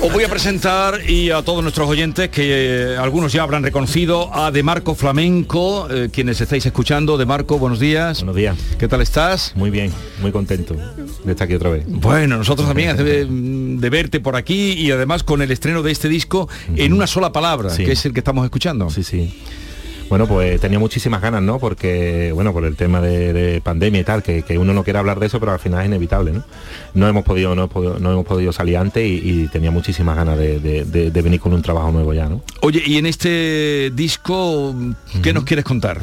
Os 0.09 0.15
voy 0.15 0.25
a 0.25 0.29
presentar 0.29 1.01
y 1.09 1.31
a 1.31 1.43
todos 1.43 1.63
nuestros 1.63 1.87
oyentes 1.89 2.31
que 2.31 2.93
eh, 2.95 2.97
algunos 2.97 3.31
ya 3.33 3.43
habrán 3.43 3.63
reconocido 3.63 4.35
a 4.35 4.51
De 4.51 4.63
Marco 4.63 4.95
Flamenco, 4.95 5.87
eh, 5.91 6.09
quienes 6.11 6.41
estáis 6.41 6.65
escuchando. 6.65 7.19
De 7.19 7.27
Marco, 7.27 7.59
buenos 7.59 7.79
días. 7.79 8.21
Buenos 8.21 8.35
días. 8.37 8.57
¿Qué 8.79 8.89
tal 8.89 9.03
estás? 9.03 9.53
Muy 9.55 9.69
bien, 9.71 9.93
muy 10.23 10.33
contento 10.33 10.75
de 11.25 11.31
estar 11.33 11.45
aquí 11.45 11.55
otra 11.55 11.69
vez. 11.71 11.85
Bueno, 11.87 12.39
nosotros 12.39 12.67
también 12.67 12.97
de, 12.97 13.27
de 13.29 13.91
verte 13.91 14.19
por 14.21 14.35
aquí 14.35 14.73
y 14.73 14.91
además 14.91 15.23
con 15.23 15.43
el 15.43 15.51
estreno 15.51 15.83
de 15.83 15.93
este 15.93 16.09
disco 16.09 16.49
en 16.75 16.95
una 16.95 17.07
sola 17.07 17.31
palabra, 17.31 17.69
Sí. 17.71 17.85
que 17.85 17.93
es 17.93 18.05
el 18.07 18.15
que 18.15 18.21
estamos 18.21 18.45
escuchando. 18.45 18.89
Sí, 18.91 19.03
sí. 19.03 19.31
Bueno, 20.09 20.27
pues 20.27 20.59
tenía 20.61 20.79
muchísimas 20.79 21.21
ganas, 21.21 21.43
¿no? 21.43 21.59
Porque, 21.59 22.33
bueno, 22.35 22.53
por 22.53 22.65
el 22.65 22.77
tema 22.77 23.01
de, 23.03 23.33
de 23.33 23.61
pandemia 23.61 24.01
y 24.01 24.05
tal, 24.05 24.23
que, 24.23 24.43
que 24.43 24.57
uno 24.57 24.73
no 24.73 24.83
quiere 24.85 24.99
hablar 24.99 25.21
de 25.21 25.27
eso, 25.27 25.39
pero 25.39 25.53
al 25.53 25.59
final 25.59 25.81
es 25.83 25.87
inevitable, 25.87 26.33
¿no? 26.33 26.45
No 26.95 27.09
hemos 27.09 27.25
podido, 27.25 27.55
no, 27.55 27.63
hemos 27.65 27.71
podido- 27.73 27.99
no 27.99 28.13
hemos 28.13 28.25
podido 28.27 28.51
salir 28.53 28.79
antes 28.79 29.05
y, 29.07 29.21
y 29.43 29.49
tenía 29.49 29.71
muchísimas 29.71 30.17
ganas 30.17 30.39
de, 30.39 30.61
de- 30.61 30.85
de- 30.85 31.11
de 31.11 31.23
venir 31.23 31.41
con 31.41 31.53
un 31.53 31.61
trabajo 31.63 31.93
nuevo 31.93 32.15
ya, 32.15 32.27
¿no? 32.29 32.41
Oye, 32.63 32.83
y 32.87 32.97
en 32.97 33.05
este 33.07 33.91
disco, 33.95 34.75
¿qué 35.23 35.33
nos 35.33 35.45
quieres 35.45 35.65
contar? 35.65 36.01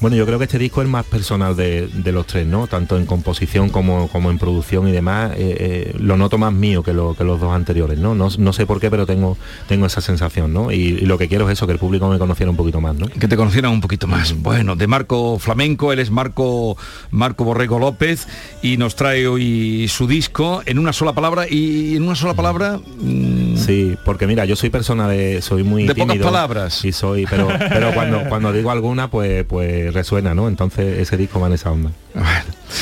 Bueno, 0.00 0.16
yo 0.16 0.24
creo 0.24 0.38
que 0.38 0.44
este 0.44 0.58
disco 0.58 0.80
es 0.80 0.88
más 0.88 1.04
personal 1.04 1.54
de, 1.54 1.86
de 1.88 2.12
los 2.12 2.26
tres, 2.26 2.46
¿no? 2.46 2.66
Tanto 2.66 2.96
en 2.96 3.04
composición 3.04 3.68
como, 3.68 4.08
como 4.08 4.30
en 4.30 4.38
producción 4.38 4.88
y 4.88 4.92
demás. 4.92 5.32
eh, 5.36 5.56
eh, 5.92 5.94
lo 5.98 6.16
noto 6.16 6.38
más 6.38 6.52
mío 6.54 6.82
que, 6.82 6.94
lo- 6.94 7.14
que 7.14 7.22
los 7.22 7.38
dos 7.38 7.52
anteriores, 7.54 7.98
¿no? 7.98 8.14
¿no? 8.14 8.28
no 8.38 8.52
sé 8.54 8.64
por 8.66 8.80
qué, 8.80 8.90
pero 8.90 9.04
tengo, 9.04 9.36
tengo 9.68 9.84
esa 9.84 10.00
sensación, 10.00 10.52
¿no? 10.54 10.72
Y, 10.72 10.76
y 10.76 11.00
lo 11.06 11.18
que 11.18 11.28
quiero 11.28 11.46
es 11.48 11.52
eso, 11.58 11.66
que 11.66 11.74
el 11.74 11.78
público 11.78 12.08
me 12.08 12.18
conociera 12.18 12.50
un 12.50 12.56
poquito 12.56 12.80
más, 12.80 12.94
¿no? 12.96 13.08
Que 13.08 13.28
te 13.28 13.36
conocieran 13.36 13.72
un 13.72 13.80
poquito 13.82 14.06
más. 14.06 14.32
Bueno, 14.40 14.74
de 14.74 14.86
Marco 14.86 15.38
Flamenco, 15.38 15.92
él 15.92 15.98
es 15.98 16.10
Marco, 16.10 16.78
Marco 17.10 17.44
Borrego 17.44 17.78
López 17.78 18.26
y 18.62 18.78
nos 18.78 18.96
trae 18.96 19.26
hoy 19.26 19.86
su 19.88 20.06
disco 20.06 20.62
en 20.64 20.78
una 20.78 20.94
sola 20.94 21.12
palabra 21.12 21.46
y 21.48 21.96
en 21.96 22.04
una 22.04 22.14
sola 22.14 22.32
palabra... 22.34 22.78
mm, 23.00 23.40
Sí, 23.58 23.96
porque 24.06 24.26
mira, 24.26 24.46
yo 24.46 24.56
soy 24.56 24.70
persona 24.70 25.06
de, 25.08 25.42
soy 25.42 25.62
muy 25.64 25.82
De 25.86 25.94
pocas 25.94 26.06
tímido 26.14 26.24
palabras. 26.24 26.82
Y 26.86 26.92
soy, 26.92 27.26
pero, 27.28 27.48
pero 27.68 27.92
cuando, 27.92 28.22
cuando 28.28 28.52
digo 28.52 28.70
alguna, 28.70 29.10
pues, 29.10 29.44
pues 29.44 29.89
resuena, 29.90 30.34
¿no? 30.34 30.48
Entonces 30.48 30.98
ese 30.98 31.16
disco 31.16 31.40
va 31.40 31.46
en 31.48 31.54
esa 31.54 31.70
onda. 31.70 31.90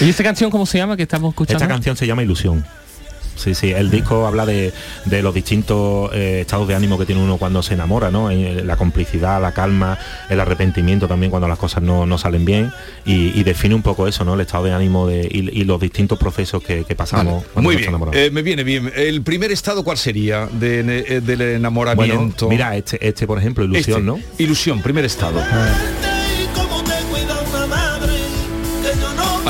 ¿Y 0.01 0.09
esta 0.09 0.23
canción 0.23 0.51
cómo 0.51 0.67
se 0.67 0.79
llama 0.79 0.97
que 0.97 1.03
estamos 1.05 1.31
escuchando? 1.31 1.63
Esta 1.63 1.73
canción 1.73 1.97
se 1.97 2.07
llama 2.07 2.23
Ilusión. 2.23 2.65
Sí, 3.37 3.55
sí, 3.55 3.71
el 3.71 3.89
disco 3.89 4.27
habla 4.27 4.45
de, 4.45 4.73
de 5.05 5.23
los 5.23 5.33
distintos 5.33 6.11
eh, 6.13 6.41
estados 6.41 6.67
de 6.67 6.75
ánimo 6.75 6.99
que 6.99 7.07
tiene 7.07 7.23
uno 7.23 7.37
cuando 7.37 7.63
se 7.63 7.75
enamora, 7.75 8.11
¿no? 8.11 8.33
Eh, 8.33 8.65
La 8.65 8.75
complicidad, 8.77 9.41
la 9.41 9.53
calma, 9.53 9.97
el 10.29 10.41
arrepentimiento 10.41 11.07
también 11.07 11.31
cuando 11.31 11.47
las 11.47 11.57
cosas 11.57 11.81
no, 11.85 12.05
no 12.05 12.19
salen 12.19 12.45
bien 12.45 12.73
y, 13.07 13.39
y 13.39 13.45
define 13.45 13.77
un 13.77 13.83
poco 13.83 14.09
eso, 14.09 14.25
¿no? 14.25 14.35
El 14.35 14.41
estado 14.41 14.65
de 14.65 14.73
ánimo 14.73 15.07
de, 15.07 15.29
y, 15.31 15.61
y 15.61 15.63
los 15.63 15.81
distintos 15.81 16.19
procesos 16.19 16.65
que, 16.65 16.83
que 16.83 16.97
pasamos 16.97 17.45
cuando 17.53 17.63
Muy 17.69 17.75
nos 17.77 17.81
bien, 17.83 17.89
enamoramos. 17.91 18.21
eh, 18.21 18.31
me 18.33 18.43
viene 18.43 18.65
bien. 18.65 18.91
¿El 18.97 19.23
primer 19.23 19.53
estado 19.53 19.85
cuál 19.85 19.99
sería 19.99 20.49
de, 20.51 20.83
del 21.21 21.41
enamoramiento? 21.41 22.47
Bueno, 22.47 22.65
mira, 22.65 22.77
este, 22.77 23.07
este 23.07 23.25
por 23.29 23.39
ejemplo, 23.39 23.63
Ilusión, 23.65 23.99
Este, 24.01 24.03
¿no? 24.03 24.19
Ilusión, 24.39 24.83
primer 24.83 25.05
estado. 25.05 25.35
Como 25.49 25.63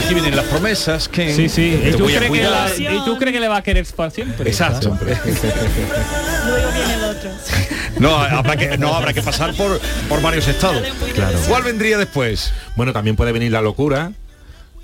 Aquí 0.08 0.14
vienen 0.14 0.36
las 0.36 0.46
promesas 0.46 1.06
que 1.06 1.34
Sí, 1.34 1.50
sí. 1.50 1.78
te 1.82 1.90
¿Y 1.90 1.92
tú, 1.92 2.04
voy 2.04 2.14
a 2.14 2.18
crees 2.18 2.32
que 2.32 2.42
la- 2.42 2.94
¿Y 2.94 3.04
tú 3.04 3.18
crees 3.18 3.34
que 3.34 3.40
le 3.40 3.48
va 3.48 3.58
a 3.58 3.62
querer 3.62 3.84
para 3.94 4.10
siempre? 4.10 4.48
Exacto. 4.48 4.96
Luego 4.98 6.68
viene 6.72 6.94
el 6.94 7.04
otro. 7.04 7.30
No, 7.98 8.16
habrá 8.16 8.56
que, 8.56 8.78
no, 8.78 8.94
habrá 8.94 9.12
que 9.12 9.20
pasar 9.20 9.52
por, 9.54 9.78
por 10.08 10.22
varios 10.22 10.48
estados. 10.48 10.82
Claro. 11.14 11.38
¿Cuál 11.46 11.62
vendría 11.62 11.98
después? 11.98 12.52
Bueno, 12.74 12.94
también 12.94 13.16
puede 13.16 13.32
venir 13.32 13.52
la 13.52 13.60
locura. 13.60 14.12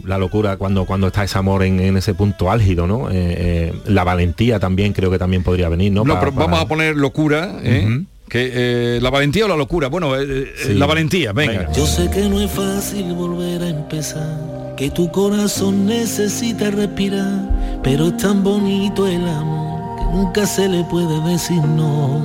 La 0.05 0.19
locura 0.19 0.59
cuando, 0.59 0.85
cuando 0.85 1.07
está 1.07 1.25
ese 1.25 1.39
amor 1.39 1.63
en, 1.63 1.81
en 1.81 1.97
ese 1.97 2.13
punto 2.13 2.51
álgido, 2.51 2.87
¿no? 2.87 3.09
Eh, 3.11 3.15
eh, 3.15 3.73
la 3.87 4.05
valentía 4.05 4.59
también 4.61 4.93
creo 4.93 5.11
que 5.11 5.19
también 5.19 5.43
podría 5.43 5.71
venir, 5.71 5.91
¿no? 5.93 6.05
No, 6.05 6.15
Pa- 6.15 6.21
pero 6.21 6.33
para- 6.35 6.47
vamos 6.47 6.61
a 6.61 6.69
poner 6.69 6.97
locura, 6.97 7.61
¿eh? 7.63 8.03
Que 8.29 8.51
eh, 8.53 8.99
la 9.01 9.09
valentía 9.11 9.45
o 9.45 9.49
la 9.49 9.57
locura. 9.57 9.89
Bueno, 9.89 10.13
Sí. 10.17 10.75
la 10.75 10.85
valentía, 10.87 11.33
venga. 11.33 11.73
Yo 11.73 11.87
sé 11.87 12.11
que 12.11 12.23
no 12.29 12.41
es 12.43 12.51
fácil 12.51 13.15
volver 13.15 13.63
a 13.63 13.69
empezar, 13.69 14.37
que 14.77 14.91
tu 14.91 15.09
corazón 15.11 15.87
necesita 15.87 16.71
respirar, 16.71 17.79
pero 17.83 18.09
es 18.09 18.17
tan 18.17 18.43
bonito 18.43 19.07
el 19.07 19.27
amor 19.29 19.97
que 19.99 20.05
nunca 20.17 20.47
se 20.47 20.69
le 20.69 20.83
puede 20.85 21.21
decir 21.21 21.63
no. 21.63 22.19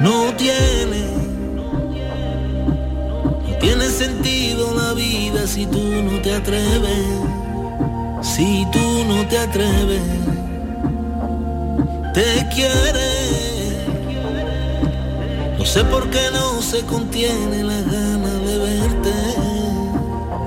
No 0.00 0.32
tiene, 0.36 1.02
no 3.46 3.56
tiene 3.60 3.84
sentido 3.88 4.74
la 4.74 4.92
vida 4.92 5.46
si 5.46 5.66
tú 5.66 5.78
no 5.78 6.20
te 6.20 6.34
atreves, 6.34 7.06
si 8.22 8.66
tú 8.72 9.04
no 9.06 9.24
te 9.28 9.38
atreves, 9.38 10.02
te 12.12 12.48
quiere. 12.52 13.36
No 15.58 15.64
sé 15.64 15.84
por 15.84 16.10
qué 16.10 16.22
no 16.32 16.60
se 16.60 16.80
contiene 16.82 17.62
la 17.62 17.80
gana 17.82 18.15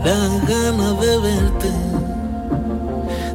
la 0.09 0.27
gana 0.47 0.93
de 1.01 1.17
verte. 1.19 1.71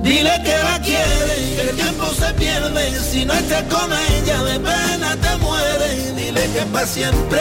Dile 0.02 0.34
que 0.44 0.56
la 0.68 0.78
quiere, 0.80 1.36
que 1.56 1.62
el 1.70 1.76
tiempo 1.76 2.06
se 2.20 2.34
pierde, 2.34 3.00
si 3.00 3.24
no 3.24 3.34
estás 3.34 3.62
con 3.64 3.90
ella 3.92 4.42
de 4.42 4.58
pena 4.58 5.16
te 5.24 5.36
mueres. 5.38 6.16
Dile 6.16 6.42
que 6.54 6.62
para 6.72 6.86
siempre, 6.86 7.40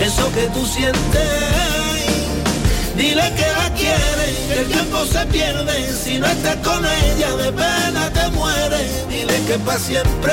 eso 0.00 0.32
que 0.32 0.46
tú 0.54 0.64
sientes. 0.66 1.30
Dile 2.96 3.26
que 3.38 3.48
la 3.60 3.68
quieres, 3.80 4.34
que 4.48 4.60
el 4.60 4.66
tiempo 4.68 5.04
se 5.04 5.26
pierde, 5.26 5.92
si 6.04 6.18
no 6.18 6.26
estás 6.26 6.56
con 6.56 6.82
ella 6.84 7.36
de 7.36 7.52
pena 7.52 8.10
te 8.12 8.28
mueres. 8.30 9.08
Dile 9.08 9.36
que 9.46 9.58
para 9.58 9.78
siempre, 9.78 10.32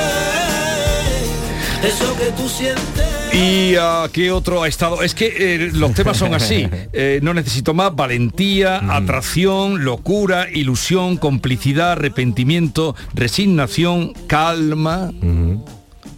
eso 1.84 2.16
que 2.16 2.30
tú 2.32 2.48
sientes. 2.48 3.10
¿Y 3.32 3.76
a 3.76 4.08
qué 4.12 4.32
otro 4.32 4.62
ha 4.62 4.68
estado? 4.68 5.02
Es 5.02 5.14
que 5.14 5.54
eh, 5.54 5.70
los 5.72 5.94
temas 5.94 6.16
son 6.16 6.34
así. 6.34 6.68
Eh, 6.92 7.20
no 7.22 7.34
necesito 7.34 7.72
más 7.72 7.94
valentía, 7.94 8.78
atracción, 8.96 9.84
locura, 9.84 10.48
ilusión, 10.50 11.16
complicidad, 11.16 11.92
arrepentimiento, 11.92 12.96
resignación, 13.14 14.12
calma. 14.26 15.10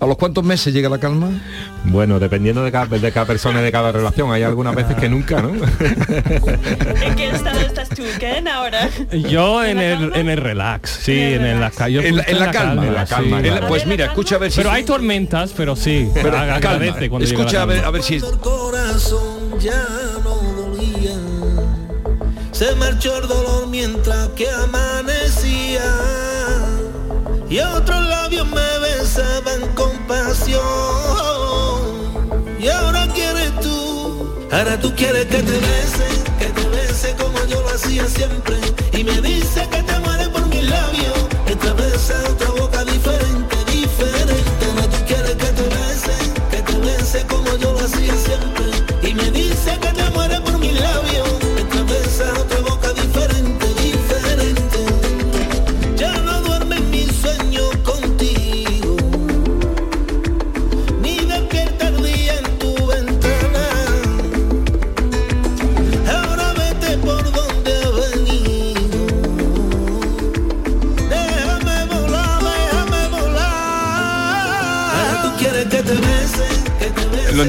¿A 0.00 0.06
los 0.06 0.16
cuántos 0.16 0.42
meses 0.44 0.74
llega 0.74 0.88
la 0.88 0.98
calma? 0.98 1.30
Bueno, 1.84 2.18
dependiendo 2.18 2.64
de 2.64 2.72
cada, 2.72 2.98
de 2.98 3.12
cada 3.12 3.26
persona 3.26 3.60
y 3.60 3.64
de 3.64 3.70
cada 3.70 3.92
relación, 3.92 4.32
hay 4.32 4.42
algunas 4.42 4.74
veces 4.74 4.96
que 4.96 5.08
nunca, 5.08 5.40
¿no? 5.42 5.52
¿En 7.98 8.18
Ken, 8.18 8.48
ahora? 8.48 8.88
Yo 9.12 9.64
en 9.64 9.78
el, 9.78 10.12
en 10.14 10.28
el 10.28 10.36
relax, 10.38 10.90
sí, 11.02 11.18
en, 11.18 11.44
el, 11.44 11.60
la, 11.60 11.70
ca- 11.70 11.88
yo 11.88 12.00
En 12.02 12.16
la- 12.16 12.24
en 12.24 12.38
la 12.38 12.50
calma, 12.50 12.86
en 12.86 12.94
la 12.94 13.06
sí. 13.06 13.14
calma, 13.14 13.38
En 13.40 13.54
la- 13.54 13.68
pues 13.68 13.86
mira, 13.86 14.06
escucha 14.06 14.36
a 14.36 14.38
ver 14.38 14.50
si- 14.50 14.56
Pero 14.58 14.70
hay 14.70 14.84
tormentas, 14.84 15.52
pero 15.56 15.76
sí. 15.76 16.08
Pero 16.14 16.30
ag- 16.30 16.60
calma, 16.60 16.76
agradece 16.86 17.08
cuando 17.08 17.26
la 17.28 17.34
escucha 17.34 17.62
a 17.62 17.64
ver, 17.66 17.76
calma. 17.76 17.88
a 17.88 17.90
ver 17.92 18.02
si... 18.02 18.20
corazón 18.20 19.58
ya 19.60 19.84
no 20.24 20.34
dolía. 20.34 21.12
Se 22.52 22.74
marchó 22.76 23.16
el 23.22 23.28
dolor 23.28 23.66
mientras 23.68 24.28
que 24.30 24.48
amanecía. 24.50 25.82
Y 27.48 27.58
otros 27.58 28.06
labios 28.08 28.46
me 28.46 28.78
besaban 28.80 29.74
con 29.74 29.90
pasión. 30.06 30.60
Y 32.60 32.68
ahora 32.68 33.06
quieres 33.14 33.52
tú. 33.60 34.48
Ahora 34.50 34.78
tú 34.78 34.94
quieres 34.94 35.26
que 35.26 35.38
te 35.42 35.52
bese, 35.52 36.06
como 37.10 37.44
yo 37.46 37.60
lo 37.62 37.68
hacía 37.70 38.06
siempre. 38.06 38.56
Y 38.92 39.04
me 39.04 39.20
dice 39.20 39.68
que 39.70 39.82
te 39.82 39.98
mueres 40.00 40.28
por 40.28 40.46
mis 40.46 40.62
labios. 40.68 41.18
Esta 41.46 41.72
besa 41.74 42.14
otra 42.30 42.50
boca 42.50 42.71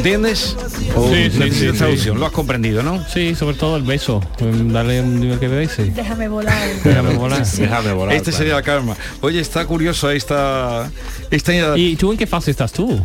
entiendes? 0.04 0.58
¿O 0.96 1.08
Sí, 1.10 1.30
sí, 1.32 1.40
necesitas 1.40 1.54
sí, 1.56 1.72
sí. 1.72 1.78
traducción? 1.78 2.20
Lo 2.20 2.26
has 2.26 2.32
comprendido, 2.34 2.84
¿no? 2.84 3.02
Sí, 3.08 3.36
sobre 3.36 3.56
todo 3.56 3.78
el 3.78 3.84
beso. 3.84 4.22
Mm, 4.42 4.72
Dale 4.74 5.02
un 5.02 5.20
nivel 5.20 5.40
que 5.40 5.48
bese. 5.48 5.86
Déjame 5.86 6.28
volar. 6.28 6.58
Déjame 6.84 7.16
volar. 7.16 7.46
Déjame 7.46 7.94
volar. 7.94 8.16
Este 8.16 8.34
sería 8.34 8.56
la 8.56 8.62
calma. 8.62 8.98
Oye, 9.22 9.40
está 9.40 9.66
curioso 9.66 10.12
esta... 10.12 10.92
esta 11.32 11.78
¿Y 11.78 11.96
tú 11.96 12.12
en 12.12 12.18
qué 12.18 12.28
fase 12.28 12.52
estás 12.52 12.74
tú? 12.74 13.00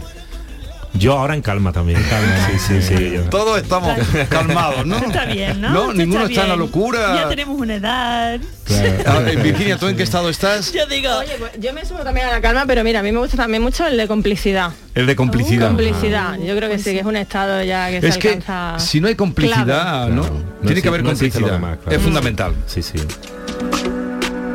Yo 0.99 1.19
ahora 1.19 1.35
en 1.35 1.43
calma 1.43 1.73
también. 1.73 2.01
Sí, 2.51 2.59
sí, 2.59 2.83
sí. 2.83 3.11
yo- 3.15 3.23
Todos 3.25 3.61
estamos 3.63 3.97
calmados, 4.29 4.85
¿no? 4.87 4.97
Está 4.99 5.25
bien, 5.27 5.61
¿no? 5.61 5.71
No, 5.71 5.93
ninguno 5.93 6.27
está 6.27 6.43
en 6.43 6.49
la 6.49 6.57
locura. 6.57 7.15
Ya 7.15 7.29
tenemos 7.29 7.59
una 7.59 7.75
edad. 7.77 8.41
A 9.07 9.19
ver, 9.21 9.39
Virginia, 9.43 9.77
¿tú 9.79 9.87
en 9.87 9.97
qué 9.97 10.03
estado 10.03 10.29
estás? 10.29 10.73
Yo 10.73 10.87
digo, 10.87 11.11
Oye, 11.19 11.37
pues 11.39 11.53
yo 11.59 11.73
me 11.73 11.85
sumo 11.85 12.01
también 12.01 12.27
a 12.27 12.31
la 12.33 12.41
calma, 12.41 12.65
pero 12.67 12.85
mira, 12.85 13.01
a 13.01 13.03
mí 13.03 13.13
me 13.13 13.19
gusta 13.19 13.37
también 13.37 13.63
mucho 13.63 13.87
el 13.87 13.97
de 13.97 14.07
complicidad. 14.09 14.73
El 14.95 15.07
de 15.07 15.17
complicidad. 15.17 15.69
Complicidad. 15.69 16.39
Yo 16.39 16.57
creo 16.57 16.69
que 16.69 16.79
sí, 16.79 16.93
que 16.93 17.01
es 17.01 17.07
un 17.07 17.17
estado 17.17 17.63
ya 17.63 17.89
que 17.89 17.99
Es 18.07 18.15
se 18.15 18.21
que 18.21 18.29
alcanza. 18.35 18.79
si 18.79 19.01
no 19.01 19.09
hay 19.09 19.15
complicidad, 19.15 20.07
clave. 20.07 20.13
¿no? 20.13 20.25
Tiene 20.65 20.83
que 20.83 20.89
haber 20.89 21.03
complicidad. 21.03 21.41
lo 21.47 21.53
demás, 21.53 21.79
claro. 21.83 21.97
Es 21.97 22.03
fundamental. 22.03 22.55
Sí, 22.67 22.83
sí. 22.83 22.99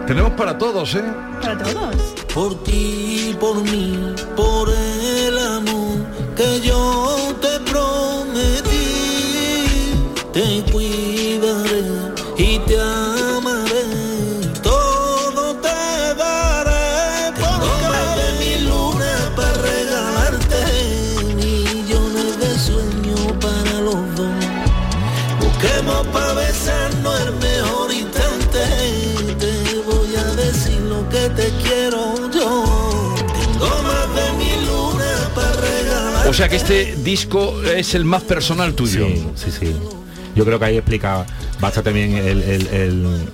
Tenemos 0.08 0.34
para 0.34 0.58
todos, 0.58 0.96
¿eh? 0.96 1.04
para 1.42 1.58
todos. 1.58 1.96
Por 2.34 2.64
ti, 2.64 3.36
por 3.40 3.64
mí, 3.64 4.14
por 4.36 4.70
amor 4.70 4.93
que 6.36 6.62
yo 6.62 7.16
te 7.42 7.60
prometí. 7.72 8.80
Te 10.32 10.64
cuidaré 10.72 11.23
O 36.34 36.36
sea 36.36 36.50
que 36.50 36.56
este 36.56 36.96
disco 37.04 37.62
es 37.62 37.94
el 37.94 38.06
más 38.06 38.24
personal 38.24 38.74
tuyo. 38.74 39.06
Sí, 39.08 39.24
sí, 39.36 39.52
sí. 39.52 39.76
Yo 40.36 40.44
creo 40.44 40.58
que 40.58 40.66
ahí 40.66 40.78
explica 40.78 41.28
bastante 41.60 41.92
el- 42.42 42.42
el- 42.74 43.30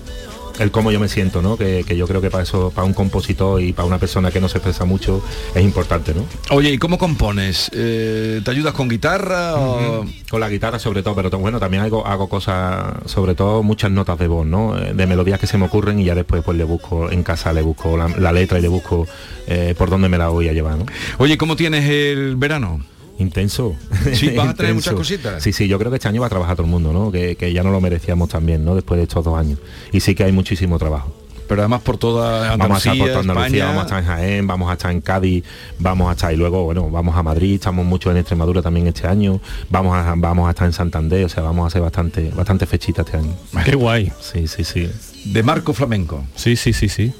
el 0.59 0.71
cómo 0.71 0.91
yo 0.91 0.99
me 0.99 1.07
siento, 1.07 1.41
¿no? 1.41 1.57
Que, 1.57 1.83
que 1.87 1.95
yo 1.97 2.07
creo 2.07 2.21
que 2.21 2.29
para 2.29 2.43
eso, 2.43 2.71
para 2.73 2.85
un 2.85 2.93
compositor 2.93 3.61
y 3.61 3.73
para 3.73 3.87
una 3.87 3.97
persona 3.97 4.29
que 4.31 4.39
no 4.41 4.49
se 4.49 4.57
expresa 4.57 4.85
mucho, 4.85 5.23
es 5.55 5.63
importante, 5.63 6.13
¿no? 6.13 6.25
Oye, 6.51 6.71
¿y 6.71 6.77
cómo 6.77 6.97
compones? 6.97 7.69
Eh, 7.73 8.41
¿Te 8.43 8.51
ayudas 8.51 8.73
con 8.73 8.89
guitarra? 8.89 9.55
o- 9.55 10.05
Con 10.29 10.39
la 10.39 10.49
guitarra 10.49 10.77
sobre 10.79 11.01
todo, 11.01 11.15
pero 11.15 11.29
bueno, 11.39 11.59
también 11.59 11.83
hago, 11.83 12.05
hago 12.05 12.29
cosas, 12.29 12.93
sobre 13.05 13.33
todo 13.35 13.63
muchas 13.63 13.89
notas 13.91 14.19
de 14.19 14.27
voz, 14.27 14.45
¿no? 14.45 14.77
Eh, 14.77 14.93
De 14.93 15.07
melodías 15.07 15.39
que 15.39 15.47
se 15.47 15.57
me 15.57 15.65
ocurren 15.65 15.99
y 15.99 16.05
ya 16.05 16.15
después 16.15 16.43
pues 16.43 16.57
le 16.57 16.63
busco, 16.63 17.09
en 17.09 17.23
casa 17.23 17.51
le 17.53 17.61
busco 17.61 17.97
la, 17.97 18.07
la 18.09 18.31
letra 18.31 18.59
y 18.59 18.61
le 18.61 18.67
busco 18.67 19.07
eh, 19.47 19.73
por 19.77 19.89
dónde 19.89 20.09
me 20.09 20.17
la 20.17 20.27
voy 20.29 20.47
a 20.49 20.53
llevar, 20.53 20.77
¿no? 20.77 20.85
Oye, 21.17 21.37
¿cómo 21.37 21.55
tienes 21.55 21.89
el 21.89 22.35
verano? 22.35 22.81
Intenso. 23.19 23.75
Sí, 24.13 24.29
vas 24.29 24.49
a 24.49 24.53
traer 24.53 24.73
muchas 24.73 24.93
cositas. 24.93 25.43
Sí, 25.43 25.53
sí, 25.53 25.67
yo 25.67 25.77
creo 25.77 25.91
que 25.91 25.97
este 25.97 26.07
año 26.07 26.21
va 26.21 26.27
a 26.27 26.29
trabajar 26.29 26.55
todo 26.55 26.65
el 26.65 26.71
mundo, 26.71 26.91
¿no? 26.91 27.11
Que, 27.11 27.35
que 27.35 27.53
ya 27.53 27.63
no 27.63 27.71
lo 27.71 27.79
merecíamos 27.81 28.29
también, 28.29 28.65
¿no? 28.65 28.75
Después 28.75 28.97
de 28.97 29.03
estos 29.03 29.23
dos 29.23 29.37
años. 29.37 29.59
Y 29.91 29.99
sí 29.99 30.15
que 30.15 30.23
hay 30.23 30.31
muchísimo 30.31 30.79
trabajo. 30.79 31.13
Pero 31.49 31.61
además 31.63 31.81
por 31.81 31.97
toda 31.97 32.55
Vamos 32.55 32.75
a 32.75 32.77
estar 32.77 32.91
Andalucía, 32.91 32.91
por 32.93 33.07
toda 33.09 33.19
Andalucía, 33.21 33.47
España. 33.47 33.65
vamos 33.65 33.81
a 33.81 33.85
estar 33.85 33.99
en 33.99 34.05
Jaén, 34.05 34.47
vamos 34.47 34.69
a 34.69 34.73
estar 34.73 34.91
en 34.91 35.01
Cádiz, 35.01 35.43
vamos 35.79 36.07
a 36.07 36.11
estar 36.11 36.31
y 36.31 36.35
luego, 36.37 36.63
bueno, 36.63 36.91
vamos 36.91 37.17
a 37.17 37.23
Madrid, 37.23 37.55
estamos 37.55 37.87
mucho 37.87 38.11
en 38.11 38.17
Extremadura 38.17 38.61
también 38.61 38.85
este 38.85 39.07
año, 39.07 39.41
vamos 39.67 39.97
a, 39.97 40.13
vamos 40.15 40.47
a 40.47 40.51
estar 40.51 40.67
en 40.67 40.73
Santander, 40.73 41.25
o 41.25 41.29
sea, 41.29 41.41
vamos 41.41 41.63
a 41.63 41.67
hacer 41.67 41.81
bastante, 41.81 42.29
bastante 42.35 42.67
fechita 42.67 43.01
este 43.01 43.17
año. 43.17 43.33
Qué 43.65 43.73
guay. 43.73 44.11
Sí, 44.21 44.47
sí, 44.47 44.63
sí. 44.63 44.91
De 45.25 45.41
Marco 45.41 45.73
Flamenco. 45.73 46.23
Sí, 46.35 46.55
sí, 46.55 46.71
sí, 46.71 46.87
sí. 46.87 47.13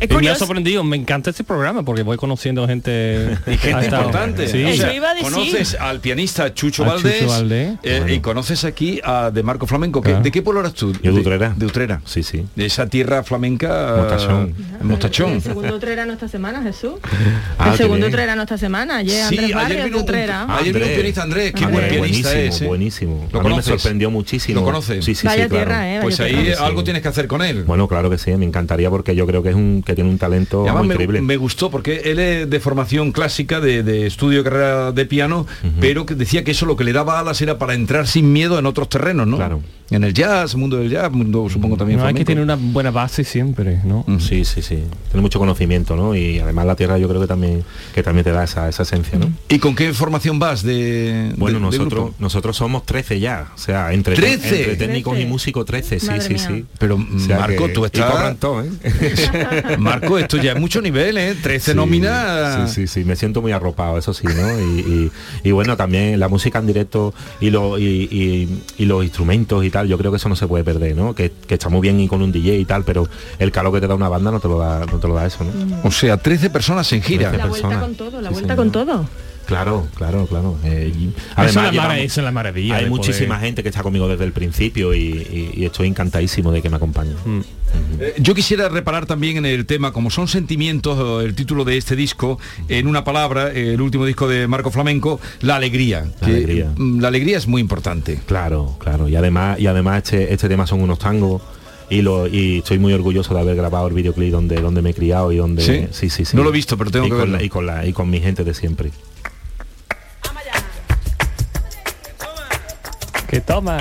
Es 0.00 0.10
Y 0.10 0.14
me 0.14 0.28
ha 0.28 0.34
sorprendido, 0.34 0.84
me 0.84 0.96
encanta 0.96 1.30
este 1.30 1.44
programa 1.44 1.82
porque 1.84 2.02
voy 2.02 2.16
conociendo 2.16 2.66
gente 2.66 3.36
Y 3.46 3.56
gente 3.56 3.84
importante. 3.86 4.48
Sí. 4.48 4.64
O 4.64 4.74
sea, 4.74 4.86
Eso 4.88 4.92
iba 4.96 5.10
a 5.10 5.14
decir. 5.14 5.30
conoces 5.32 5.74
al 5.80 6.00
pianista 6.00 6.52
Chucho 6.54 6.84
A 6.84 6.88
Valdés, 6.88 7.18
Chucho 7.20 7.30
Valdés. 7.30 7.74
eh, 7.82 8.04
y 8.08 8.20
conoces 8.20 8.64
aquí 8.64 9.00
a 9.04 9.30
De 9.30 9.42
Marco 9.42 9.66
Flamenco. 9.66 10.00
que- 10.00 10.10
Claro. 10.10 10.22
¿De 10.24 10.30
qué 10.30 10.42
pueblo 10.42 10.60
eras 10.60 10.74
tú? 10.74 10.92
Yo 11.02 11.12
de 11.12 11.20
Utrera. 11.20 11.54
De 11.56 11.66
Utrera. 11.66 12.02
Sí, 12.04 12.22
sí. 12.22 12.44
De 12.54 12.66
esa 12.66 12.86
tierra 12.86 13.22
flamenca. 13.22 13.94
Mostachón. 13.96 14.54
eh, 14.58 14.84
Mostachón. 14.84 15.32
El 15.32 15.42
segundo 15.42 15.74
Utrera 15.76 16.04
esta 16.12 16.28
semana, 16.28 16.62
Jesús. 16.62 16.94
Ah, 17.58 17.70
el 17.72 17.76
segundo. 17.78 18.06
Utrera 18.08 18.34
esta 18.42 18.58
semana. 18.58 18.96
Ayer 18.98 19.14
Sí, 19.28 19.38
Andrés 19.38 19.44
ayer 19.44 19.54
Barrios 19.56 19.84
vino 19.84 19.96
de 19.96 20.02
un- 20.02 20.08
Utrera. 20.08 20.46
Ah, 20.48 20.58
Ayer 20.58 20.74
vino 20.74 20.86
un 20.86 20.92
pianista 20.94 21.22
Andrés, 21.22 21.52
qué 21.52 21.66
buen 21.66 21.88
pianista 21.88 22.28
buenísimo, 22.30 22.32
es. 22.56 22.60
¿eh? 22.62 22.66
buenísimo. 22.66 23.28
¿Lo 23.32 23.38
a 23.40 23.42
mí 23.42 23.48
me 23.48 23.54
conoces? 23.54 23.64
sorprendió 23.80 24.10
muchísimo. 24.10 24.60
¿Lo 24.60 24.66
conoces? 24.66 25.04
Sí, 25.04 25.14
sí, 25.14 25.26
sí, 25.28 25.46
claro. 25.48 25.72
¿eh? 25.82 25.98
Pues 26.02 26.18
ahí 26.20 26.52
algo 26.58 26.82
tienes 26.84 27.02
que 27.02 27.08
hacer 27.08 27.26
con 27.28 27.42
él. 27.42 27.62
Bueno, 27.64 27.86
claro 27.88 28.10
que 28.10 28.18
sí, 28.18 28.32
me 28.36 28.44
encantaría 28.44 28.90
porque 28.90 29.14
yo 29.14 29.26
creo 29.26 29.42
que 29.42 29.50
es 29.50 29.54
un 29.54 29.61
que 29.84 29.94
tiene 29.94 30.10
un 30.10 30.18
talento 30.18 30.64
muy 30.76 30.86
increíble. 30.86 31.20
me 31.20 31.36
gustó 31.36 31.70
porque 31.70 32.02
él 32.04 32.18
es 32.18 32.48
de 32.50 32.60
formación 32.60 33.12
clásica, 33.12 33.60
de, 33.60 33.82
de 33.82 34.06
estudio 34.06 34.38
de 34.38 34.44
carrera 34.44 34.92
de 34.92 35.06
piano, 35.06 35.46
pero 35.80 36.06
que 36.06 36.14
decía 36.14 36.44
que 36.44 36.50
eso 36.52 36.66
lo 36.66 36.76
que 36.76 36.84
le 36.84 36.92
daba 36.92 37.18
alas 37.18 37.40
era 37.40 37.58
para 37.58 37.74
entrar 37.74 38.06
sin 38.06 38.32
miedo 38.32 38.58
en 38.58 38.66
otros 38.66 38.88
terrenos, 38.88 39.26
¿no? 39.26 39.36
Claro. 39.36 39.60
En 39.90 40.04
el 40.04 40.14
jazz, 40.14 40.54
mundo 40.54 40.78
del 40.78 40.88
jazz, 40.88 41.12
mundo 41.12 41.46
supongo 41.50 41.76
también 41.76 41.98
No, 42.00 42.06
hay 42.06 42.14
que 42.14 42.24
tener 42.24 42.42
una 42.42 42.56
buena 42.56 42.90
base 42.90 43.24
siempre. 43.24 43.80
¿no? 43.84 44.06
Sí, 44.20 44.42
sí, 44.46 44.62
sí. 44.62 44.82
Tiene 45.10 45.20
mucho 45.20 45.38
conocimiento, 45.38 45.96
¿no? 45.96 46.14
Y 46.14 46.38
además 46.38 46.64
la 46.64 46.76
tierra 46.76 46.96
yo 46.96 47.08
creo 47.10 47.20
que 47.20 47.26
también 47.26 47.62
que 47.94 48.02
también 48.02 48.24
te 48.24 48.32
da 48.32 48.44
esa, 48.44 48.70
esa 48.70 48.84
esencia, 48.84 49.18
¿no? 49.18 49.30
¿Y 49.50 49.58
con 49.58 49.74
qué 49.74 49.92
formación 49.92 50.38
vas 50.38 50.62
de 50.62 51.32
Bueno, 51.36 51.58
de- 51.58 51.64
de 51.64 51.78
nosotros 51.78 52.04
grupo? 52.04 52.14
nosotros 52.20 52.56
somos 52.56 52.86
13 52.86 53.20
ya, 53.20 53.48
o 53.54 53.58
sea, 53.58 53.92
entre, 53.92 54.16
¿13? 54.16 54.32
entre 54.32 54.76
técnicos 54.76 55.18
y 55.18 55.26
músicos 55.26 55.66
13, 55.66 56.00
sí, 56.00 56.06
Madre 56.06 56.20
sí, 56.22 56.34
mía. 56.34 56.46
sí. 56.48 56.64
Pero 56.78 56.94
O 56.96 57.18
sea 57.18 57.40
Marco, 57.40 57.66
que- 57.66 57.72
tú 57.74 57.82
y 57.82 57.86
estás- 57.86 58.10
cobran 58.10 58.36
todo, 58.36 58.62
¿eh? 58.64 58.70
Marco, 59.78 60.18
esto 60.18 60.36
ya 60.36 60.52
es 60.52 60.60
mucho 60.60 60.80
nivel, 60.80 61.16
¿eh? 61.18 61.34
13 61.42 61.72
Sí, 61.72 61.76
nóminas. 61.76 62.70
Sí, 62.70 62.86
sí, 62.86 62.86
sí, 62.86 63.04
me 63.04 63.16
siento 63.16 63.42
muy 63.42 63.52
arropado, 63.52 63.98
eso 63.98 64.12
sí, 64.14 64.26
¿no? 64.26 64.60
Y, 64.60 64.80
y- 64.80 65.12
y 65.44 65.50
bueno, 65.52 65.76
también 65.76 66.18
la 66.20 66.28
música 66.28 66.58
en 66.58 66.66
directo 66.66 67.14
y, 67.40 67.50
lo- 67.50 67.78
y, 67.78 67.84
y- 68.10 68.62
y 68.78 68.84
los 68.86 69.02
instrumentos 69.04 69.64
y 69.64 69.70
tal, 69.70 69.88
yo 69.88 69.98
creo 69.98 70.10
que 70.10 70.16
eso 70.16 70.28
no 70.28 70.36
se 70.36 70.46
puede 70.46 70.64
perder, 70.64 70.96
¿no? 70.96 71.14
Que, 71.14 71.32
que 71.46 71.54
está 71.54 71.68
muy 71.68 71.80
bien 71.80 72.00
y 72.00 72.08
con 72.08 72.22
un 72.22 72.32
DJ 72.32 72.58
y 72.58 72.64
tal, 72.64 72.84
pero 72.84 73.08
el 73.38 73.50
calor 73.52 73.72
que 73.74 73.80
te 73.80 73.86
da 73.88 73.94
una 73.94 74.08
banda 74.08 74.30
no 74.30 74.40
te 74.40 74.48
lo 74.48 74.58
da, 74.58 74.80
no 74.86 74.98
te 74.98 75.08
lo 75.08 75.14
da 75.14 75.26
eso, 75.26 75.44
¿no? 75.44 75.52
O 75.84 75.90
sea, 75.90 76.16
13 76.16 76.50
personas 76.50 76.92
en 76.92 77.02
gira. 77.02 77.30
13 77.30 77.38
La 77.38 77.46
vuelta 77.46 77.68
personas. 77.68 77.84
con 77.88 77.94
todo, 77.96 78.20
la 78.20 78.28
Sí, 78.28 78.34
vuelta 78.34 78.54
señor. 78.54 78.56
con 78.56 78.72
todo. 78.72 79.08
Claro, 79.52 79.86
claro, 79.94 80.26
claro. 80.26 80.56
Eh, 80.64 80.92
y 80.96 81.10
Esa 81.32 81.44
es 81.46 81.54
la 81.54 81.60
mara- 81.62 81.70
llevamos- 81.72 81.96
esa 81.98 82.20
es 82.20 82.24
la 82.24 82.32
maravilla 82.32 82.76
Hay 82.76 82.88
muchísima 82.88 83.34
poder- 83.36 83.40
gente 83.46 83.62
que 83.62 83.68
está 83.68 83.82
conmigo 83.82 84.08
desde 84.08 84.24
el 84.24 84.32
principio 84.32 84.94
y, 84.94 84.98
y- 85.00 85.50
y 85.54 85.64
estoy 85.64 85.88
encantadísimo 85.88 86.50
de 86.52 86.62
que 86.62 86.70
me 86.70 86.76
acompañen. 86.76 87.16
Eh, 88.00 88.14
Yo 88.18 88.34
quisiera 88.34 88.68
reparar 88.68 89.06
también 89.06 89.36
en 89.38 89.46
el 89.46 89.64
tema, 89.66 89.92
como 89.92 90.10
son 90.10 90.28
sentimientos, 90.28 91.22
el 91.24 91.34
título 91.34 91.64
de 91.64 91.76
este 91.76 91.96
disco, 91.96 92.38
en 92.68 92.86
una 92.86 93.04
palabra, 93.04 93.50
el 93.52 93.80
último 93.80 94.04
disco 94.06 94.28
de 94.28 94.46
Marco 94.46 94.70
Flamenco, 94.70 95.20
la 95.40 95.56
alegría. 95.56 96.04
La 96.20 96.26
que, 96.26 96.32
alegría. 96.34 96.72
mm, 96.76 97.00
La 97.00 97.08
alegría 97.08 97.38
es 97.38 97.46
muy 97.46 97.60
importante. 97.60 98.20
Claro, 98.26 98.76
claro. 98.78 99.08
Y 99.08 99.16
además, 99.16 99.58
y 99.60 99.66
además 99.66 100.02
este, 100.04 100.32
este 100.32 100.48
tema 100.48 100.66
son 100.66 100.80
unos 100.82 100.98
tangos. 100.98 101.42
Y, 101.90 102.00
lo, 102.00 102.26
y 102.26 102.58
estoy 102.58 102.78
muy 102.78 102.94
orgulloso 102.94 103.34
de 103.34 103.40
haber 103.40 103.54
grabado 103.54 103.86
el 103.86 103.92
videoclip 103.92 104.30
donde, 104.32 104.58
donde 104.62 104.80
me 104.80 104.90
he 104.90 104.94
criado 104.94 105.30
y 105.30 105.36
donde 105.36 105.62
¿Sí? 105.62 105.86
sí, 105.90 106.08
sí, 106.08 106.24
sí. 106.24 106.34
No 106.36 106.42
lo 106.42 106.48
he 106.48 106.52
visto, 106.52 106.78
pero 106.78 106.90
tengo 106.90 107.04
y 107.06 107.10
que 107.10 107.16
con 107.16 107.20
verlo. 107.24 107.36
la- 107.36 107.42
y 107.44 107.48
con 107.50 107.66
la 107.66 107.86
y 107.86 107.92
con 107.92 108.08
mi 108.08 108.18
gente 108.18 108.44
de 108.44 108.54
siempre. 108.54 108.90
Que 113.32 113.40
toma. 113.40 113.78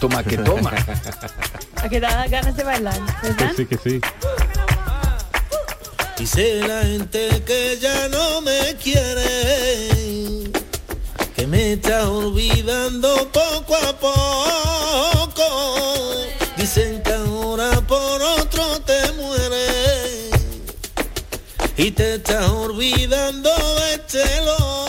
Toma, 0.00 0.24
que 0.24 0.36
toma. 0.38 0.72
A 1.76 1.88
que 1.88 2.00
da 2.00 2.26
ganas 2.26 2.56
de 2.56 2.64
bailar, 2.64 3.00
¿verdad? 3.22 3.52
sí, 3.54 3.64
que 3.64 3.78
sí. 3.78 4.00
Y 6.18 6.26
sé 6.26 6.66
la 6.66 6.82
gente 6.82 7.44
que 7.46 7.78
ya 7.80 8.08
no 8.08 8.40
me 8.40 8.74
quiere, 8.82 10.50
que 11.36 11.46
me 11.46 11.74
está 11.74 12.10
olvidando 12.10 13.30
poco 13.30 13.76
a 13.76 13.92
poco. 13.92 15.46
Dicen 16.56 17.00
que 17.04 17.12
ahora 17.12 17.80
por 17.82 18.20
otro 18.20 18.80
te 18.80 19.12
mueres 19.12 20.30
y 21.76 21.92
te 21.92 22.16
estás 22.16 22.50
olvidando 22.50 23.50
este 23.94 24.24
loco. 24.44 24.87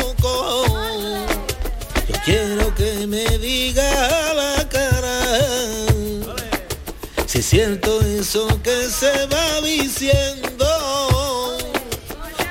Si 7.49 7.59
es 7.59 7.65
cierto 7.65 7.99
eso 8.01 8.47
que 8.61 8.85
se 8.89 9.25
va 9.25 9.61
diciendo, 9.61 10.67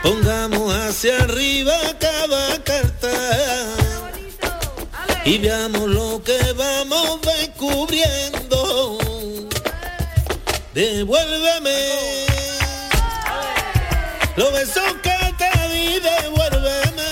pongamos 0.03 0.75
hacia 0.75 1.23
arriba 1.23 1.77
cada 2.01 2.61
carta 2.65 3.09
y 5.25 5.39
veamos 5.39 5.83
lo 5.83 6.21
que 6.25 6.37
vamos 6.55 7.21
descubriendo. 7.23 8.99
Devuélveme 10.75 12.27
los 14.35 14.53
besos 14.53 14.95
que 15.01 15.17
te 15.39 15.69
di, 15.75 16.01
devuélveme. 16.01 17.11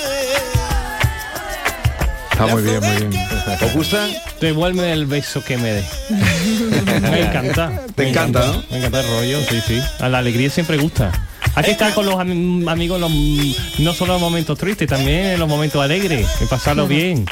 Está 2.32 2.46
muy 2.48 2.62
bien, 2.62 2.80
muy 2.80 3.06
bien. 3.06 3.35
¿Os 3.62 3.72
gusta? 3.72 4.06
Devuelve 4.40 4.92
el 4.92 5.06
beso 5.06 5.42
que 5.44 5.56
me 5.56 5.72
dé. 5.72 5.84
me 7.00 7.20
encanta. 7.22 7.72
Te 7.94 8.02
me 8.04 8.08
encanta, 8.10 8.44
¿no? 8.46 8.62
Me 8.70 8.78
encanta 8.78 9.00
el 9.00 9.08
rollo, 9.08 9.40
sí, 9.48 9.60
sí. 9.66 9.80
A 10.00 10.08
la 10.08 10.18
alegría 10.18 10.50
siempre 10.50 10.76
gusta. 10.78 11.12
Hay 11.54 11.64
que 11.64 11.70
estar 11.70 11.94
con 11.94 12.04
los 12.06 12.18
am- 12.18 12.68
amigos 12.68 12.96
en 12.96 13.00
los- 13.02 13.78
no 13.78 13.94
solo 13.94 14.14
en 14.16 14.20
los 14.20 14.30
momentos 14.30 14.58
tristes, 14.58 14.88
también 14.88 15.26
en 15.26 15.38
los 15.38 15.48
momentos 15.48 15.82
alegres, 15.82 16.26
y 16.42 16.46
pasarlo 16.46 16.86
bien. 16.86 17.24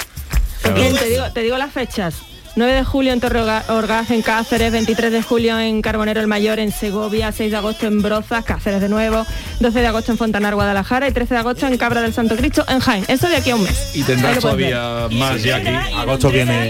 Bien, 0.75 0.97
te 0.97 1.05
digo, 1.11 1.25
te 1.33 1.41
digo 1.43 1.59
las 1.59 1.73
fechas. 1.73 2.15
9 2.57 2.73
de 2.73 2.85
julio 2.85 3.13
en 3.13 3.19
Torre 3.21 3.41
Orga- 3.43 3.65
Orgaz 3.69 4.11
en 4.13 4.23
Cáceres, 4.23 4.71
23 4.71 5.11
de 5.11 5.23
julio 5.23 5.59
en 5.59 5.83
Carbonero 5.83 6.21
el 6.21 6.29
Mayor 6.29 6.61
en 6.61 6.71
Segovia, 6.71 7.33
6 7.33 7.51
de 7.51 7.57
agosto 7.57 7.87
en 7.87 8.01
Brozas, 8.01 8.45
Cáceres 8.45 8.81
de 8.81 8.89
nuevo, 8.89 9.27
12 9.59 9.81
de 9.81 9.87
agosto 9.89 10.13
en 10.13 10.19
Fontanar, 10.19 10.55
Guadalajara 10.55 11.09
y 11.09 11.13
13 11.13 11.35
de 11.35 11.41
agosto 11.41 11.67
en 11.67 11.77
Cabra 11.79 12.01
del 12.01 12.13
Santo 12.13 12.37
Cristo 12.37 12.65
en 12.69 12.79
Jaén. 12.79 13.05
Eso 13.09 13.29
de 13.29 13.37
aquí 13.37 13.51
a 13.51 13.57
un 13.57 13.65
mes. 13.65 13.91
Y 13.97 14.03
tendrás 14.05 14.39
todavía 14.39 15.09
más 15.11 15.43
ya 15.43 15.57
aquí. 15.57 15.69
Agosto 15.97 16.31
viene 16.31 16.69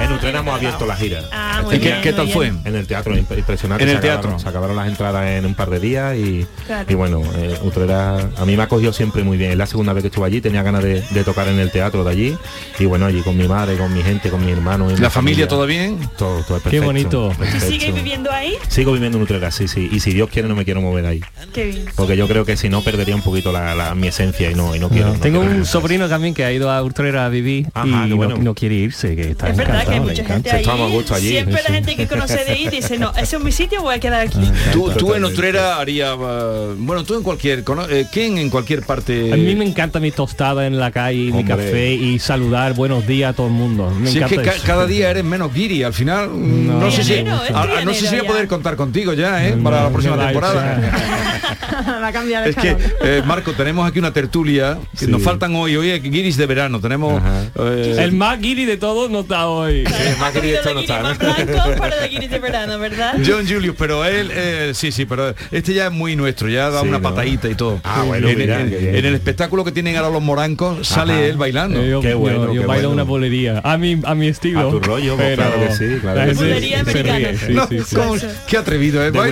en 0.00 0.12
Utrera 0.12 0.40
hemos 0.40 0.54
abierto 0.54 0.84
la 0.84 0.96
gira. 0.96 1.22
Ah, 1.32 1.62
¿Y 1.72 1.78
qué, 1.78 1.94
qué 2.02 2.12
tal 2.12 2.28
fue? 2.28 2.48
En 2.48 2.74
el 2.76 2.86
teatro, 2.86 3.14
imp- 3.14 3.38
impresionante. 3.38 3.84
En 3.84 3.90
el 3.90 3.96
Se 3.96 4.00
acabaron- 4.08 4.20
teatro. 4.20 4.38
Se 4.38 4.48
acabaron 4.48 4.76
las 4.76 4.88
entradas 4.88 5.26
en 5.30 5.46
un 5.46 5.54
par 5.54 5.70
de 5.70 5.80
días 5.80 6.14
y, 6.16 6.46
Claro. 6.66 6.84
y 6.90 6.94
bueno, 6.94 7.22
eh, 7.36 7.58
Utrera 7.62 8.18
a 8.36 8.44
mí 8.44 8.54
me 8.56 8.62
ha 8.64 8.68
cogido 8.68 8.92
siempre 8.92 9.22
muy 9.22 9.38
bien. 9.38 9.52
Es 9.52 9.56
la 9.56 9.66
segunda 9.66 9.94
vez 9.94 10.02
que 10.02 10.08
estuve 10.08 10.26
allí, 10.26 10.40
tenía 10.42 10.62
ganas 10.62 10.82
de, 10.82 11.00
de 11.10 11.24
tocar 11.24 11.48
en 11.48 11.58
el 11.58 11.70
teatro 11.70 12.04
de 12.04 12.10
allí 12.10 12.36
y 12.78 12.84
bueno, 12.84 13.06
allí 13.06 13.22
con 13.22 13.34
mi 13.36 13.48
madre, 13.48 13.78
con 13.78 13.94
mi 13.94 14.02
gente, 14.02 14.28
con 14.28 14.44
mi 14.44 14.52
hermano. 14.52 14.90
y 14.90 14.94
mi 14.94 15.00
¿La 15.00 15.08
familia 15.22 15.48
todo 15.48 15.66
bien? 15.66 15.98
Todo, 16.16 16.42
todo 16.42 16.56
es 16.58 16.62
Qué 16.64 16.70
perfecto, 16.80 16.86
bonito. 16.86 17.28
¿Tú 17.32 17.38
perfecto. 17.38 17.66
sigues 17.66 17.94
viviendo 17.94 18.30
ahí? 18.30 18.54
Sigo 18.68 18.92
viviendo 18.92 19.18
en 19.18 19.24
Utrera, 19.24 19.50
sí, 19.50 19.68
sí. 19.68 19.88
Y 19.92 20.00
si 20.00 20.12
Dios 20.12 20.28
quiere 20.30 20.48
no 20.48 20.54
me 20.56 20.64
quiero 20.64 20.80
mover 20.80 21.06
ahí. 21.06 21.20
Qué 21.52 21.64
bien. 21.66 21.84
Porque 21.96 22.16
yo 22.16 22.26
creo 22.28 22.44
que 22.44 22.56
si 22.56 22.68
no 22.68 22.82
perdería 22.82 23.14
un 23.14 23.22
poquito 23.22 23.52
la, 23.52 23.74
la- 23.74 23.94
mi 23.94 24.08
esencia 24.08 24.50
y 24.50 24.54
no, 24.54 24.74
y 24.74 24.78
no 24.78 24.88
quiero. 24.88 25.08
No, 25.08 25.14
no 25.14 25.20
tengo 25.20 25.40
quiero. 25.40 25.54
un 25.56 25.64
sobrino 25.66 26.08
también 26.08 26.34
que 26.34 26.44
ha 26.44 26.52
ido 26.52 26.70
a 26.70 26.82
Utrera 26.82 27.26
a 27.26 27.28
vivir 27.28 27.66
Ajá, 27.74 27.86
y 28.06 28.10
no- 28.10 28.16
bueno. 28.16 28.36
no, 28.38 28.54
quiere 28.54 28.74
irse, 28.76 29.14
que 29.16 29.30
está 29.30 29.48
Es 29.48 29.56
verdad 29.56 29.84
que 29.84 29.90
hay 29.92 29.96
encantado, 29.98 30.02
mucha 30.08 30.14
gente 30.24 30.32
encanta. 30.32 30.54
ahí. 30.56 30.60
Estamos 30.62 30.90
a 30.90 30.94
gusto 30.94 31.14
allí. 31.14 31.28
Siempre 31.28 31.56
Sí. 31.58 31.64
la 31.68 31.74
gente 31.74 31.96
que 31.96 32.06
conoce 32.08 32.44
de 32.44 32.50
ahí 32.50 32.68
dice, 32.68 32.98
no, 32.98 33.12
ese 33.16 33.36
es 33.36 33.42
mi 33.42 33.52
sitio, 33.52 33.82
voy 33.82 33.94
a 33.94 34.00
quedar 34.00 34.26
aquí. 34.26 34.38
Tú, 34.72 34.90
tú 34.92 35.14
en. 35.14 35.24
Utrera 35.24 35.78
haría... 35.78 36.14
uh, 36.16 36.74
bueno, 36.78 37.04
tú 37.04 37.14
en 37.16 37.22
cualquier... 37.22 37.64
eh, 37.90 38.06
¿Quién 38.12 38.38
en 38.38 38.50
cualquier 38.50 38.82
parte...? 38.82 39.32
A 39.32 39.36
mí 39.36 39.54
me 39.54 39.64
encanta 39.64 40.00
mi 40.00 40.10
tostada 40.10 40.66
en 40.66 40.78
la 40.78 40.90
calle, 40.90 41.30
mi 41.32 41.40
Hombre. 41.40 41.44
café 41.56 41.92
y 41.94 42.18
saludar 42.18 42.74
buenos 42.74 43.06
días 43.06 43.30
a 43.30 43.32
todo 43.36 43.46
el 43.46 43.52
mundo. 43.52 43.90
Me 43.90 44.08
Si 44.10 44.18
es 44.18 44.24
encanta 44.24 44.42
que 44.42 44.48
ca- 44.48 44.56
eso. 44.56 44.66
cada 44.66 44.86
día 44.86 45.10
eres 45.12 45.24
menos 45.24 45.52
guiri, 45.54 45.82
al 45.82 45.92
final 45.94 46.28
mm, 46.28 46.66
no, 46.66 46.80
No, 46.80 46.90
sé 46.90 47.02
si 47.04 47.12
Trianero, 47.12 47.44
es 47.44 47.50
a- 47.54 47.62
a- 47.62 47.84
no 47.84 47.94
sé 47.94 48.06
si 48.08 48.16
voy 48.16 48.24
a 48.26 48.28
poder 48.28 48.48
contar 48.48 48.76
contigo 48.76 49.12
ya, 49.14 49.46
¿eh? 49.46 49.54
No, 49.56 49.62
para 49.64 49.84
la 49.84 49.90
próxima 49.90 50.16
da 50.16 50.24
temporada. 50.26 50.92
Va 52.02 52.08
a 52.08 52.12
cambiar 52.12 52.44
el 52.44 52.50
Es 52.50 52.56
que, 52.56 52.76
eh, 53.02 53.22
Marco, 53.24 53.52
tenemos 53.52 53.88
aquí 53.88 53.98
una 53.98 54.12
tertulia 54.12 54.78
que 54.98 55.06
Sí. 55.06 55.10
nos 55.10 55.22
faltan 55.22 55.54
hoy, 55.56 55.76
hoy 55.76 55.90
hay 55.90 56.00
guiris 56.00 56.36
de 56.36 56.46
verano, 56.46 56.80
tenemos 56.80 57.22
eh, 57.58 57.96
El 57.98 58.12
más 58.12 58.40
guiri 58.40 58.64
de 58.64 58.76
todos 58.76 59.10
no 59.10 59.20
está 59.20 59.46
hoy. 59.48 59.84
Sí, 59.86 59.92
más 60.20 60.32
que 60.32 60.54
esto 60.54 60.74
no 60.74 60.80
está, 60.80 60.98
¿no? 61.02 61.08
Más 61.08 61.18
blanco 61.18 61.76
para 61.78 61.96
la 61.96 62.06
guiris 62.08 62.30
de 62.30 62.38
verano, 62.38 62.78
¿verdad? 62.78 63.14
John 63.26 63.46
Julius, 63.48 63.74
pero 63.78 64.04
él, 64.04 64.30
eh, 64.32 64.72
sí, 64.74 64.92
sí, 64.92 65.04
pero 65.06 65.34
este 65.50 65.74
ya 65.74 65.86
es 65.86 65.92
muy 65.92 66.14
nuestro, 66.16 66.48
ya 66.48 66.70
da 66.70 66.82
Sí, 66.82 66.88
una 66.88 66.98
¿no? 66.98 67.02
patadita 67.08 67.48
y 67.48 67.54
todo. 67.54 67.80
Ah, 67.84 68.04
bueno, 68.06 68.28
en, 68.28 68.38
mira, 68.38 68.60
en- 68.60 68.70
qué 68.70 68.76
bien. 68.76 68.96
en 68.96 69.04
el 69.06 69.14
espectáculo 69.14 69.64
que 69.64 69.72
tienen 69.72 69.96
ahora 69.96 70.10
los 70.10 70.22
morancos 70.22 70.86
sale 70.86 71.12
Ajá. 71.14 71.22
él 71.24 71.36
bailando. 71.36 71.80
Eh, 71.82 71.90
yo, 71.90 72.00
Qué 72.00 72.10
yo- 72.10 72.18
bueno, 72.18 72.52
yo 72.52 72.60
qué 72.62 72.66
bailo 72.66 72.88
bueno. 72.88 73.02
una 73.02 73.02
bolería 73.04 73.60
a 73.64 73.76
mi 73.78 74.00
a 74.04 74.14
mi 74.14 74.28
estilo. 74.28 74.68
A 74.68 74.70
tu 74.70 74.80
rollo, 74.80 75.01
pero 75.16 75.36
claro 75.36 75.60
que 75.68 75.74
sí, 75.74 76.00
claro 76.00 76.18
la 76.18 76.26
que 76.26 76.34
sí. 76.34 76.40
Bolería 76.40 76.84
se 76.84 76.90
americana. 76.90 77.18
ríe, 77.18 77.38
sí, 77.38 77.52
no, 77.52 77.68
sí, 77.68 77.78
sí. 77.86 77.96
¿cómo? 77.96 78.14
qué 78.46 78.56
atrevido, 78.56 79.04
¿eh? 79.04 79.10
Una 79.10 79.22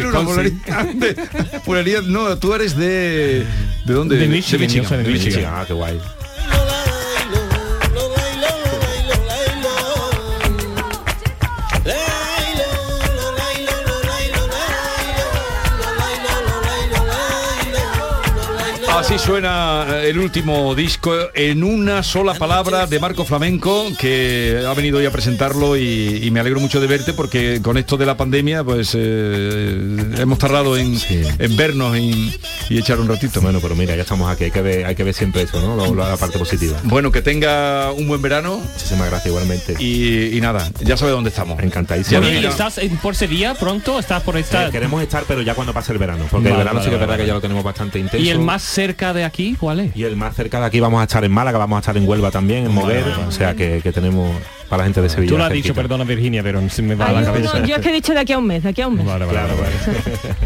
de- 0.94 1.16
No, 2.08 2.36
tú 2.38 2.54
eres 2.54 2.76
de... 2.76 3.44
¿De 3.84 3.94
dónde? 3.94 4.16
De 4.16 4.26
Michigan, 4.28 4.60
de 4.60 5.02
de 5.04 5.10
Michigan. 5.10 5.52
Ah, 5.56 5.64
qué 5.66 5.72
guay. 5.72 5.98
Así 19.10 19.18
suena 19.18 19.86
eh, 19.88 20.10
el 20.10 20.20
último 20.20 20.72
disco 20.76 21.12
en 21.34 21.64
una 21.64 22.00
sola 22.04 22.32
palabra 22.34 22.86
de 22.86 23.00
Marco 23.00 23.24
Flamenco, 23.24 23.86
que 23.98 24.62
ha 24.64 24.72
venido 24.72 24.98
hoy 24.98 25.06
a 25.06 25.10
presentarlo 25.10 25.76
y, 25.76 26.20
y 26.22 26.30
me 26.30 26.38
alegro 26.38 26.60
mucho 26.60 26.80
de 26.80 26.86
verte 26.86 27.12
porque 27.12 27.58
con 27.60 27.76
esto 27.76 27.96
de 27.96 28.06
la 28.06 28.16
pandemia 28.16 28.62
pues 28.62 28.92
eh, 28.96 29.96
hemos 30.16 30.38
tardado 30.38 30.76
en, 30.76 30.96
Sí. 30.96 31.22
en 31.40 31.56
vernos 31.56 31.98
y, 31.98 32.38
y 32.68 32.78
echar 32.78 33.00
un 33.00 33.08
ratito. 33.08 33.40
Bueno, 33.40 33.58
pero 33.60 33.74
mira, 33.74 33.96
ya 33.96 34.02
estamos 34.02 34.30
aquí, 34.30 34.44
hay 34.44 34.50
que 34.52 34.62
ver, 34.62 34.86
hay 34.86 34.94
que 34.94 35.02
ver 35.02 35.12
siempre 35.14 35.42
eso, 35.42 35.60
¿no? 35.60 35.74
Lo- 35.74 35.92
lo- 35.92 36.08
la 36.08 36.16
parte 36.16 36.38
positiva. 36.38 36.78
Bueno, 36.84 37.10
que 37.10 37.20
tenga 37.20 37.90
un 37.90 38.06
buen 38.06 38.22
verano 38.22 38.58
Muchísimas 38.58 39.08
gracias 39.08 39.26
igualmente. 39.26 39.74
y, 39.80 40.36
y 40.36 40.40
nada, 40.40 40.70
ya 40.84 40.96
sabe 40.96 41.10
dónde 41.10 41.30
estamos. 41.30 41.60
Encantadísimo. 41.60 42.22
¿y. 42.28 42.46
¿Estás 42.46 42.78
en- 42.78 42.96
por 42.98 43.16
Sevilla 43.16 43.54
pronto? 43.54 43.98
¿Estás 43.98 44.22
por 44.22 44.36
Eh, 44.36 44.40
estar? 44.40 44.70
queremos 44.70 45.02
estar, 45.02 45.24
pero 45.26 45.42
ya 45.42 45.54
cuando 45.56 45.72
pase 45.72 45.90
el 45.92 45.98
verano, 45.98 46.26
porque 46.30 46.46
el 46.48 46.54
verano 46.56 46.74
vale, 46.78 46.84
sí 46.84 46.90
que 46.90 46.94
es 46.94 47.00
vale, 47.00 47.06
verdad 47.10 47.24
que 47.24 47.26
ya 47.26 47.34
lo 47.34 47.40
tenemos 47.40 47.64
bastante 47.64 47.98
intenso. 47.98 48.24
¿Y 48.24 48.28
el 48.30 48.38
más 48.38 48.62
cerca 48.62 48.99
de 49.12 49.24
aquí 49.24 49.56
cuál 49.58 49.80
es? 49.80 49.96
Y 49.96 50.04
el 50.04 50.16
más 50.16 50.36
cerca 50.36 50.60
de 50.60 50.66
aquí 50.66 50.80
vamos 50.80 51.00
a 51.00 51.04
estar 51.04 51.24
en 51.24 51.32
Málaga, 51.32 51.58
vamos 51.58 51.76
a 51.76 51.80
estar 51.80 51.96
en 51.96 52.08
Huelva 52.08 52.30
también, 52.30 52.66
en 52.66 52.72
Moguer, 52.72 53.04
o 53.26 53.30
sea 53.30 53.54
que, 53.54 53.80
que 53.82 53.92
tenemos 53.92 54.30
para 54.68 54.78
la 54.82 54.84
gente 54.84 55.02
de 55.02 55.08
Sevilla. 55.08 55.30
Tú 55.32 55.38
lo 55.38 55.44
has 55.44 55.52
dicho, 55.52 55.74
perdona 55.74 56.04
Virginia, 56.04 56.42
pero 56.42 56.68
se 56.68 56.82
me 56.82 56.94
va 56.94 57.06
Ay, 57.08 57.14
la 57.14 57.20
yo, 57.22 57.26
cabeza. 57.32 57.58
no, 57.58 57.66
yo 57.66 57.76
es 57.76 57.82
que 57.82 57.88
he 57.88 57.92
dicho 57.92 58.12
de 58.12 58.20
aquí 58.20 58.32
a 58.32 58.38
un 58.38 58.46
mes, 58.46 58.62
de 58.62 58.68
aquí 58.68 58.82
a 58.82 58.88
un 58.88 58.96
mes. 58.96 59.06
Vale, 59.06 59.24
vale, 59.24 59.38
vale, 59.38 59.54
vale. 59.54 59.74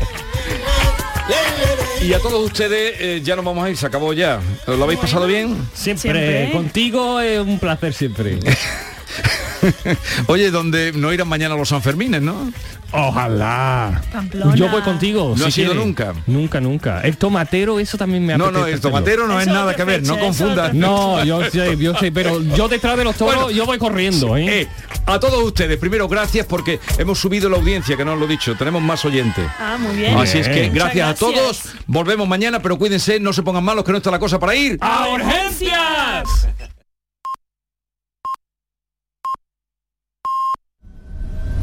Y 2.03 2.13
a 2.13 2.19
todos 2.19 2.45
ustedes 2.45 2.97
eh, 3.01 3.21
ya 3.25 3.35
nos 3.35 3.47
vamos 3.47 3.65
a 3.65 3.71
ir, 3.71 3.79
se 3.79 3.87
acabó 3.87 4.13
ya. 4.13 4.39
¿Lo 4.67 4.85
habéis 4.85 5.01
pasado 5.01 5.27
bien? 5.27 5.57
Siempre, 5.73 6.13
Siempre. 6.13 6.51
contigo 6.53 7.19
es 7.21 7.39
un 7.41 7.59
placer 7.59 7.95
siempre. 7.95 8.39
Oye, 10.27 10.51
donde 10.51 10.93
no 10.93 11.12
irán 11.12 11.29
mañana 11.29 11.55
los 11.57 11.69
Sanfermines, 11.69 12.23
¿no? 12.23 12.53
Ojalá. 12.93 14.03
Pamplona. 14.12 14.55
Yo 14.55 14.69
voy 14.69 14.83
contigo. 14.83 15.31
No 15.31 15.37
si 15.37 15.45
has 15.45 15.59
ido 15.59 15.71
quieres. 15.73 15.87
nunca. 15.87 16.15
Nunca, 16.27 16.61
nunca. 16.61 17.01
El 17.01 17.17
tomatero, 17.17 17.81
eso 17.81 17.99
también 17.99 18.25
me 18.25 18.37
No, 18.39 18.45
apetece 18.45 18.61
no, 18.61 18.67
el 18.69 18.75
hacerlo. 18.75 18.91
tomatero 18.91 19.27
no 19.27 19.41
es 19.41 19.47
nada 19.49 19.75
que 19.75 19.85
ver, 19.85 20.03
no 20.05 20.19
confundas. 20.19 20.73
No, 20.75 21.25
yo 21.25 21.43
sé, 21.51 21.77
yo 21.77 21.97
sé, 21.97 22.12
pero 22.12 22.41
yo 22.41 22.69
detrás 22.69 22.97
de 22.97 23.05
los 23.05 23.17
toros 23.17 23.35
Bueno, 23.35 23.51
yo 23.51 23.67
voy 23.67 23.79
corriendo, 23.79 24.37
¿eh? 24.37 24.61
Eh, 24.62 24.69
a 25.07 25.19
todos 25.19 25.43
ustedes, 25.43 25.77
primero 25.79 26.09
gracias 26.09 26.47
porque 26.47 26.79
hemos 26.99 27.19
subido 27.19 27.49
la 27.51 27.57
audiencia, 27.57 27.97
que 27.97 28.05
no 28.05 28.12
os 28.12 28.19
lo 28.19 28.27
he 28.27 28.29
dicho, 28.29 28.55
tenemos 28.57 28.81
más 28.81 29.05
oyentes. 29.05 29.45
Ah, 29.59 29.77
muy 29.79 29.97
bien. 29.97 30.17
Así 30.17 30.39
es 30.39 30.49
que 30.49 30.69
gracias, 30.69 31.07
Muchas 31.07 31.17
a 31.17 31.43
todos, 31.43 31.62
volvemos 31.87 32.29
mañana, 32.29 32.61
pero 32.61 32.79
cuídense, 32.79 33.19
no 33.21 33.33
se 33.33 33.43
pongan 33.43 33.65
malos, 33.65 33.85
que 33.85 33.91
no 33.93 33.99
está 33.99 34.11
la 34.11 34.19
cosa 34.19 34.39
para 34.39 34.55
ir. 34.55 34.79
¡A 34.81 35.09
urgencias! 35.09 36.49